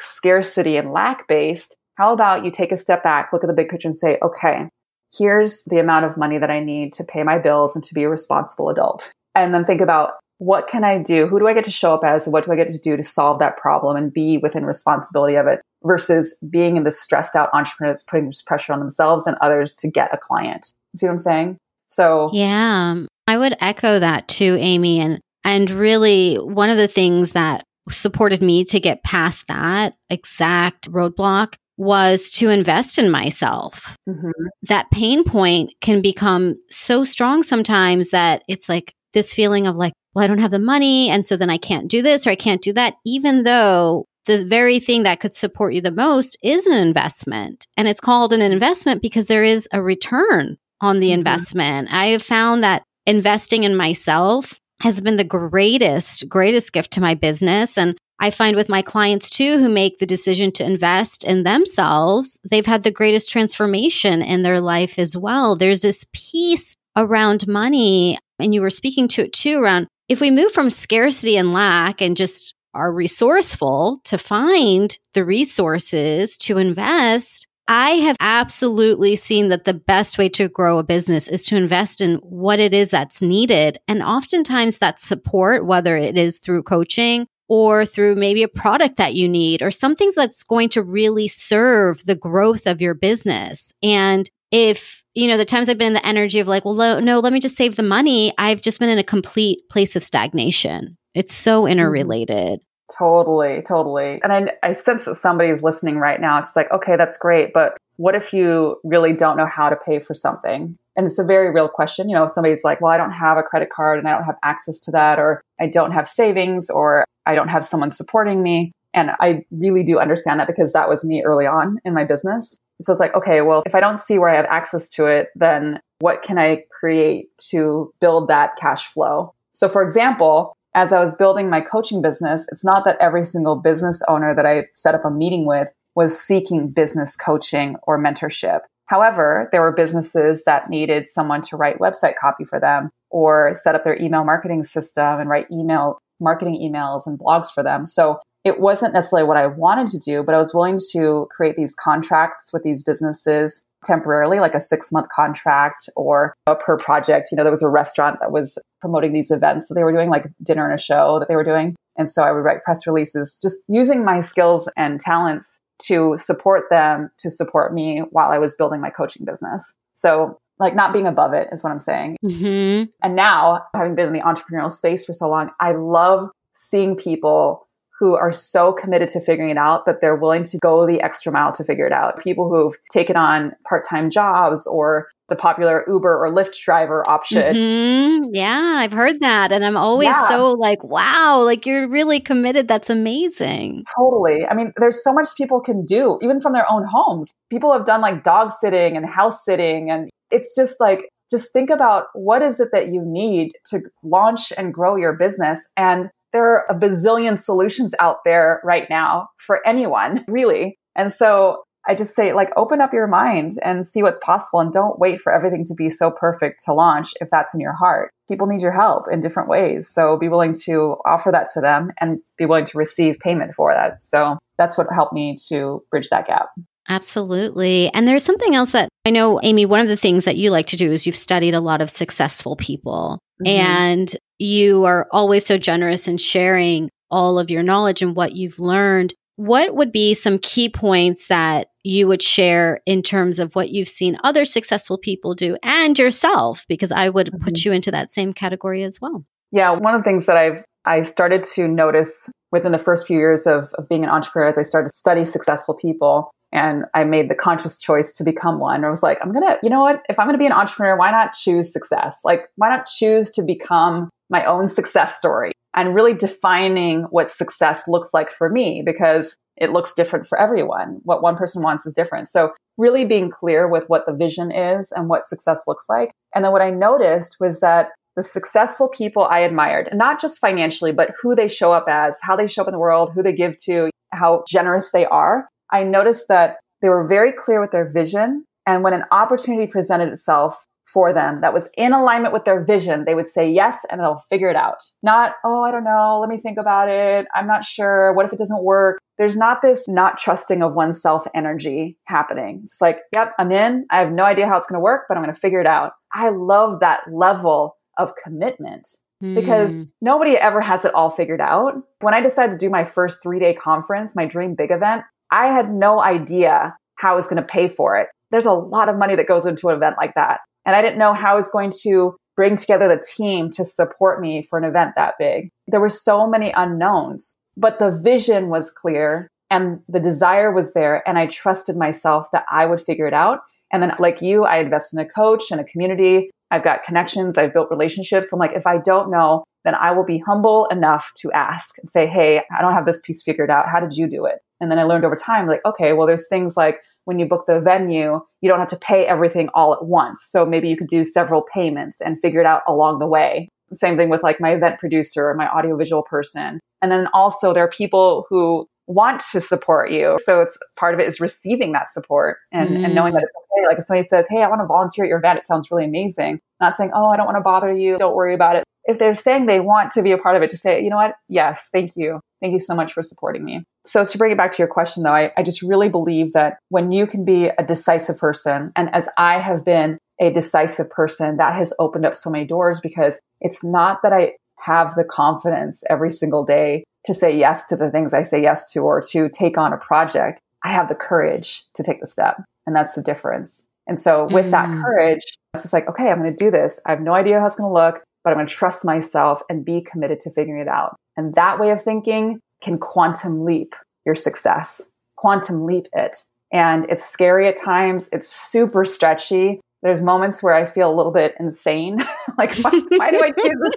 scarcity 0.00 0.76
and 0.76 0.92
lack 0.92 1.28
based, 1.28 1.76
how 1.96 2.12
about 2.12 2.44
you 2.44 2.50
take 2.50 2.72
a 2.72 2.76
step 2.76 3.02
back, 3.02 3.30
look 3.32 3.44
at 3.44 3.48
the 3.48 3.54
big 3.54 3.68
picture 3.68 3.88
and 3.88 3.94
say, 3.94 4.18
okay, 4.22 4.68
here's 5.16 5.64
the 5.64 5.78
amount 5.78 6.04
of 6.04 6.16
money 6.16 6.38
that 6.38 6.50
I 6.50 6.60
need 6.60 6.92
to 6.94 7.04
pay 7.04 7.22
my 7.22 7.38
bills 7.38 7.74
and 7.74 7.84
to 7.84 7.94
be 7.94 8.04
a 8.04 8.08
responsible 8.08 8.70
adult. 8.70 9.12
And 9.34 9.52
then 9.52 9.64
think 9.64 9.80
about 9.80 10.12
what 10.38 10.68
can 10.68 10.84
I 10.84 10.98
do? 10.98 11.26
Who 11.26 11.38
do 11.38 11.48
I 11.48 11.54
get 11.54 11.64
to 11.64 11.70
show 11.70 11.92
up 11.92 12.04
as? 12.04 12.26
What 12.28 12.44
do 12.44 12.52
I 12.52 12.56
get 12.56 12.68
to 12.68 12.78
do 12.78 12.96
to 12.96 13.02
solve 13.02 13.40
that 13.40 13.56
problem 13.56 13.96
and 13.96 14.12
be 14.12 14.38
within 14.38 14.64
responsibility 14.64 15.34
of 15.34 15.46
it 15.48 15.60
versus 15.84 16.38
being 16.50 16.76
in 16.76 16.84
this 16.84 17.00
stressed 17.00 17.36
out 17.36 17.50
entrepreneur 17.52 17.92
that's 17.92 18.02
putting 18.02 18.26
this 18.26 18.42
pressure 18.42 18.72
on 18.72 18.80
themselves 18.80 19.26
and 19.26 19.36
others 19.40 19.72
to 19.74 19.88
get 19.88 20.12
a 20.12 20.18
client. 20.18 20.72
see 20.96 21.06
what 21.06 21.12
I'm 21.12 21.18
saying? 21.18 21.58
So 21.88 22.30
Yeah. 22.32 23.04
I 23.26 23.38
would 23.38 23.56
echo 23.60 23.98
that 23.98 24.28
too, 24.28 24.56
Amy. 24.58 25.00
And 25.00 25.20
and 25.44 25.70
really 25.70 26.36
one 26.36 26.70
of 26.70 26.76
the 26.76 26.88
things 26.88 27.32
that 27.32 27.64
supported 27.90 28.42
me 28.42 28.64
to 28.64 28.80
get 28.80 29.02
past 29.02 29.46
that 29.48 29.94
exact 30.10 30.90
roadblock 30.90 31.54
was 31.78 32.30
to 32.32 32.50
invest 32.50 32.98
in 32.98 33.10
myself. 33.10 33.96
Mm-hmm. 34.08 34.30
That 34.62 34.90
pain 34.90 35.24
point 35.24 35.72
can 35.80 36.02
become 36.02 36.56
so 36.68 37.04
strong 37.04 37.42
sometimes 37.42 38.08
that 38.08 38.42
it's 38.48 38.68
like 38.68 38.92
this 39.14 39.32
feeling 39.32 39.66
of 39.66 39.76
like, 39.76 39.92
well, 40.14 40.24
I 40.24 40.26
don't 40.26 40.40
have 40.40 40.50
the 40.50 40.58
money. 40.58 41.08
And 41.08 41.24
so 41.24 41.36
then 41.36 41.50
I 41.50 41.56
can't 41.56 41.88
do 41.88 42.02
this 42.02 42.26
or 42.26 42.30
I 42.30 42.34
can't 42.34 42.60
do 42.62 42.72
that, 42.72 42.94
even 43.06 43.44
though 43.44 44.06
the 44.28 44.44
very 44.44 44.78
thing 44.78 45.02
that 45.02 45.18
could 45.18 45.32
support 45.32 45.74
you 45.74 45.80
the 45.80 45.90
most 45.90 46.36
is 46.42 46.66
an 46.66 46.76
investment. 46.76 47.66
And 47.76 47.88
it's 47.88 48.00
called 48.00 48.32
an 48.32 48.42
investment 48.42 49.02
because 49.02 49.26
there 49.26 49.42
is 49.42 49.68
a 49.72 49.82
return 49.82 50.56
on 50.80 51.00
the 51.00 51.08
mm-hmm. 51.08 51.18
investment. 51.18 51.92
I 51.92 52.08
have 52.08 52.22
found 52.22 52.62
that 52.62 52.84
investing 53.06 53.64
in 53.64 53.74
myself 53.74 54.60
has 54.82 55.00
been 55.00 55.16
the 55.16 55.24
greatest, 55.24 56.28
greatest 56.28 56.72
gift 56.72 56.92
to 56.92 57.00
my 57.00 57.14
business. 57.14 57.76
And 57.76 57.98
I 58.20 58.30
find 58.30 58.54
with 58.54 58.68
my 58.68 58.82
clients 58.82 59.30
too, 59.30 59.58
who 59.58 59.68
make 59.68 59.98
the 59.98 60.06
decision 60.06 60.52
to 60.52 60.64
invest 60.64 61.24
in 61.24 61.42
themselves, 61.42 62.38
they've 62.48 62.66
had 62.66 62.82
the 62.82 62.92
greatest 62.92 63.30
transformation 63.30 64.22
in 64.22 64.42
their 64.42 64.60
life 64.60 64.98
as 64.98 65.16
well. 65.16 65.56
There's 65.56 65.82
this 65.82 66.06
piece 66.12 66.76
around 66.96 67.48
money, 67.48 68.18
and 68.38 68.54
you 68.54 68.60
were 68.60 68.70
speaking 68.70 69.08
to 69.08 69.24
it 69.24 69.32
too 69.32 69.60
around 69.60 69.88
if 70.08 70.20
we 70.20 70.30
move 70.30 70.52
from 70.52 70.70
scarcity 70.70 71.36
and 71.36 71.52
lack 71.52 72.00
and 72.00 72.16
just 72.16 72.54
are 72.74 72.92
resourceful 72.92 74.00
to 74.04 74.18
find 74.18 74.98
the 75.14 75.24
resources 75.24 76.36
to 76.38 76.58
invest, 76.58 77.46
I 77.70 77.90
have 77.90 78.16
absolutely 78.18 79.14
seen 79.16 79.48
that 79.48 79.64
the 79.64 79.74
best 79.74 80.16
way 80.16 80.30
to 80.30 80.48
grow 80.48 80.78
a 80.78 80.82
business 80.82 81.28
is 81.28 81.44
to 81.46 81.56
invest 81.56 82.00
in 82.00 82.14
what 82.16 82.58
it 82.58 82.72
is 82.72 82.90
that's 82.90 83.20
needed. 83.20 83.78
And 83.86 84.02
oftentimes 84.02 84.78
that 84.78 85.00
support, 85.00 85.66
whether 85.66 85.96
it 85.96 86.16
is 86.16 86.38
through 86.38 86.62
coaching 86.62 87.26
or 87.46 87.84
through 87.84 88.14
maybe 88.14 88.42
a 88.42 88.48
product 88.48 88.96
that 88.96 89.14
you 89.14 89.28
need 89.28 89.62
or 89.62 89.70
something 89.70 90.10
that's 90.16 90.42
going 90.42 90.70
to 90.70 90.82
really 90.82 91.28
serve 91.28 92.04
the 92.06 92.14
growth 92.14 92.66
of 92.66 92.80
your 92.80 92.94
business. 92.94 93.72
And 93.82 94.28
if, 94.50 95.02
you 95.14 95.28
know, 95.28 95.36
the 95.36 95.44
times 95.44 95.68
I've 95.68 95.76
been 95.76 95.88
in 95.88 95.92
the 95.92 96.06
energy 96.06 96.40
of 96.40 96.48
like, 96.48 96.64
well, 96.64 97.02
no, 97.02 97.20
let 97.20 97.32
me 97.34 97.40
just 97.40 97.56
save 97.56 97.76
the 97.76 97.82
money, 97.82 98.32
I've 98.38 98.62
just 98.62 98.80
been 98.80 98.88
in 98.88 98.98
a 98.98 99.04
complete 99.04 99.60
place 99.70 99.94
of 99.94 100.02
stagnation. 100.02 100.96
It's 101.14 101.34
so 101.34 101.62
mm-hmm. 101.62 101.72
interrelated. 101.72 102.60
Totally, 102.96 103.62
totally. 103.62 104.20
And 104.22 104.32
I, 104.32 104.52
I 104.62 104.72
sense 104.72 105.04
that 105.04 105.16
somebody 105.16 105.50
is 105.50 105.62
listening 105.62 105.98
right 105.98 106.20
now. 106.20 106.38
It's 106.38 106.56
like, 106.56 106.70
okay, 106.72 106.96
that's 106.96 107.18
great, 107.18 107.52
but 107.52 107.76
what 107.96 108.14
if 108.14 108.32
you 108.32 108.76
really 108.82 109.12
don't 109.12 109.36
know 109.36 109.46
how 109.46 109.68
to 109.68 109.76
pay 109.76 109.98
for 110.00 110.14
something? 110.14 110.76
And 110.96 111.06
it's 111.06 111.18
a 111.18 111.24
very 111.24 111.52
real 111.52 111.68
question. 111.68 112.08
You 112.08 112.16
know, 112.16 112.24
if 112.24 112.30
somebody's 112.30 112.64
like, 112.64 112.80
well, 112.80 112.92
I 112.92 112.96
don't 112.96 113.12
have 113.12 113.36
a 113.36 113.42
credit 113.42 113.70
card 113.70 113.98
and 113.98 114.08
I 114.08 114.12
don't 114.12 114.24
have 114.24 114.38
access 114.42 114.80
to 114.80 114.90
that, 114.92 115.18
or 115.18 115.42
I 115.60 115.66
don't 115.66 115.92
have 115.92 116.08
savings, 116.08 116.70
or 116.70 117.04
I 117.26 117.34
don't 117.34 117.48
have 117.48 117.66
someone 117.66 117.92
supporting 117.92 118.42
me. 118.42 118.72
And 118.94 119.10
I 119.20 119.44
really 119.50 119.84
do 119.84 119.98
understand 119.98 120.40
that 120.40 120.46
because 120.46 120.72
that 120.72 120.88
was 120.88 121.04
me 121.04 121.22
early 121.24 121.46
on 121.46 121.76
in 121.84 121.92
my 121.92 122.04
business. 122.04 122.56
So 122.80 122.92
it's 122.92 123.00
like, 123.00 123.14
okay, 123.14 123.42
well, 123.42 123.62
if 123.66 123.74
I 123.74 123.80
don't 123.80 123.98
see 123.98 124.18
where 124.18 124.30
I 124.30 124.36
have 124.36 124.46
access 124.46 124.88
to 124.90 125.06
it, 125.06 125.28
then 125.34 125.80
what 125.98 126.22
can 126.22 126.38
I 126.38 126.64
create 126.70 127.26
to 127.50 127.92
build 128.00 128.28
that 128.28 128.56
cash 128.56 128.86
flow? 128.86 129.34
So, 129.52 129.68
for 129.68 129.82
example, 129.82 130.56
as 130.78 130.92
I 130.92 131.00
was 131.00 131.12
building 131.12 131.50
my 131.50 131.60
coaching 131.60 132.00
business, 132.00 132.46
it's 132.52 132.64
not 132.64 132.84
that 132.84 132.96
every 133.00 133.24
single 133.24 133.56
business 133.56 134.00
owner 134.06 134.32
that 134.32 134.46
I 134.46 134.66
set 134.74 134.94
up 134.94 135.04
a 135.04 135.10
meeting 135.10 135.44
with 135.44 135.66
was 135.96 136.16
seeking 136.16 136.70
business 136.70 137.16
coaching 137.16 137.74
or 137.82 138.00
mentorship. 138.00 138.60
However, 138.86 139.48
there 139.50 139.60
were 139.60 139.72
businesses 139.72 140.44
that 140.44 140.70
needed 140.70 141.08
someone 141.08 141.42
to 141.42 141.56
write 141.56 141.80
website 141.80 142.14
copy 142.20 142.44
for 142.44 142.60
them 142.60 142.90
or 143.10 143.54
set 143.54 143.74
up 143.74 143.82
their 143.82 144.00
email 144.00 144.22
marketing 144.22 144.62
system 144.62 145.18
and 145.18 145.28
write 145.28 145.46
email 145.50 145.98
marketing 146.20 146.54
emails 146.54 147.08
and 147.08 147.18
blogs 147.18 147.48
for 147.52 147.64
them. 147.64 147.84
So 147.84 148.20
it 148.44 148.60
wasn't 148.60 148.94
necessarily 148.94 149.26
what 149.26 149.36
I 149.36 149.46
wanted 149.46 149.88
to 149.88 149.98
do, 149.98 150.22
but 150.22 150.34
I 150.34 150.38
was 150.38 150.54
willing 150.54 150.78
to 150.92 151.26
create 151.30 151.56
these 151.56 151.74
contracts 151.74 152.52
with 152.52 152.62
these 152.62 152.82
businesses 152.82 153.64
temporarily, 153.84 154.40
like 154.40 154.54
a 154.54 154.60
six 154.60 154.90
month 154.90 155.08
contract 155.08 155.88
or 155.96 156.34
a 156.46 156.56
per 156.56 156.78
project. 156.78 157.28
You 157.30 157.36
know, 157.36 157.44
there 157.44 157.52
was 157.52 157.62
a 157.62 157.68
restaurant 157.68 158.18
that 158.20 158.32
was 158.32 158.58
promoting 158.80 159.12
these 159.12 159.30
events 159.30 159.68
that 159.68 159.74
they 159.74 159.84
were 159.84 159.92
doing, 159.92 160.10
like 160.10 160.26
dinner 160.42 160.64
and 160.64 160.74
a 160.74 160.82
show 160.82 161.18
that 161.18 161.28
they 161.28 161.36
were 161.36 161.44
doing. 161.44 161.76
And 161.96 162.08
so 162.08 162.22
I 162.22 162.32
would 162.32 162.44
write 162.44 162.62
press 162.64 162.86
releases, 162.86 163.38
just 163.42 163.64
using 163.68 164.04
my 164.04 164.20
skills 164.20 164.68
and 164.76 165.00
talents 165.00 165.60
to 165.82 166.16
support 166.16 166.64
them, 166.70 167.10
to 167.18 167.30
support 167.30 167.72
me 167.72 168.02
while 168.10 168.30
I 168.30 168.38
was 168.38 168.54
building 168.56 168.80
my 168.80 168.90
coaching 168.90 169.24
business. 169.24 169.74
So 169.94 170.38
like 170.58 170.74
not 170.74 170.92
being 170.92 171.06
above 171.06 171.34
it 171.34 171.48
is 171.52 171.62
what 171.62 171.70
I'm 171.70 171.78
saying. 171.78 172.16
Mm-hmm. 172.24 172.90
And 173.02 173.16
now, 173.16 173.62
having 173.74 173.94
been 173.94 174.08
in 174.08 174.12
the 174.12 174.20
entrepreneurial 174.20 174.70
space 174.70 175.04
for 175.04 175.12
so 175.12 175.28
long, 175.28 175.50
I 175.60 175.72
love 175.72 176.30
seeing 176.54 176.96
people 176.96 177.67
who 177.98 178.14
are 178.14 178.30
so 178.30 178.72
committed 178.72 179.08
to 179.08 179.20
figuring 179.20 179.50
it 179.50 179.56
out 179.56 179.84
that 179.86 180.00
they're 180.00 180.16
willing 180.16 180.44
to 180.44 180.58
go 180.58 180.86
the 180.86 181.00
extra 181.00 181.32
mile 181.32 181.52
to 181.52 181.64
figure 181.64 181.86
it 181.86 181.92
out. 181.92 182.18
People 182.22 182.48
who've 182.48 182.76
taken 182.92 183.16
on 183.16 183.52
part-time 183.68 184.10
jobs 184.10 184.66
or 184.66 185.08
the 185.28 185.36
popular 185.36 185.84
Uber 185.86 186.24
or 186.24 186.32
Lyft 186.32 186.58
driver 186.58 187.06
option. 187.10 187.54
Mm-hmm. 187.54 188.30
Yeah, 188.32 188.76
I've 188.78 188.92
heard 188.92 189.20
that. 189.20 189.52
And 189.52 189.64
I'm 189.64 189.76
always 189.76 190.06
yeah. 190.06 190.28
so 190.28 190.52
like, 190.52 190.82
wow, 190.84 191.42
like 191.44 191.66
you're 191.66 191.88
really 191.88 192.18
committed. 192.18 192.66
That's 192.66 192.88
amazing. 192.88 193.84
Totally. 193.94 194.46
I 194.48 194.54
mean, 194.54 194.72
there's 194.76 195.02
so 195.02 195.12
much 195.12 195.28
people 195.36 195.60
can 195.60 195.84
do, 195.84 196.18
even 196.22 196.40
from 196.40 196.54
their 196.54 196.70
own 196.70 196.86
homes. 196.90 197.32
People 197.50 197.72
have 197.72 197.84
done 197.84 198.00
like 198.00 198.24
dog 198.24 198.52
sitting 198.52 198.96
and 198.96 199.04
house 199.04 199.44
sitting. 199.44 199.90
And 199.90 200.08
it's 200.30 200.54
just 200.54 200.80
like, 200.80 201.10
just 201.30 201.52
think 201.52 201.68
about 201.68 202.06
what 202.14 202.40
is 202.40 202.58
it 202.58 202.68
that 202.72 202.86
you 202.88 203.02
need 203.04 203.52
to 203.66 203.80
launch 204.02 204.50
and 204.56 204.72
grow 204.72 204.96
your 204.96 205.12
business. 205.12 205.68
And 205.76 206.08
there 206.32 206.44
are 206.44 206.66
a 206.68 206.74
bazillion 206.74 207.38
solutions 207.38 207.94
out 208.00 208.18
there 208.24 208.60
right 208.64 208.88
now 208.90 209.28
for 209.38 209.60
anyone, 209.66 210.24
really. 210.28 210.78
And 210.94 211.12
so 211.12 211.62
I 211.88 211.94
just 211.94 212.14
say, 212.14 212.34
like, 212.34 212.50
open 212.56 212.82
up 212.82 212.92
your 212.92 213.06
mind 213.06 213.52
and 213.62 213.86
see 213.86 214.02
what's 214.02 214.20
possible 214.22 214.60
and 214.60 214.72
don't 214.72 214.98
wait 214.98 215.20
for 215.20 215.32
everything 215.32 215.64
to 215.64 215.74
be 215.74 215.88
so 215.88 216.10
perfect 216.10 216.62
to 216.66 216.74
launch 216.74 217.14
if 217.20 217.28
that's 217.30 217.54
in 217.54 217.60
your 217.60 217.74
heart. 217.74 218.10
People 218.28 218.46
need 218.46 218.60
your 218.60 218.72
help 218.72 219.04
in 219.10 219.22
different 219.22 219.48
ways. 219.48 219.88
So 219.88 220.18
be 220.18 220.28
willing 220.28 220.54
to 220.64 220.96
offer 221.06 221.32
that 221.32 221.48
to 221.54 221.62
them 221.62 221.92
and 221.98 222.18
be 222.36 222.44
willing 222.44 222.66
to 222.66 222.78
receive 222.78 223.18
payment 223.20 223.54
for 223.54 223.72
that. 223.72 224.02
So 224.02 224.36
that's 224.58 224.76
what 224.76 224.88
helped 224.92 225.14
me 225.14 225.36
to 225.48 225.82
bridge 225.90 226.10
that 226.10 226.26
gap. 226.26 226.48
Absolutely. 226.88 227.92
And 227.92 228.08
there's 228.08 228.24
something 228.24 228.54
else 228.54 228.72
that 228.72 228.88
I 229.04 229.10
know, 229.10 229.40
Amy, 229.42 229.66
one 229.66 229.80
of 229.80 229.88
the 229.88 229.96
things 229.96 230.24
that 230.24 230.36
you 230.36 230.50
like 230.50 230.66
to 230.68 230.76
do 230.76 230.90
is 230.90 231.06
you've 231.06 231.16
studied 231.16 231.54
a 231.54 231.60
lot 231.60 231.80
of 231.80 231.90
successful 231.90 232.56
people 232.56 233.18
mm-hmm. 233.42 233.60
and 233.60 234.16
you 234.38 234.84
are 234.84 235.06
always 235.10 235.44
so 235.44 235.58
generous 235.58 236.08
in 236.08 236.16
sharing 236.18 236.90
all 237.10 237.38
of 237.38 237.50
your 237.50 237.62
knowledge 237.62 238.02
and 238.02 238.16
what 238.16 238.36
you've 238.36 238.58
learned. 238.58 239.14
What 239.36 239.74
would 239.74 239.92
be 239.92 240.14
some 240.14 240.38
key 240.38 240.68
points 240.68 241.28
that 241.28 241.68
you 241.84 242.08
would 242.08 242.22
share 242.22 242.80
in 242.86 243.02
terms 243.02 243.38
of 243.38 243.54
what 243.54 243.70
you've 243.70 243.88
seen 243.88 244.18
other 244.24 244.44
successful 244.44 244.98
people 244.98 245.34
do 245.34 245.56
and 245.62 245.98
yourself? 245.98 246.64
Because 246.68 246.90
I 246.90 247.08
would 247.08 247.28
mm-hmm. 247.28 247.44
put 247.44 247.64
you 247.64 247.72
into 247.72 247.90
that 247.90 248.10
same 248.10 248.32
category 248.32 248.82
as 248.82 249.00
well. 249.00 249.24
Yeah, 249.52 249.70
one 249.70 249.94
of 249.94 250.00
the 250.00 250.04
things 250.04 250.26
that 250.26 250.36
I've 250.36 250.64
I 250.84 251.02
started 251.02 251.42
to 251.54 251.68
notice 251.68 252.30
within 252.50 252.72
the 252.72 252.78
first 252.78 253.06
few 253.06 253.18
years 253.18 253.46
of, 253.46 253.72
of 253.74 253.88
being 253.88 254.04
an 254.04 254.10
entrepreneur 254.10 254.48
as 254.48 254.56
I 254.56 254.62
started 254.62 254.88
to 254.88 254.96
study 254.96 255.24
successful 255.24 255.74
people 255.74 256.30
and 256.52 256.84
I 256.94 257.04
made 257.04 257.28
the 257.28 257.34
conscious 257.34 257.80
choice 257.80 258.12
to 258.14 258.24
become 258.24 258.58
one. 258.58 258.84
I 258.84 258.88
was 258.88 259.02
like, 259.02 259.18
I'm 259.22 259.32
gonna, 259.32 259.58
you 259.62 259.70
know 259.70 259.80
what? 259.80 260.02
If 260.08 260.18
I'm 260.18 260.26
gonna 260.26 260.38
be 260.38 260.46
an 260.46 260.52
entrepreneur, 260.52 260.96
why 260.96 261.10
not 261.10 261.32
choose 261.32 261.72
success? 261.72 262.20
Like, 262.24 262.48
why 262.56 262.68
not 262.68 262.86
choose 262.86 263.30
to 263.32 263.42
become 263.42 264.08
my 264.30 264.44
own 264.44 264.68
success 264.68 265.16
story 265.16 265.52
and 265.74 265.94
really 265.94 266.14
defining 266.14 267.02
what 267.10 267.30
success 267.30 267.86
looks 267.86 268.12
like 268.12 268.32
for 268.32 268.48
me 268.48 268.82
because 268.84 269.36
it 269.56 269.70
looks 269.70 269.94
different 269.94 270.26
for 270.26 270.40
everyone. 270.40 271.00
What 271.02 271.22
one 271.22 271.36
person 271.36 271.62
wants 271.62 271.84
is 271.84 271.94
different. 271.94 272.28
So 272.28 272.52
really 272.76 273.04
being 273.04 273.30
clear 273.30 273.68
with 273.68 273.84
what 273.88 274.06
the 274.06 274.14
vision 274.14 274.52
is 274.52 274.92
and 274.92 275.08
what 275.08 275.26
success 275.26 275.64
looks 275.66 275.86
like. 275.88 276.12
And 276.34 276.44
then 276.44 276.52
what 276.52 276.62
I 276.62 276.70
noticed 276.70 277.36
was 277.40 277.60
that 277.60 277.88
the 278.16 278.22
successful 278.22 278.88
people 278.88 279.24
I 279.24 279.40
admired, 279.40 279.90
not 279.92 280.20
just 280.20 280.40
financially, 280.40 280.92
but 280.92 281.12
who 281.20 281.34
they 281.34 281.48
show 281.48 281.72
up 281.72 281.86
as, 281.88 282.18
how 282.22 282.36
they 282.36 282.46
show 282.46 282.62
up 282.62 282.68
in 282.68 282.72
the 282.72 282.78
world, 282.78 283.12
who 283.14 283.22
they 283.22 283.32
give 283.32 283.56
to, 283.64 283.90
how 284.12 284.44
generous 284.48 284.90
they 284.90 285.06
are. 285.06 285.48
I 285.72 285.84
noticed 285.84 286.28
that 286.28 286.56
they 286.82 286.88
were 286.88 287.06
very 287.06 287.32
clear 287.32 287.60
with 287.60 287.72
their 287.72 287.90
vision. 287.90 288.44
And 288.66 288.84
when 288.84 288.94
an 288.94 289.04
opportunity 289.10 289.66
presented 289.66 290.08
itself 290.10 290.66
for 290.86 291.12
them 291.12 291.42
that 291.42 291.52
was 291.52 291.70
in 291.76 291.92
alignment 291.92 292.32
with 292.32 292.44
their 292.44 292.62
vision, 292.64 293.04
they 293.04 293.14
would 293.14 293.28
say 293.28 293.50
yes 293.50 293.84
and 293.90 294.00
they'll 294.00 294.22
figure 294.30 294.48
it 294.48 294.56
out. 294.56 294.78
Not, 295.02 295.34
oh, 295.44 295.64
I 295.64 295.70
don't 295.70 295.84
know, 295.84 296.18
let 296.20 296.30
me 296.30 296.38
think 296.38 296.58
about 296.58 296.88
it. 296.88 297.26
I'm 297.34 297.46
not 297.46 297.64
sure. 297.64 298.12
What 298.14 298.24
if 298.24 298.32
it 298.32 298.38
doesn't 298.38 298.62
work? 298.62 298.98
There's 299.18 299.36
not 299.36 299.60
this 299.62 299.86
not 299.88 300.16
trusting 300.16 300.62
of 300.62 300.74
oneself 300.74 301.26
energy 301.34 301.98
happening. 302.04 302.60
It's 302.62 302.80
like, 302.80 303.00
yep, 303.12 303.32
I'm 303.38 303.52
in. 303.52 303.86
I 303.90 303.98
have 303.98 304.12
no 304.12 304.24
idea 304.24 304.46
how 304.46 304.56
it's 304.56 304.66
going 304.66 304.78
to 304.78 304.82
work, 304.82 305.04
but 305.08 305.16
I'm 305.16 305.22
going 305.22 305.34
to 305.34 305.40
figure 305.40 305.60
it 305.60 305.66
out. 305.66 305.92
I 306.14 306.30
love 306.30 306.80
that 306.80 307.00
level 307.12 307.76
of 307.98 308.12
commitment 308.22 308.86
because 309.20 309.72
mm. 309.72 309.88
nobody 310.00 310.36
ever 310.36 310.60
has 310.60 310.84
it 310.84 310.94
all 310.94 311.10
figured 311.10 311.40
out. 311.40 311.74
When 312.00 312.14
I 312.14 312.20
decided 312.20 312.52
to 312.52 312.58
do 312.58 312.70
my 312.70 312.84
first 312.84 313.22
three 313.22 313.40
day 313.40 313.52
conference, 313.52 314.14
my 314.14 314.26
Dream 314.26 314.54
Big 314.54 314.70
event, 314.70 315.02
I 315.30 315.46
had 315.46 315.72
no 315.72 316.00
idea 316.00 316.76
how 316.96 317.12
I 317.12 317.16
was 317.16 317.28
going 317.28 317.42
to 317.42 317.48
pay 317.48 317.68
for 317.68 317.96
it. 317.98 318.08
There's 318.30 318.46
a 318.46 318.52
lot 318.52 318.88
of 318.88 318.96
money 318.96 319.14
that 319.14 319.28
goes 319.28 319.46
into 319.46 319.68
an 319.68 319.76
event 319.76 319.96
like 319.98 320.14
that. 320.14 320.40
And 320.66 320.76
I 320.76 320.82
didn't 320.82 320.98
know 320.98 321.14
how 321.14 321.32
I 321.32 321.36
was 321.36 321.50
going 321.50 321.72
to 321.82 322.16
bring 322.36 322.56
together 322.56 322.88
the 322.88 323.02
team 323.16 323.50
to 323.50 323.64
support 323.64 324.20
me 324.20 324.42
for 324.42 324.58
an 324.58 324.64
event 324.64 324.92
that 324.96 325.14
big. 325.18 325.48
There 325.66 325.80
were 325.80 325.88
so 325.88 326.26
many 326.28 326.52
unknowns, 326.52 327.36
but 327.56 327.78
the 327.78 327.90
vision 327.90 328.48
was 328.48 328.70
clear 328.70 329.28
and 329.50 329.80
the 329.88 330.00
desire 330.00 330.52
was 330.52 330.74
there. 330.74 331.02
And 331.08 331.18
I 331.18 331.26
trusted 331.26 331.76
myself 331.76 332.28
that 332.32 332.44
I 332.50 332.66
would 332.66 332.82
figure 332.82 333.06
it 333.06 333.14
out. 333.14 333.40
And 333.72 333.82
then, 333.82 333.92
like 333.98 334.22
you, 334.22 334.44
I 334.44 334.58
invest 334.58 334.94
in 334.94 334.98
a 334.98 335.08
coach 335.08 335.50
and 335.50 335.60
a 335.60 335.64
community. 335.64 336.30
I've 336.50 336.64
got 336.64 336.84
connections. 336.84 337.36
I've 337.36 337.52
built 337.52 337.70
relationships. 337.70 338.32
I'm 338.32 338.38
like, 338.38 338.52
if 338.54 338.66
I 338.66 338.78
don't 338.78 339.10
know, 339.10 339.44
then 339.64 339.74
I 339.74 339.92
will 339.92 340.04
be 340.04 340.18
humble 340.18 340.66
enough 340.70 341.10
to 341.18 341.32
ask 341.32 341.76
and 341.78 341.90
say, 341.90 342.06
Hey, 342.06 342.42
I 342.56 342.62
don't 342.62 342.72
have 342.72 342.86
this 342.86 343.00
piece 343.00 343.22
figured 343.22 343.50
out. 343.50 343.66
How 343.70 343.80
did 343.80 343.94
you 343.94 344.08
do 344.08 344.24
it? 344.24 344.38
And 344.60 344.70
then 344.70 344.78
I 344.78 344.84
learned 344.84 345.04
over 345.04 345.16
time, 345.16 345.46
like, 345.46 345.64
okay, 345.64 345.92
well, 345.92 346.06
there's 346.06 346.28
things 346.28 346.56
like 346.56 346.80
when 347.04 347.18
you 347.18 347.26
book 347.26 347.46
the 347.46 347.60
venue, 347.60 348.20
you 348.42 348.50
don't 348.50 348.58
have 348.58 348.68
to 348.68 348.76
pay 348.76 349.06
everything 349.06 349.48
all 349.54 349.72
at 349.72 349.84
once. 349.84 350.22
So 350.28 350.44
maybe 350.44 350.68
you 350.68 350.76
could 350.76 350.88
do 350.88 351.04
several 351.04 351.44
payments 351.54 352.00
and 352.00 352.20
figure 352.20 352.40
it 352.40 352.46
out 352.46 352.62
along 352.68 352.98
the 352.98 353.06
way. 353.06 353.48
Same 353.72 353.96
thing 353.96 354.10
with 354.10 354.22
like 354.22 354.40
my 354.40 354.52
event 354.52 354.78
producer 354.78 355.28
or 355.28 355.34
my 355.34 355.48
audiovisual 355.48 356.02
person. 356.02 356.60
And 356.82 356.92
then 356.92 357.08
also 357.14 357.54
there 357.54 357.64
are 357.64 357.70
people 357.70 358.26
who 358.28 358.66
want 358.86 359.22
to 359.32 359.40
support 359.40 359.90
you. 359.90 360.18
So 360.22 360.40
it's 360.40 360.58
part 360.78 360.94
of 360.94 361.00
it 361.00 361.06
is 361.06 361.20
receiving 361.20 361.72
that 361.72 361.90
support 361.90 362.38
and, 362.52 362.70
mm. 362.70 362.84
and 362.84 362.94
knowing 362.94 363.12
that 363.12 363.22
it's 363.22 363.32
okay. 363.34 363.68
Like 363.68 363.78
if 363.78 363.84
somebody 363.84 364.02
says, 364.02 364.26
Hey, 364.28 364.42
I 364.42 364.48
want 364.48 364.60
to 364.60 364.66
volunteer 364.66 365.04
at 365.04 365.08
your 365.08 365.18
event, 365.18 365.38
it 365.38 365.46
sounds 365.46 365.70
really 365.70 365.84
amazing. 365.84 366.40
Not 366.60 366.76
saying, 366.76 366.90
Oh, 366.94 367.08
I 367.08 367.16
don't 367.16 367.26
want 367.26 367.36
to 367.36 367.42
bother 367.42 367.72
you. 367.72 367.98
Don't 367.98 368.16
worry 368.16 368.34
about 368.34 368.56
it. 368.56 368.64
If 368.88 368.98
they're 368.98 369.14
saying 369.14 369.46
they 369.46 369.60
want 369.60 369.92
to 369.92 370.02
be 370.02 370.12
a 370.12 370.18
part 370.18 370.36
of 370.36 370.42
it, 370.42 370.50
to 370.50 370.56
say, 370.56 370.82
you 370.82 370.90
know 370.90 370.96
what? 370.96 371.14
Yes, 371.28 371.68
thank 371.72 371.92
you. 371.94 372.20
Thank 372.40 372.52
you 372.52 372.58
so 372.58 372.74
much 372.74 372.92
for 372.92 373.02
supporting 373.02 373.44
me. 373.44 373.64
So 373.84 374.04
to 374.04 374.18
bring 374.18 374.32
it 374.32 374.38
back 374.38 374.52
to 374.52 374.58
your 374.58 374.68
question 374.68 375.02
though, 375.02 375.12
I, 375.12 375.30
I 375.36 375.42
just 375.42 375.62
really 375.62 375.88
believe 375.88 376.32
that 376.32 376.58
when 376.70 376.90
you 376.90 377.06
can 377.06 377.24
be 377.24 377.46
a 377.46 377.64
decisive 377.64 378.18
person, 378.18 378.72
and 378.74 378.92
as 378.94 379.08
I 379.16 379.38
have 379.38 379.64
been 379.64 379.98
a 380.20 380.30
decisive 380.30 380.90
person, 380.90 381.36
that 381.36 381.54
has 381.54 381.72
opened 381.78 382.06
up 382.06 382.16
so 382.16 382.30
many 382.30 382.44
doors 382.44 382.80
because 382.80 383.20
it's 383.40 383.62
not 383.62 384.00
that 384.02 384.12
I 384.12 384.32
have 384.58 384.94
the 384.94 385.04
confidence 385.04 385.84
every 385.88 386.10
single 386.10 386.44
day 386.44 386.84
to 387.04 387.14
say 387.14 387.36
yes 387.36 387.66
to 387.66 387.76
the 387.76 387.90
things 387.90 388.12
I 388.12 388.22
say 388.22 388.42
yes 388.42 388.72
to 388.72 388.80
or 388.80 389.00
to 389.10 389.28
take 389.28 389.56
on 389.56 389.72
a 389.72 389.78
project. 389.78 390.40
I 390.64 390.72
have 390.72 390.88
the 390.88 390.94
courage 390.94 391.64
to 391.74 391.82
take 391.82 392.00
the 392.00 392.06
step. 392.06 392.42
And 392.66 392.74
that's 392.76 392.94
the 392.94 393.02
difference. 393.02 393.66
And 393.86 393.98
so 393.98 394.28
with 394.30 394.46
mm. 394.46 394.50
that 394.50 394.68
courage, 394.82 395.22
it's 395.54 395.62
just 395.62 395.72
like, 395.72 395.88
okay, 395.88 396.10
I'm 396.10 396.18
going 396.18 396.34
to 396.34 396.44
do 396.44 396.50
this. 396.50 396.78
I 396.84 396.90
have 396.90 397.00
no 397.00 397.14
idea 397.14 397.40
how 397.40 397.46
it's 397.46 397.56
going 397.56 397.70
to 397.70 397.72
look, 397.72 398.02
but 398.28 398.32
I'm 398.32 398.36
going 398.36 398.46
to 398.46 398.54
trust 398.54 398.84
myself 398.84 399.40
and 399.48 399.64
be 399.64 399.80
committed 399.80 400.20
to 400.20 400.30
figuring 400.30 400.60
it 400.60 400.68
out. 400.68 400.96
And 401.16 401.34
that 401.34 401.58
way 401.58 401.70
of 401.70 401.80
thinking 401.80 402.40
can 402.60 402.76
quantum 402.76 403.42
leap 403.42 403.74
your 404.04 404.14
success, 404.14 404.86
quantum 405.16 405.64
leap 405.64 405.86
it. 405.94 406.22
And 406.52 406.84
it's 406.90 407.02
scary 407.02 407.48
at 407.48 407.56
times. 407.56 408.10
It's 408.12 408.28
super 408.28 408.84
stretchy. 408.84 409.62
There's 409.82 410.02
moments 410.02 410.42
where 410.42 410.54
I 410.54 410.66
feel 410.66 410.92
a 410.92 410.94
little 410.94 411.10
bit 411.10 411.36
insane. 411.40 412.04
like, 412.38 412.54
why, 412.56 412.70
why 412.96 413.10
do 413.10 413.22
I 413.22 413.30
do 413.30 413.50
this 413.62 413.74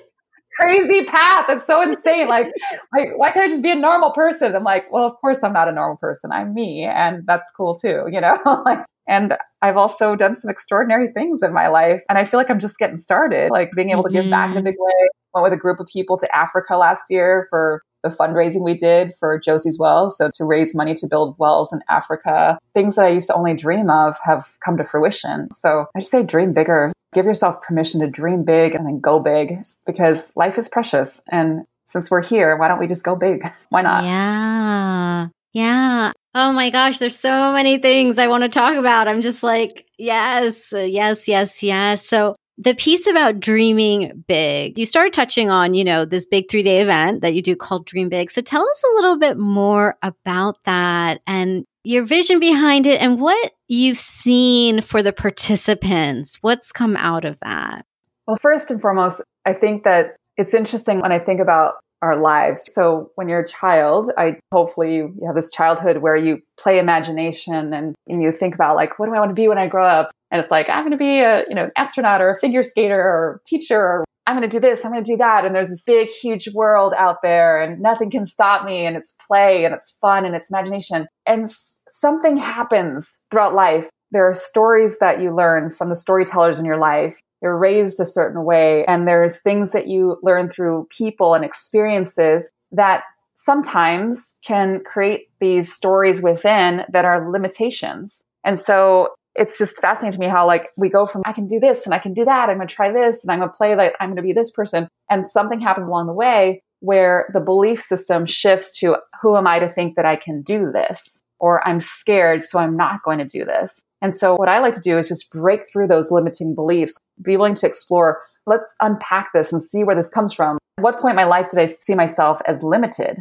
crazy 0.60 1.04
path. 1.06 1.46
That's 1.48 1.66
so 1.66 1.82
insane. 1.82 2.28
Like, 2.28 2.48
like, 2.96 3.12
why 3.16 3.32
can't 3.32 3.46
I 3.46 3.48
just 3.50 3.64
be 3.64 3.72
a 3.72 3.76
normal 3.76 4.12
person? 4.12 4.56
I'm 4.56 4.64
like, 4.64 4.92
well, 4.92 5.06
of 5.06 5.16
course 5.22 5.44
I'm 5.44 5.54
not 5.54 5.68
a 5.68 5.72
normal 5.72 5.98
person. 6.00 6.32
I'm 6.32 6.54
me. 6.54 6.84
And 6.84 7.26
that's 7.26 7.52
cool 7.56 7.76
too, 7.76 8.06
you 8.10 8.22
know? 8.22 8.38
like, 8.66 8.84
and 9.08 9.38
I've 9.62 9.78
also 9.78 10.16
done 10.16 10.36
some 10.36 10.50
extraordinary 10.50 11.12
things 11.12 11.42
in 11.44 11.54
my 11.54 11.68
life. 11.68 12.04
And 12.08 12.18
I 12.18 12.26
feel 12.26 12.40
like 12.40 12.50
I'm 12.50 12.60
just 12.60 12.78
getting 12.78 12.98
started, 12.98 13.52
like 13.52 13.72
being 13.76 13.90
able 13.90 14.04
to 14.04 14.10
give 14.10 14.30
back 14.30 14.52
in 14.52 14.58
a 14.58 14.60
mm-hmm. 14.60 14.66
big 14.66 14.76
way. 14.78 15.10
Went 15.34 15.44
with 15.44 15.54
a 15.54 15.58
group 15.58 15.80
of 15.80 15.88
people 15.88 16.18
to 16.18 16.36
Africa 16.36 16.76
last 16.76 17.10
year 17.10 17.48
for 17.50 17.82
the 18.04 18.10
fundraising 18.10 18.64
we 18.64 18.74
did 18.74 19.14
for 19.20 19.40
Josie's 19.40 19.78
Wells. 19.80 20.18
So 20.18 20.30
to 20.34 20.46
raise 20.46 20.76
money 20.76 20.94
to 20.96 21.08
build 21.08 21.36
wells 21.38 21.72
in 21.72 21.82
Africa, 21.90 22.58
things 22.74 22.96
that 22.96 23.06
I 23.06 23.10
used 23.10 23.28
to 23.28 23.36
only 23.36 23.54
dream 23.54 23.90
of 23.90 24.18
have 24.24 24.54
come 24.64 24.78
to 24.78 24.84
fruition. 24.84 25.50
So 25.52 25.86
I 25.96 26.00
just 26.00 26.12
say 26.12 26.24
dream 26.24 26.54
bigger. 26.54 26.92
Give 27.14 27.26
yourself 27.26 27.62
permission 27.62 28.00
to 28.02 28.08
dream 28.08 28.44
big 28.44 28.74
and 28.74 28.86
then 28.86 29.00
go 29.00 29.22
big 29.22 29.60
because 29.86 30.32
life 30.36 30.58
is 30.58 30.70
precious. 30.70 31.22
And 31.30 31.66
since 31.86 32.10
we're 32.10 32.24
here, 32.24 32.58
why 32.58 32.68
don't 32.68 32.80
we 32.80 32.88
just 32.88 33.04
go 33.04 33.16
big? 33.16 33.42
Why 33.70 33.82
not? 33.82 34.04
Yeah. 34.04 35.28
Yeah. 35.54 36.12
Oh 36.34 36.54
my 36.54 36.70
gosh, 36.70 36.98
there's 37.00 37.20
so 37.20 37.52
many 37.52 37.78
things 37.78 38.18
I 38.18 38.28
want 38.28 38.44
to 38.44 38.50
talk 38.50 38.76
about. 38.76 39.10
I'm 39.10 39.22
just 39.22 39.44
like, 39.44 39.86
yes, 39.98 40.72
yes, 40.74 41.28
yes, 41.28 41.62
yes. 41.62 42.08
So 42.08 42.36
the 42.58 42.76
piece 42.76 43.08
about 43.08 43.40
dreaming 43.40 44.24
big, 44.28 44.78
you 44.80 44.86
started 44.86 45.14
touching 45.14 45.50
on, 45.50 45.74
you 45.74 45.84
know, 45.84 46.06
this 46.06 46.26
big 46.26 46.50
three 46.50 46.64
day 46.64 46.82
event 46.82 47.22
that 47.22 47.34
you 47.34 47.42
do 47.42 47.56
called 47.56 47.86
Dream 47.86 48.08
Big. 48.08 48.32
So 48.32 48.42
tell 48.42 48.62
us 48.62 48.84
a 48.84 48.96
little 48.96 49.18
bit 49.18 49.38
more 49.38 49.98
about 50.02 50.64
that 50.66 51.22
and 51.28 51.66
your 51.84 52.06
vision 52.06 52.40
behind 52.40 52.86
it 52.86 53.02
and 53.02 53.20
what 53.20 53.54
you've 53.68 54.00
seen 54.00 54.82
for 54.82 55.02
the 55.02 55.14
participants. 55.14 56.38
What's 56.42 56.72
come 56.72 56.96
out 56.98 57.26
of 57.26 57.40
that? 57.42 57.86
Well, 58.28 58.38
first 58.42 58.70
and 58.72 58.80
foremost, 58.80 59.22
I 59.46 59.54
think 59.54 59.84
that 59.84 60.16
it's 60.38 60.54
interesting 60.54 61.02
when 61.02 61.12
I 61.12 61.20
think 61.20 61.40
about 61.40 61.76
our 62.02 62.20
lives. 62.20 62.68
So 62.74 63.12
when 63.16 63.30
you're 63.30 63.42
a 63.42 63.48
child, 63.48 64.12
I 64.18 64.38
hopefully 64.52 64.96
you 64.96 65.24
have 65.26 65.36
this 65.36 65.52
childhood 65.52 65.98
where 65.98 66.16
you 66.16 66.40
play 66.60 66.80
imagination 66.80 67.74
and, 67.74 67.96
and 68.08 68.22
you 68.22 68.32
think 68.32 68.56
about 68.56 68.76
like, 68.76 68.98
what 68.98 69.08
do 69.08 69.14
I 69.14 69.20
want 69.20 69.30
to 69.30 69.36
be 69.36 69.48
when 69.48 69.58
I 69.58 69.68
grow 69.68 69.86
up? 69.86 70.12
And 70.32 70.42
it's 70.42 70.52
like, 70.52 70.70
I'm 70.70 70.84
going 70.84 70.92
to 70.92 70.98
be 70.98 71.20
a, 71.20 71.44
you 71.48 71.56
know, 71.56 71.66
an 71.66 71.72
astronaut 71.78 72.22
or 72.22 72.30
a 72.30 72.40
figure 72.40 72.64
skater 72.64 73.00
or 73.00 73.42
teacher 73.46 73.80
or 73.80 74.06
I'm 74.28 74.38
going 74.38 74.48
to 74.48 74.56
do 74.56 74.62
this, 74.62 74.86
I'm 74.86 74.92
going 74.92 75.04
to 75.04 75.12
do 75.12 75.18
that. 75.18 75.46
And 75.46 75.56
there's 75.56 75.70
this 75.70 75.84
big, 75.84 76.08
huge 76.08 76.48
world 76.54 76.94
out 76.96 77.18
there 77.24 77.62
and 77.62 77.82
nothing 77.82 78.12
can 78.12 78.28
stop 78.28 78.66
me. 78.66 78.86
And 78.86 78.96
it's 78.96 79.18
play 79.28 79.66
and 79.66 79.74
it's 79.74 79.98
fun 80.00 80.26
and 80.26 80.36
it's 80.36 80.50
imagination. 80.50 81.08
And 81.26 81.44
s- 81.44 81.82
something 81.90 82.38
happens 82.38 83.22
throughout 83.32 83.56
life. 83.56 83.90
There 84.12 84.28
are 84.28 84.34
stories 84.34 85.00
that 85.00 85.22
you 85.22 85.36
learn 85.36 85.72
from 85.72 85.90
the 85.90 85.96
storytellers 85.96 86.60
in 86.60 86.66
your 86.66 86.78
life 86.78 87.20
you're 87.42 87.58
raised 87.58 88.00
a 88.00 88.06
certain 88.06 88.44
way 88.46 88.86
and 88.86 89.08
there's 89.08 89.42
things 89.42 89.72
that 89.72 89.88
you 89.88 90.18
learn 90.22 90.50
through 90.50 90.88
people 90.96 91.34
and 91.34 91.44
experiences 91.44 92.52
that 92.72 93.04
sometimes 93.36 94.36
can 94.46 94.82
create 94.86 95.30
these 95.40 95.74
stories 95.74 96.22
within 96.22 96.84
that 96.92 97.06
are 97.06 97.30
limitations. 97.30 98.24
And 98.44 98.60
so 98.60 99.10
it's 99.34 99.58
just 99.58 99.80
fascinating 99.80 100.16
to 100.16 100.20
me 100.20 100.28
how 100.28 100.46
like 100.46 100.70
we 100.78 100.90
go 100.90 101.06
from 101.06 101.24
I 101.26 101.32
can 101.32 101.48
do 101.48 101.60
this 101.60 101.86
and 101.86 101.94
I 101.94 102.00
can 102.00 102.14
do 102.14 102.26
that. 102.26 102.50
I'm 102.50 102.58
going 102.58 102.68
to 102.68 102.76
try 102.76 102.92
this 102.92 103.24
and 103.24 103.32
I'm 103.32 103.40
going 103.40 103.50
to 103.50 103.58
play 103.58 103.76
like 103.76 103.96
I'm 104.00 104.10
going 104.10 104.18
to 104.18 104.22
be 104.22 104.34
this 104.34 104.52
person. 104.52 104.88
And 105.10 105.26
something 105.26 105.60
happens 105.60 105.88
along 105.88 106.08
the 106.08 106.14
way 106.14 106.62
where 106.82 107.30
the 107.34 107.40
belief 107.40 107.80
system 107.80 108.26
shifts 108.26 108.78
to 108.80 108.98
who 109.22 109.38
am 109.38 109.48
I 109.48 109.60
to 109.60 109.70
think 109.70 109.96
that 109.96 110.06
I 110.06 110.16
can 110.16 110.42
do 110.42 110.72
this? 110.72 111.24
Or 111.42 111.68
I'm 111.68 111.80
scared, 111.80 112.44
so 112.44 112.60
I'm 112.60 112.78
not 112.78 113.04
going 113.04 113.18
to 113.18 113.26
do 113.26 113.44
this. 113.44 113.82
And 114.02 114.16
so 114.16 114.36
what 114.36 114.48
I 114.48 114.60
like 114.60 114.76
to 114.76 114.80
do 114.80 114.98
is 114.98 115.10
just 115.10 115.30
break 115.32 115.68
through 115.68 115.88
those 115.88 116.12
limiting 116.12 116.56
beliefs, 116.56 116.96
be 117.22 117.36
willing 117.36 117.56
to 117.56 117.68
explore, 117.68 118.22
let's 118.46 118.76
unpack 118.80 119.30
this 119.34 119.52
and 119.52 119.62
see 119.62 119.84
where 119.84 119.96
this 119.96 120.10
comes 120.10 120.34
from. 120.34 120.58
At 120.78 120.84
what 120.84 121.00
point 121.00 121.12
in 121.12 121.16
my 121.18 121.26
life 121.26 121.50
did 121.50 121.60
I 121.60 121.66
see 121.66 121.96
myself 121.96 122.40
as 122.46 122.64
limited? 122.64 123.18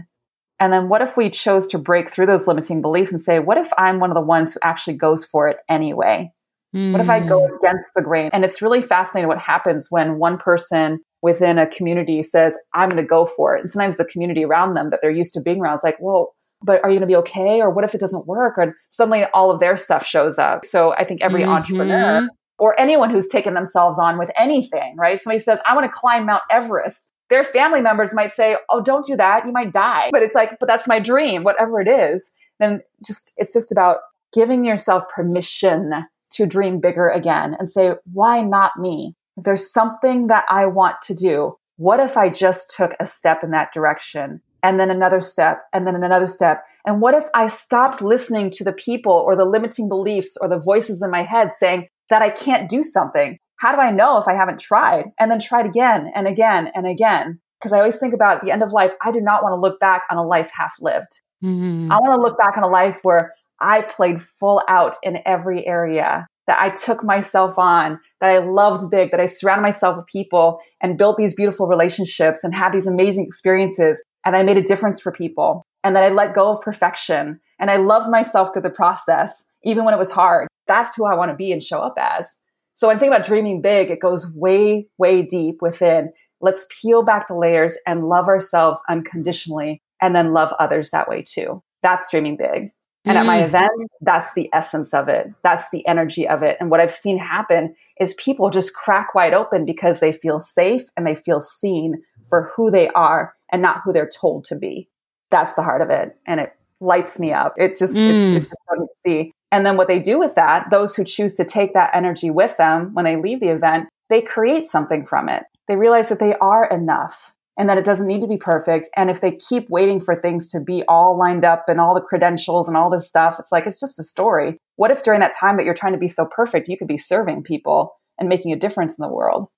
And 0.61 0.73
then 0.73 0.89
what 0.89 1.01
if 1.01 1.17
we 1.17 1.31
chose 1.31 1.67
to 1.69 1.79
break 1.79 2.11
through 2.11 2.27
those 2.27 2.47
limiting 2.47 2.83
beliefs 2.83 3.11
and 3.11 3.21
say, 3.21 3.39
what 3.39 3.57
if 3.57 3.69
I'm 3.79 3.99
one 3.99 4.11
of 4.11 4.15
the 4.15 4.21
ones 4.21 4.53
who 4.53 4.61
actually 4.63 4.97
goes 4.97 5.25
for 5.25 5.49
it 5.49 5.57
anyway? 5.69 6.31
Mm. 6.77 6.93
What 6.93 7.01
if 7.01 7.11
I 7.11 7.27
go 7.27 7.49
hmm. 7.49 7.55
against 7.57 7.89
the 7.97 8.03
grain? 8.03 8.31
And 8.33 8.45
it's 8.45 8.63
really 8.63 8.83
fascinating 8.83 9.27
what 9.27 9.39
happens 9.39 9.89
when 9.91 10.19
one 10.19 10.39
person 10.39 11.01
within 11.23 11.59
a 11.59 11.67
community 11.67 12.23
says, 12.23 12.57
I'm 12.75 12.89
going 12.89 13.03
to 13.03 13.09
go 13.09 13.27
for 13.27 13.57
it. 13.57 13.61
And 13.61 13.71
sometimes 13.71 13.97
the 13.97 14.05
community 14.05 14.45
around 14.45 14.75
them 14.75 14.91
that 14.91 15.01
they're 15.03 15.11
used 15.11 15.35
to 15.35 15.41
being 15.41 15.61
around 15.61 15.77
is 15.77 15.85
like, 15.85 15.97
well, 15.99 16.35
but 16.63 16.83
are 16.85 16.91
you 16.91 16.99
going 16.99 17.09
to 17.09 17.13
be 17.13 17.17
okay? 17.17 17.61
Or 17.61 17.71
what 17.71 17.85
if 17.85 17.95
it 17.95 18.01
doesn't 18.01 18.27
work? 18.27 18.59
Or 18.59 18.75
suddenly 18.91 19.25
all 19.33 19.51
of 19.51 19.61
their 19.61 19.77
stuff 19.77 20.05
shows 20.05 20.39
up. 20.39 20.65
So 20.65 20.93
I 20.93 21.05
think 21.05 21.23
every 21.23 21.43
mm-hmm. 21.43 21.53
entrepreneur 21.53 22.29
or 22.59 22.79
anyone 22.79 23.11
who's 23.11 23.29
taken 23.29 23.55
themselves 23.55 23.99
on 23.99 24.19
with 24.19 24.31
anything, 24.39 24.97
right? 24.97 25.19
Somebody 25.19 25.39
says, 25.39 25.61
I 25.67 25.75
want 25.75 25.87
to 25.87 25.93
climb 25.93 26.27
Mount 26.27 26.43
Everest. 26.51 27.11
Their 27.31 27.45
family 27.45 27.81
members 27.81 28.13
might 28.13 28.33
say, 28.33 28.57
Oh, 28.69 28.83
don't 28.83 29.07
do 29.07 29.17
that. 29.17 29.47
You 29.47 29.53
might 29.53 29.73
die. 29.73 30.11
But 30.13 30.23
it's 30.23 30.35
like, 30.35 30.59
but 30.59 30.67
that's 30.67 30.87
my 30.87 31.01
dream, 31.01 31.43
whatever 31.43 31.81
it 31.81 31.89
is. 31.89 32.35
Then 32.59 32.83
just, 33.05 33.33
it's 33.37 33.55
just 33.55 33.73
about 33.73 33.99
giving 34.33 34.65
yourself 34.65 35.05
permission 35.15 36.07
to 36.33 36.47
dream 36.47 36.81
bigger 36.81 37.09
again 37.09 37.57
and 37.59 37.69
say, 37.69 37.95
why 38.13 38.41
not 38.41 38.73
me? 38.79 39.15
If 39.37 39.45
there's 39.45 39.73
something 39.73 40.29
that 40.29 40.45
I 40.49 40.67
want 40.67 40.97
to 41.03 41.15
do, 41.15 41.57
what 41.77 42.01
if 42.01 42.17
I 42.17 42.29
just 42.29 42.75
took 42.77 42.93
a 43.01 43.07
step 43.07 43.43
in 43.43 43.51
that 43.53 43.73
direction? 43.73 44.41
And 44.63 44.79
then 44.79 44.91
another 44.91 45.21
step 45.21 45.63
and 45.73 45.87
then 45.87 45.95
another 45.95 46.27
step. 46.27 46.65
And 46.87 47.01
what 47.01 47.15
if 47.15 47.25
I 47.35 47.47
stopped 47.47 48.03
listening 48.03 48.51
to 48.53 48.65
the 48.65 48.73
people 48.73 49.13
or 49.13 49.37
the 49.37 49.45
limiting 49.45 49.89
beliefs 49.89 50.37
or 50.41 50.49
the 50.49 50.59
voices 50.59 51.03
in 51.03 51.11
my 51.11 51.23
head 51.23 51.53
saying 51.53 51.89
that 52.09 52.23
I 52.23 52.31
can't 52.31 52.69
do 52.69 52.83
something? 52.83 53.39
How 53.57 53.75
do 53.75 53.81
I 53.81 53.91
know 53.91 54.19
if 54.19 54.27
I 54.27 54.35
haven't 54.35 54.61
tried? 54.61 55.07
And 55.19 55.31
then 55.31 55.41
tried 55.41 55.67
again 55.67 56.11
and 56.15 56.27
again 56.27 56.71
and 56.75 56.87
again. 56.87 57.41
Because 57.61 57.75
I 57.75 57.79
always 57.79 57.99
think 57.99 58.15
about 58.15 58.37
at 58.37 58.43
the 58.43 58.51
end 58.51 58.63
of 58.63 58.73
life, 58.73 58.93
I 59.03 59.13
do 59.13 59.21
not 59.21 59.43
want 59.43 59.53
to 59.53 59.61
look 59.61 59.79
back 59.81 60.03
on 60.11 60.17
a 60.17 60.27
life 60.27 60.51
half 60.57 60.75
lived. 60.81 61.21
Mm-hmm. 61.45 61.93
I 61.93 61.99
want 61.99 62.15
to 62.15 62.21
look 62.21 62.39
back 62.39 62.57
on 62.57 62.63
a 62.63 62.69
life 62.69 63.01
where 63.03 63.35
I 63.61 63.83
played 63.83 64.23
full 64.23 64.63
out 64.67 64.97
in 65.03 65.19
every 65.27 65.67
area, 65.67 66.27
that 66.47 66.61
I 66.61 66.71
took 66.71 67.05
myself 67.05 67.59
on, 67.59 68.01
that 68.21 68.31
I 68.31 68.39
loved 68.39 68.91
big, 68.91 69.13
that 69.13 69.21
I 69.21 69.27
surrounded 69.27 69.63
myself 69.63 69.97
with 69.97 70.07
people 70.07 70.59
and 70.81 70.99
built 70.99 71.17
these 71.17 71.35
beautiful 71.35 71.67
relationships 71.67 72.43
and 72.43 72.55
had 72.55 72.73
these 72.73 72.89
amazing 72.89 73.25
experiences 73.25 74.03
and 74.25 74.37
I 74.37 74.43
made 74.43 74.57
a 74.57 74.63
difference 74.63 75.01
for 75.01 75.13
people 75.13 75.67
and 75.83 75.97
that 75.97 76.05
I 76.05 76.09
let 76.09 76.35
go 76.35 76.51
of 76.51 76.61
perfection 76.61 77.41
and 77.59 77.71
I 77.71 77.77
loved 77.77 78.11
myself 78.11 78.53
through 78.53 78.63
the 78.63 78.71
process, 78.71 79.45
even 79.65 79.85
when 79.85 79.95
it 79.95 79.99
was 79.99 80.11
hard. 80.11 80.49
That's 80.67 80.95
who 80.95 81.07
I 81.07 81.15
want 81.15 81.31
to 81.31 81.37
be 81.37 81.53
and 81.53 81.63
show 81.63 81.81
up 81.81 81.95
as. 81.99 82.39
So 82.75 82.87
when 82.87 82.97
I 82.97 83.01
think 83.01 83.13
about 83.13 83.27
dreaming 83.27 83.61
big, 83.61 83.91
it 83.91 84.01
goes 84.01 84.33
way, 84.35 84.89
way 84.99 85.23
deep 85.23 85.61
within. 85.61 86.13
Let's 86.41 86.67
peel 86.81 87.03
back 87.03 87.29
the 87.29 87.35
layers 87.35 87.77
and 87.87 88.09
love 88.09 88.29
ourselves 88.29 88.83
unconditionally 88.89 89.83
and 90.01 90.17
then 90.17 90.33
love 90.33 90.53
others 90.59 90.91
that 90.91 91.09
way 91.09 91.23
too. 91.23 91.63
That's 91.83 92.11
dreaming 92.11 92.37
big. 92.37 92.73
And 93.05 93.17
mm. 93.17 93.21
at 93.21 93.27
my 93.27 93.41
mm. 93.41 93.45
event, 93.45 93.91
that's 94.01 94.35
the 94.35 94.49
essence 94.53 94.95
of 94.95 95.09
it. 95.09 95.27
That's 95.43 95.71
the 95.71 95.87
energy 95.87 96.29
of 96.29 96.43
it. 96.43 96.57
And 96.61 96.71
what 96.71 96.81
I've 96.81 96.93
seen 96.93 97.19
happen 97.19 97.75
is 97.99 98.15
people 98.15 98.51
just 98.51 98.75
crack 98.75 99.15
wide 99.15 99.35
open 99.35 99.65
because 99.65 100.01
they 100.01 100.13
feel 100.13 100.41
safe 100.41 100.85
and 100.97 101.07
they 101.07 101.15
feel 101.15 101.41
seen 101.41 102.03
for 102.31 102.51
who 102.57 102.71
they 102.71 102.89
are 102.91 103.35
and 103.53 103.61
not 103.61 103.83
who 103.85 103.93
they're 103.93 104.09
told 104.09 104.45
to 104.45 104.57
be. 104.57 104.89
That's 105.31 105.55
the 105.55 105.63
heart 105.63 105.83
of 105.83 105.91
it. 105.91 106.17
And 106.27 106.41
it 106.41 106.55
lights 106.81 107.19
me 107.19 107.33
up. 107.33 107.53
It's 107.57 107.79
just, 107.79 107.97
mm. 107.97 108.09
it's, 108.11 108.37
it's 108.37 108.47
just 108.47 108.63
fun 108.69 108.79
to 108.79 108.87
see. 109.05 109.33
And 109.53 109.67
then 109.67 109.77
what 109.77 109.89
they 109.89 109.99
do 109.99 110.19
with 110.19 110.37
that, 110.37 110.71
those 110.71 110.97
who 110.97 111.05
choose 111.05 111.35
to 111.35 111.45
take 111.45 111.75
that 111.75 111.91
energy 111.93 112.31
with 112.31 112.57
them 112.57 112.95
when 112.95 113.05
they 113.05 113.17
leave 113.17 113.41
the 113.41 113.49
event, 113.49 113.89
they 114.09 114.23
create 114.23 114.67
something 114.67 115.05
from 115.05 115.29
it. 115.29 115.43
they 115.69 115.77
realize 115.77 116.09
that 116.09 116.19
they 116.19 116.35
are 116.41 116.65
enough 116.69 117.33
and 117.57 117.69
that 117.69 117.79
it 117.79 117.85
doesn't 117.85 118.07
need 118.07 118.23
to 118.23 118.27
be 118.27 118.39
perfect. 118.39 118.89
And 118.97 119.11
if 119.11 119.21
they 119.21 119.33
keep 119.33 119.69
waiting 119.69 120.01
for 120.01 120.17
things 120.17 120.51
to 120.51 120.61
be 120.61 120.83
all 120.89 121.17
lined 121.17 121.45
up 121.45 121.69
and 121.69 121.79
all 121.79 121.95
the 121.95 122.01
credentials 122.01 122.67
and 122.67 122.77
all 122.77 122.91
this 122.91 123.09
stuff, 123.09 123.39
it's 123.39 123.53
like, 123.53 123.67
it's 123.67 123.79
just 123.79 124.01
a 124.01 124.03
story. 124.03 124.57
What 124.77 124.91
if 124.91 125.03
during 125.03 125.21
that 125.21 125.35
time 125.39 125.57
that 125.59 125.65
you're 125.65 125.75
trying 125.75 125.93
to 125.93 125.99
be 125.99 126.09
so 126.09 126.25
perfect, 126.25 126.69
you 126.69 126.79
could 126.79 126.89
be 126.89 126.97
serving 126.97 127.43
people 127.43 127.95
and 128.19 128.29
making 128.29 128.53
a 128.53 128.59
difference 128.59 128.99
in 128.99 129.03
the 129.03 129.13
world? 129.13 129.49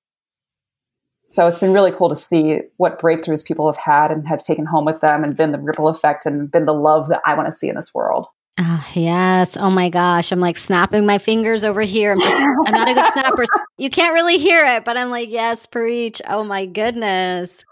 So 1.33 1.47
it's 1.47 1.61
been 1.61 1.73
really 1.73 1.93
cool 1.93 2.11
to 2.11 2.15
see 2.15 2.61
what 2.77 3.01
breakthroughs 3.01 3.43
people 3.43 3.67
have 3.67 3.79
had 3.79 4.11
and 4.11 4.29
have 4.29 4.45
taken 4.45 4.67
home 4.67 4.85
with 4.85 5.01
them 5.01 5.25
and 5.25 5.35
been 5.35 5.51
the 5.51 5.59
ripple 5.59 5.89
effect 5.89 6.27
and 6.27 6.51
been 6.51 6.67
the 6.67 6.75
love 6.75 7.09
that 7.09 7.23
I 7.25 7.33
want 7.35 7.49
to 7.49 7.53
see 7.53 7.71
in 7.71 7.75
this 7.75 7.95
world. 7.95 8.27
Oh, 8.61 8.87
yes. 8.93 9.57
Oh 9.57 9.71
my 9.71 9.89
gosh. 9.89 10.31
I'm 10.31 10.41
like 10.41 10.59
snapping 10.59 11.07
my 11.07 11.17
fingers 11.17 11.65
over 11.65 11.81
here. 11.81 12.13
I'm 12.13 12.21
just, 12.21 12.47
I'm 12.67 12.75
not 12.75 12.89
a 12.89 12.95
good 12.95 13.13
snapper. 13.13 13.45
You 13.79 13.89
can't 13.91 14.13
really 14.13 14.39
hear 14.39 14.65
it, 14.65 14.85
but 14.85 14.97
I'm 14.97 15.11
like, 15.11 15.31
yes, 15.31 15.67
preach. 15.67 16.21
Oh 16.29 16.45
my 16.45 16.67
goodness. 16.67 17.65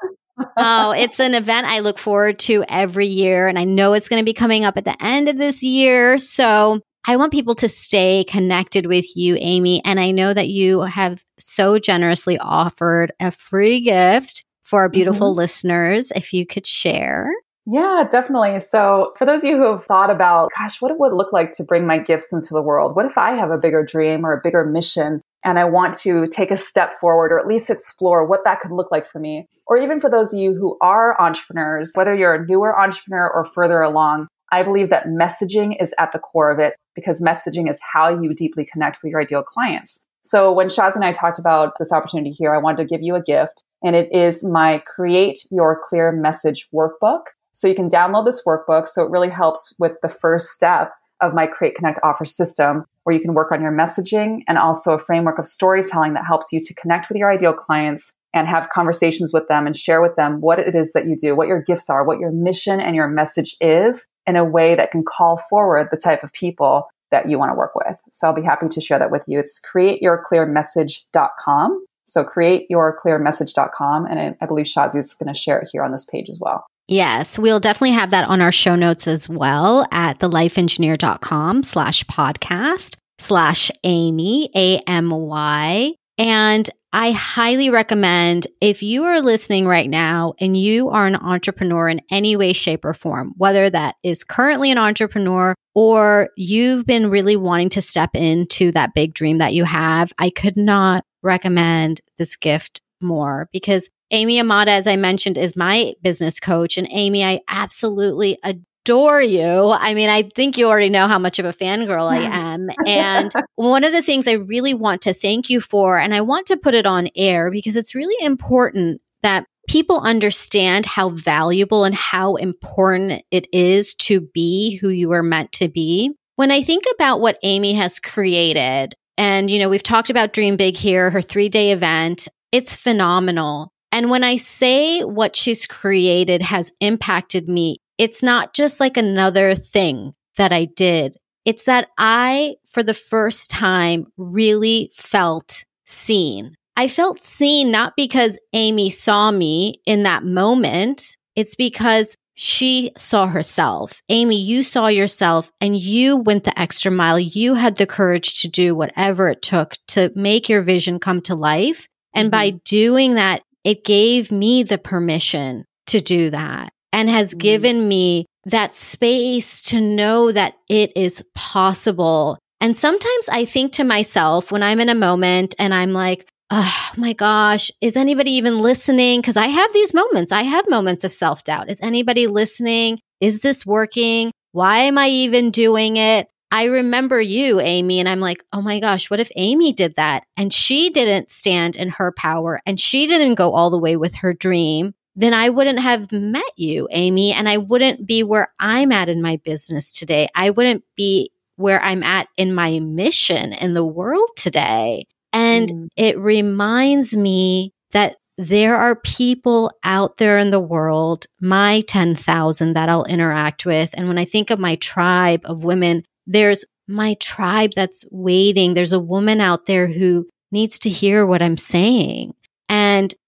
oh, 0.56 0.92
it's 0.92 1.20
an 1.20 1.34
event 1.34 1.68
I 1.68 1.80
look 1.80 1.98
forward 1.98 2.38
to 2.40 2.64
every 2.68 3.06
year. 3.06 3.46
And 3.46 3.58
I 3.58 3.64
know 3.64 3.92
it's 3.92 4.08
going 4.08 4.18
to 4.18 4.24
be 4.24 4.32
coming 4.32 4.64
up 4.64 4.76
at 4.76 4.84
the 4.86 4.96
end 5.04 5.28
of 5.28 5.36
this 5.36 5.62
year. 5.62 6.18
So 6.18 6.80
I 7.06 7.16
want 7.16 7.32
people 7.32 7.54
to 7.56 7.68
stay 7.68 8.24
connected 8.24 8.86
with 8.86 9.16
you, 9.16 9.36
Amy. 9.40 9.82
And 9.84 9.98
I 9.98 10.10
know 10.10 10.34
that 10.34 10.48
you 10.48 10.82
have 10.82 11.24
so 11.38 11.78
generously 11.78 12.38
offered 12.38 13.12
a 13.20 13.30
free 13.30 13.80
gift 13.80 14.44
for 14.64 14.80
our 14.80 14.88
beautiful 14.88 15.30
mm-hmm. 15.30 15.38
listeners. 15.38 16.12
If 16.14 16.32
you 16.32 16.46
could 16.46 16.66
share. 16.66 17.32
Yeah, 17.66 18.04
definitely. 18.10 18.58
So, 18.60 19.12
for 19.18 19.26
those 19.26 19.44
of 19.44 19.50
you 19.50 19.56
who 19.56 19.70
have 19.70 19.84
thought 19.84 20.10
about, 20.10 20.50
gosh, 20.58 20.80
what 20.80 20.90
it 20.90 20.98
would 20.98 21.12
look 21.12 21.32
like 21.32 21.50
to 21.50 21.64
bring 21.64 21.86
my 21.86 21.98
gifts 21.98 22.32
into 22.32 22.54
the 22.54 22.62
world? 22.62 22.96
What 22.96 23.06
if 23.06 23.18
I 23.18 23.32
have 23.32 23.50
a 23.50 23.58
bigger 23.58 23.84
dream 23.84 24.24
or 24.24 24.32
a 24.32 24.40
bigger 24.42 24.64
mission 24.64 25.20
and 25.44 25.58
I 25.58 25.64
want 25.64 25.94
to 26.00 26.26
take 26.26 26.50
a 26.50 26.56
step 26.56 26.94
forward 27.00 27.32
or 27.32 27.38
at 27.38 27.46
least 27.46 27.70
explore 27.70 28.26
what 28.26 28.44
that 28.44 28.60
could 28.60 28.72
look 28.72 28.90
like 28.90 29.06
for 29.06 29.18
me? 29.20 29.46
Or 29.66 29.76
even 29.76 30.00
for 30.00 30.10
those 30.10 30.32
of 30.32 30.40
you 30.40 30.54
who 30.54 30.76
are 30.80 31.20
entrepreneurs, 31.20 31.92
whether 31.94 32.14
you're 32.14 32.34
a 32.34 32.46
newer 32.46 32.78
entrepreneur 32.78 33.30
or 33.30 33.44
further 33.44 33.82
along, 33.82 34.26
I 34.50 34.62
believe 34.62 34.90
that 34.90 35.06
messaging 35.06 35.80
is 35.80 35.94
at 35.98 36.12
the 36.12 36.18
core 36.18 36.50
of 36.50 36.58
it 36.58 36.74
because 36.94 37.22
messaging 37.22 37.70
is 37.70 37.80
how 37.92 38.08
you 38.08 38.34
deeply 38.34 38.64
connect 38.64 39.02
with 39.02 39.10
your 39.10 39.20
ideal 39.20 39.42
clients. 39.42 40.04
So 40.22 40.52
when 40.52 40.68
Shaz 40.68 40.94
and 40.94 41.04
I 41.04 41.12
talked 41.12 41.38
about 41.38 41.72
this 41.78 41.92
opportunity 41.92 42.30
here, 42.30 42.54
I 42.54 42.58
wanted 42.58 42.78
to 42.78 42.84
give 42.84 43.02
you 43.02 43.14
a 43.14 43.22
gift 43.22 43.64
and 43.82 43.96
it 43.96 44.12
is 44.12 44.44
my 44.44 44.82
create 44.86 45.38
your 45.50 45.80
clear 45.82 46.12
message 46.12 46.68
workbook. 46.74 47.22
So 47.52 47.66
you 47.66 47.74
can 47.74 47.88
download 47.88 48.26
this 48.26 48.42
workbook. 48.46 48.86
So 48.86 49.04
it 49.04 49.10
really 49.10 49.30
helps 49.30 49.74
with 49.78 49.92
the 50.02 50.08
first 50.08 50.50
step 50.50 50.92
of 51.20 51.34
my 51.34 51.46
create 51.46 51.74
connect 51.74 52.00
offer 52.02 52.24
system 52.24 52.84
where 53.04 53.14
you 53.14 53.20
can 53.20 53.34
work 53.34 53.52
on 53.52 53.60
your 53.60 53.72
messaging 53.72 54.40
and 54.48 54.58
also 54.58 54.92
a 54.92 54.98
framework 54.98 55.38
of 55.38 55.46
storytelling 55.46 56.14
that 56.14 56.24
helps 56.26 56.52
you 56.52 56.60
to 56.62 56.74
connect 56.74 57.08
with 57.08 57.18
your 57.18 57.30
ideal 57.30 57.52
clients 57.52 58.12
and 58.32 58.48
have 58.48 58.68
conversations 58.68 59.32
with 59.32 59.48
them 59.48 59.66
and 59.66 59.76
share 59.76 60.00
with 60.00 60.14
them 60.16 60.40
what 60.40 60.58
it 60.58 60.74
is 60.74 60.92
that 60.92 61.06
you 61.06 61.16
do, 61.16 61.34
what 61.34 61.48
your 61.48 61.62
gifts 61.62 61.90
are, 61.90 62.04
what 62.04 62.20
your 62.20 62.30
mission 62.30 62.80
and 62.80 62.94
your 62.94 63.08
message 63.08 63.56
is 63.60 64.06
in 64.26 64.36
a 64.36 64.44
way 64.44 64.74
that 64.74 64.90
can 64.90 65.04
call 65.04 65.42
forward 65.50 65.88
the 65.90 65.96
type 65.96 66.22
of 66.22 66.32
people 66.32 66.88
that 67.10 67.28
you 67.28 67.38
want 67.38 67.50
to 67.50 67.56
work 67.56 67.74
with. 67.74 67.96
So 68.12 68.28
I'll 68.28 68.34
be 68.34 68.42
happy 68.42 68.68
to 68.68 68.80
share 68.80 68.98
that 68.98 69.10
with 69.10 69.22
you. 69.26 69.40
It's 69.40 69.60
createyourclearmessage.com. 69.60 71.86
So 72.06 72.24
createyourclearmessage.com. 72.24 74.06
And 74.06 74.36
I 74.40 74.46
believe 74.46 74.66
Shazi 74.66 74.98
is 74.98 75.14
going 75.14 75.32
to 75.32 75.38
share 75.38 75.58
it 75.60 75.68
here 75.72 75.82
on 75.82 75.92
this 75.92 76.04
page 76.04 76.28
as 76.28 76.38
well. 76.40 76.66
Yes, 76.88 77.38
we'll 77.38 77.60
definitely 77.60 77.92
have 77.92 78.10
that 78.10 78.28
on 78.28 78.40
our 78.40 78.50
show 78.50 78.74
notes 78.74 79.06
as 79.06 79.28
well 79.28 79.86
at 79.92 80.18
thelifeengineer.com 80.18 81.62
slash 81.62 82.02
podcast 82.04 82.96
slash 83.20 83.70
Amy, 83.84 84.50
A-M-Y. 84.56 85.94
And 86.18 86.70
I 86.92 87.12
highly 87.12 87.70
recommend 87.70 88.48
if 88.60 88.82
you 88.82 89.04
are 89.04 89.20
listening 89.20 89.66
right 89.66 89.88
now 89.88 90.34
and 90.40 90.56
you 90.56 90.88
are 90.88 91.06
an 91.06 91.14
entrepreneur 91.14 91.88
in 91.88 92.00
any 92.10 92.34
way, 92.34 92.52
shape, 92.52 92.84
or 92.84 92.94
form, 92.94 93.32
whether 93.36 93.70
that 93.70 93.94
is 94.02 94.24
currently 94.24 94.72
an 94.72 94.78
entrepreneur 94.78 95.54
or 95.72 96.30
you've 96.36 96.86
been 96.86 97.08
really 97.08 97.36
wanting 97.36 97.68
to 97.70 97.82
step 97.82 98.10
into 98.14 98.72
that 98.72 98.92
big 98.92 99.14
dream 99.14 99.38
that 99.38 99.54
you 99.54 99.62
have, 99.64 100.12
I 100.18 100.30
could 100.30 100.56
not 100.56 101.04
recommend 101.22 102.00
this 102.18 102.34
gift 102.34 102.80
more 103.00 103.48
because 103.52 103.88
Amy 104.10 104.40
Yamada, 104.40 104.68
as 104.68 104.88
I 104.88 104.96
mentioned, 104.96 105.38
is 105.38 105.54
my 105.54 105.94
business 106.02 106.40
coach. 106.40 106.76
And 106.76 106.88
Amy, 106.90 107.24
I 107.24 107.40
absolutely 107.48 108.36
adore 108.42 108.64
you. 108.86 109.70
I 109.70 109.94
mean, 109.94 110.08
I 110.08 110.22
think 110.34 110.56
you 110.56 110.66
already 110.66 110.88
know 110.90 111.06
how 111.06 111.18
much 111.18 111.38
of 111.38 111.44
a 111.44 111.52
fangirl 111.52 112.10
I 112.10 112.18
am. 112.18 112.68
And 112.86 113.30
one 113.56 113.84
of 113.84 113.92
the 113.92 114.02
things 114.02 114.26
I 114.26 114.32
really 114.32 114.74
want 114.74 115.02
to 115.02 115.14
thank 115.14 115.50
you 115.50 115.60
for, 115.60 115.98
and 115.98 116.14
I 116.14 116.20
want 116.22 116.46
to 116.46 116.56
put 116.56 116.74
it 116.74 116.86
on 116.86 117.08
air 117.14 117.50
because 117.50 117.76
it's 117.76 117.94
really 117.94 118.24
important 118.24 119.00
that 119.22 119.46
people 119.68 120.00
understand 120.00 120.86
how 120.86 121.10
valuable 121.10 121.84
and 121.84 121.94
how 121.94 122.36
important 122.36 123.22
it 123.30 123.46
is 123.52 123.94
to 123.94 124.20
be 124.20 124.76
who 124.76 124.88
you 124.88 125.12
are 125.12 125.22
meant 125.22 125.52
to 125.52 125.68
be. 125.68 126.12
When 126.36 126.50
I 126.50 126.62
think 126.62 126.84
about 126.94 127.20
what 127.20 127.38
Amy 127.42 127.74
has 127.74 128.00
created, 128.00 128.94
and, 129.16 129.50
you 129.50 129.58
know, 129.58 129.68
we've 129.68 129.82
talked 129.82 130.08
about 130.10 130.32
Dream 130.32 130.56
Big 130.56 130.76
here, 130.76 131.10
her 131.10 131.20
three 131.20 131.50
day 131.50 131.72
event. 131.72 132.26
It's 132.52 132.74
phenomenal. 132.74 133.72
And 133.92 134.08
when 134.08 134.24
I 134.24 134.36
say 134.36 135.02
what 135.02 135.36
she's 135.36 135.66
created 135.66 136.42
has 136.42 136.72
impacted 136.80 137.48
me, 137.48 137.78
it's 138.00 138.22
not 138.22 138.54
just 138.54 138.80
like 138.80 138.96
another 138.96 139.54
thing 139.54 140.14
that 140.38 140.54
I 140.54 140.64
did. 140.64 141.18
It's 141.44 141.64
that 141.64 141.88
I, 141.98 142.54
for 142.66 142.82
the 142.82 142.94
first 142.94 143.50
time, 143.50 144.06
really 144.16 144.90
felt 144.94 145.66
seen. 145.84 146.54
I 146.78 146.88
felt 146.88 147.20
seen 147.20 147.70
not 147.70 147.92
because 147.96 148.38
Amy 148.54 148.88
saw 148.88 149.30
me 149.30 149.82
in 149.84 150.04
that 150.04 150.24
moment. 150.24 151.14
It's 151.36 151.54
because 151.54 152.16
she 152.32 152.90
saw 152.96 153.26
herself. 153.26 154.00
Amy, 154.08 154.40
you 154.40 154.62
saw 154.62 154.86
yourself 154.86 155.52
and 155.60 155.76
you 155.76 156.16
went 156.16 156.44
the 156.44 156.58
extra 156.58 156.90
mile. 156.90 157.20
You 157.20 157.52
had 157.52 157.76
the 157.76 157.86
courage 157.86 158.40
to 158.40 158.48
do 158.48 158.74
whatever 158.74 159.28
it 159.28 159.42
took 159.42 159.74
to 159.88 160.10
make 160.14 160.48
your 160.48 160.62
vision 160.62 161.00
come 161.00 161.20
to 161.22 161.34
life. 161.34 161.86
And 162.14 162.32
mm-hmm. 162.32 162.38
by 162.38 162.50
doing 162.64 163.16
that, 163.16 163.42
it 163.62 163.84
gave 163.84 164.32
me 164.32 164.62
the 164.62 164.78
permission 164.78 165.66
to 165.88 166.00
do 166.00 166.30
that 166.30 166.72
and 166.92 167.08
has 167.08 167.30
mm-hmm. 167.30 167.38
given 167.38 167.88
me 167.88 168.26
that 168.44 168.74
space 168.74 169.62
to 169.62 169.80
know 169.80 170.32
that 170.32 170.54
it 170.68 170.92
is 170.96 171.24
possible. 171.34 172.38
And 172.60 172.76
sometimes 172.76 173.28
I 173.30 173.44
think 173.44 173.72
to 173.74 173.84
myself 173.84 174.52
when 174.52 174.62
I'm 174.62 174.80
in 174.80 174.88
a 174.88 174.94
moment 174.94 175.54
and 175.58 175.74
I'm 175.74 175.92
like, 175.92 176.26
oh 176.50 176.90
my 176.96 177.12
gosh, 177.12 177.70
is 177.80 177.96
anybody 177.96 178.32
even 178.32 178.60
listening? 178.60 179.20
Because 179.20 179.36
I 179.36 179.46
have 179.46 179.72
these 179.72 179.94
moments. 179.94 180.32
I 180.32 180.42
have 180.42 180.68
moments 180.68 181.04
of 181.04 181.12
self 181.12 181.44
doubt. 181.44 181.70
Is 181.70 181.80
anybody 181.80 182.26
listening? 182.26 182.98
Is 183.20 183.40
this 183.40 183.64
working? 183.64 184.32
Why 184.52 184.78
am 184.78 184.98
I 184.98 185.08
even 185.08 185.50
doing 185.50 185.96
it? 185.96 186.28
I 186.52 186.64
remember 186.64 187.20
you, 187.20 187.60
Amy, 187.60 188.00
and 188.00 188.08
I'm 188.08 188.18
like, 188.18 188.42
oh 188.52 188.60
my 188.60 188.80
gosh, 188.80 189.08
what 189.08 189.20
if 189.20 189.30
Amy 189.36 189.72
did 189.72 189.94
that 189.94 190.24
and 190.36 190.52
she 190.52 190.90
didn't 190.90 191.30
stand 191.30 191.76
in 191.76 191.90
her 191.90 192.10
power 192.10 192.60
and 192.66 192.80
she 192.80 193.06
didn't 193.06 193.36
go 193.36 193.52
all 193.52 193.70
the 193.70 193.78
way 193.78 193.96
with 193.96 194.16
her 194.16 194.32
dream? 194.32 194.92
Then 195.20 195.34
I 195.34 195.48
wouldn't 195.50 195.80
have 195.80 196.10
met 196.12 196.52
you, 196.56 196.88
Amy, 196.90 197.32
and 197.32 197.48
I 197.48 197.58
wouldn't 197.58 198.06
be 198.06 198.22
where 198.22 198.52
I'm 198.58 198.90
at 198.92 199.08
in 199.08 199.22
my 199.22 199.36
business 199.36 199.92
today. 199.92 200.28
I 200.34 200.50
wouldn't 200.50 200.84
be 200.96 201.30
where 201.56 201.82
I'm 201.82 202.02
at 202.02 202.28
in 202.36 202.54
my 202.54 202.78
mission 202.78 203.52
in 203.52 203.74
the 203.74 203.84
world 203.84 204.30
today. 204.36 205.06
And 205.32 205.68
mm. 205.68 205.88
it 205.96 206.18
reminds 206.18 207.16
me 207.16 207.72
that 207.92 208.16
there 208.38 208.76
are 208.76 208.96
people 208.96 209.70
out 209.84 210.16
there 210.16 210.38
in 210.38 210.50
the 210.50 210.60
world, 210.60 211.26
my 211.40 211.82
10,000 211.82 212.72
that 212.72 212.88
I'll 212.88 213.04
interact 213.04 213.66
with. 213.66 213.90
And 213.94 214.08
when 214.08 214.16
I 214.16 214.24
think 214.24 214.50
of 214.50 214.58
my 214.58 214.76
tribe 214.76 215.42
of 215.44 215.64
women 215.64 216.02
there's 216.30 216.64
my 216.86 217.14
tribe 217.14 217.72
that's 217.74 218.04
waiting. 218.10 218.74
There's 218.74 218.92
a 218.92 219.00
woman 219.00 219.40
out 219.40 219.66
there 219.66 219.88
who 219.88 220.28
needs 220.52 220.78
to 220.80 220.90
hear 220.90 221.26
what 221.26 221.42
I'm 221.42 221.56
saying. 221.56 222.34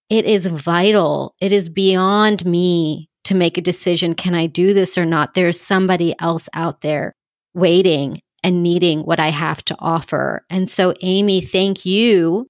It 0.08 0.24
is 0.24 0.46
vital. 0.46 1.34
It 1.40 1.52
is 1.52 1.68
beyond 1.68 2.44
me 2.44 3.08
to 3.24 3.34
make 3.34 3.56
a 3.56 3.62
decision. 3.62 4.14
Can 4.14 4.34
I 4.34 4.46
do 4.46 4.74
this 4.74 4.98
or 4.98 5.06
not? 5.06 5.34
There's 5.34 5.60
somebody 5.60 6.14
else 6.20 6.48
out 6.54 6.80
there 6.80 7.14
waiting 7.54 8.20
and 8.42 8.62
needing 8.62 9.00
what 9.00 9.20
I 9.20 9.28
have 9.28 9.64
to 9.66 9.76
offer. 9.78 10.44
And 10.50 10.68
so, 10.68 10.94
Amy, 11.00 11.40
thank 11.40 11.86
you 11.86 12.48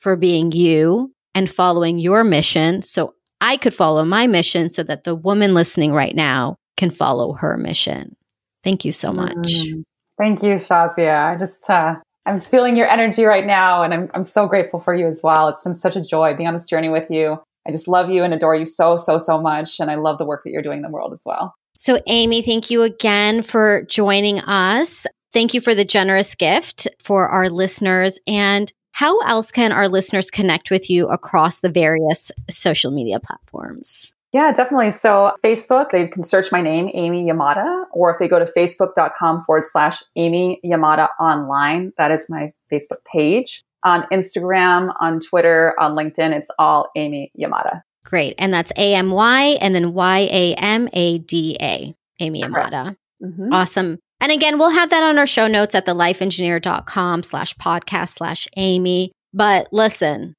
for 0.00 0.16
being 0.16 0.52
you 0.52 1.12
and 1.34 1.50
following 1.50 1.98
your 1.98 2.24
mission. 2.24 2.82
So 2.82 3.14
I 3.40 3.56
could 3.56 3.74
follow 3.74 4.04
my 4.04 4.26
mission 4.26 4.70
so 4.70 4.82
that 4.84 5.04
the 5.04 5.14
woman 5.14 5.52
listening 5.52 5.92
right 5.92 6.14
now 6.14 6.56
can 6.76 6.90
follow 6.90 7.34
her 7.34 7.56
mission. 7.56 8.16
Thank 8.62 8.84
you 8.84 8.92
so 8.92 9.12
much. 9.12 9.34
Mm, 9.36 9.82
thank 10.18 10.42
you, 10.42 10.54
Shazia. 10.54 11.34
I 11.34 11.36
just, 11.36 11.68
uh, 11.68 11.96
I'm 12.26 12.40
feeling 12.40 12.76
your 12.76 12.88
energy 12.88 13.24
right 13.24 13.46
now, 13.46 13.82
and 13.82 13.94
I'm, 13.94 14.10
I'm 14.12 14.24
so 14.24 14.46
grateful 14.46 14.80
for 14.80 14.94
you 14.94 15.06
as 15.06 15.20
well. 15.22 15.48
It's 15.48 15.62
been 15.62 15.76
such 15.76 15.96
a 15.96 16.04
joy 16.04 16.34
being 16.34 16.48
on 16.48 16.54
this 16.54 16.66
journey 16.66 16.88
with 16.88 17.06
you. 17.08 17.38
I 17.66 17.70
just 17.72 17.88
love 17.88 18.10
you 18.10 18.22
and 18.22 18.34
adore 18.34 18.56
you 18.56 18.66
so, 18.66 18.96
so, 18.96 19.18
so 19.18 19.40
much. 19.40 19.80
And 19.80 19.90
I 19.90 19.94
love 19.94 20.18
the 20.18 20.24
work 20.24 20.42
that 20.44 20.50
you're 20.50 20.62
doing 20.62 20.78
in 20.78 20.82
the 20.82 20.90
world 20.90 21.12
as 21.12 21.22
well. 21.24 21.54
So, 21.78 22.00
Amy, 22.06 22.42
thank 22.42 22.70
you 22.70 22.82
again 22.82 23.42
for 23.42 23.82
joining 23.82 24.40
us. 24.40 25.06
Thank 25.32 25.54
you 25.54 25.60
for 25.60 25.74
the 25.74 25.84
generous 25.84 26.34
gift 26.34 26.88
for 27.00 27.28
our 27.28 27.48
listeners. 27.48 28.18
And 28.26 28.72
how 28.92 29.18
else 29.20 29.52
can 29.52 29.72
our 29.72 29.88
listeners 29.88 30.30
connect 30.30 30.70
with 30.70 30.88
you 30.88 31.06
across 31.08 31.60
the 31.60 31.68
various 31.68 32.32
social 32.48 32.90
media 32.90 33.20
platforms? 33.20 34.12
Yeah, 34.36 34.52
definitely. 34.52 34.90
So 34.90 35.32
Facebook, 35.42 35.92
they 35.92 36.06
can 36.08 36.22
search 36.22 36.52
my 36.52 36.60
name, 36.60 36.90
Amy 36.92 37.24
Yamada, 37.24 37.84
or 37.90 38.10
if 38.10 38.18
they 38.18 38.28
go 38.28 38.38
to 38.38 38.44
facebook.com 38.44 39.40
forward 39.40 39.64
slash 39.64 40.02
Amy 40.14 40.60
Yamada 40.62 41.08
online, 41.18 41.94
that 41.96 42.10
is 42.10 42.26
my 42.28 42.52
Facebook 42.70 43.02
page. 43.10 43.62
On 43.82 44.02
Instagram, 44.12 44.94
on 45.00 45.20
Twitter, 45.20 45.74
on 45.80 45.92
LinkedIn, 45.92 46.36
it's 46.36 46.50
all 46.58 46.90
Amy 46.96 47.32
Yamada. 47.40 47.80
Great. 48.04 48.34
And 48.36 48.52
that's 48.52 48.72
A 48.76 48.94
M 48.94 49.10
Y 49.10 49.56
and 49.62 49.74
then 49.74 49.94
Y 49.94 50.28
A 50.30 50.54
M 50.56 50.90
A 50.92 51.16
D 51.16 51.56
A, 51.58 51.94
Amy 52.20 52.42
Yamada. 52.42 52.94
Mm-hmm. 53.24 53.54
Awesome. 53.54 53.98
And 54.20 54.30
again, 54.30 54.58
we'll 54.58 54.68
have 54.68 54.90
that 54.90 55.02
on 55.02 55.16
our 55.16 55.26
show 55.26 55.46
notes 55.46 55.74
at 55.74 55.86
thelifeengineer.com 55.86 57.22
slash 57.22 57.54
podcast 57.56 58.10
slash 58.10 58.48
Amy. 58.58 59.12
But 59.32 59.68
listen, 59.72 60.34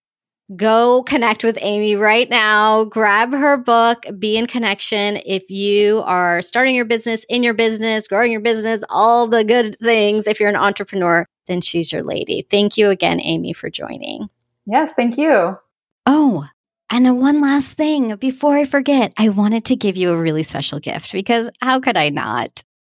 go 0.55 1.03
connect 1.03 1.43
with 1.43 1.57
Amy 1.61 1.95
right 1.95 2.29
now. 2.29 2.85
Grab 2.85 3.33
her 3.33 3.57
book, 3.57 4.05
Be 4.17 4.37
in 4.37 4.47
Connection. 4.47 5.19
If 5.25 5.49
you 5.49 6.01
are 6.05 6.41
starting 6.41 6.75
your 6.75 6.85
business, 6.85 7.25
in 7.29 7.43
your 7.43 7.53
business, 7.53 8.07
growing 8.07 8.31
your 8.31 8.41
business, 8.41 8.83
all 8.89 9.27
the 9.27 9.43
good 9.43 9.77
things, 9.79 10.27
if 10.27 10.39
you're 10.39 10.49
an 10.49 10.55
entrepreneur, 10.55 11.27
then 11.47 11.61
she's 11.61 11.91
your 11.91 12.03
lady. 12.03 12.47
Thank 12.49 12.77
you 12.77 12.89
again, 12.89 13.19
Amy, 13.21 13.53
for 13.53 13.69
joining. 13.69 14.27
Yes, 14.65 14.93
thank 14.95 15.17
you. 15.17 15.57
Oh, 16.05 16.47
and 16.89 17.19
one 17.19 17.41
last 17.41 17.73
thing 17.73 18.15
before 18.15 18.57
I 18.57 18.65
forget, 18.65 19.13
I 19.17 19.29
wanted 19.29 19.65
to 19.65 19.75
give 19.75 19.97
you 19.97 20.11
a 20.11 20.17
really 20.17 20.43
special 20.43 20.79
gift 20.79 21.11
because 21.11 21.49
how 21.61 21.79
could 21.81 21.97
I 21.97 22.09
not? 22.09 22.63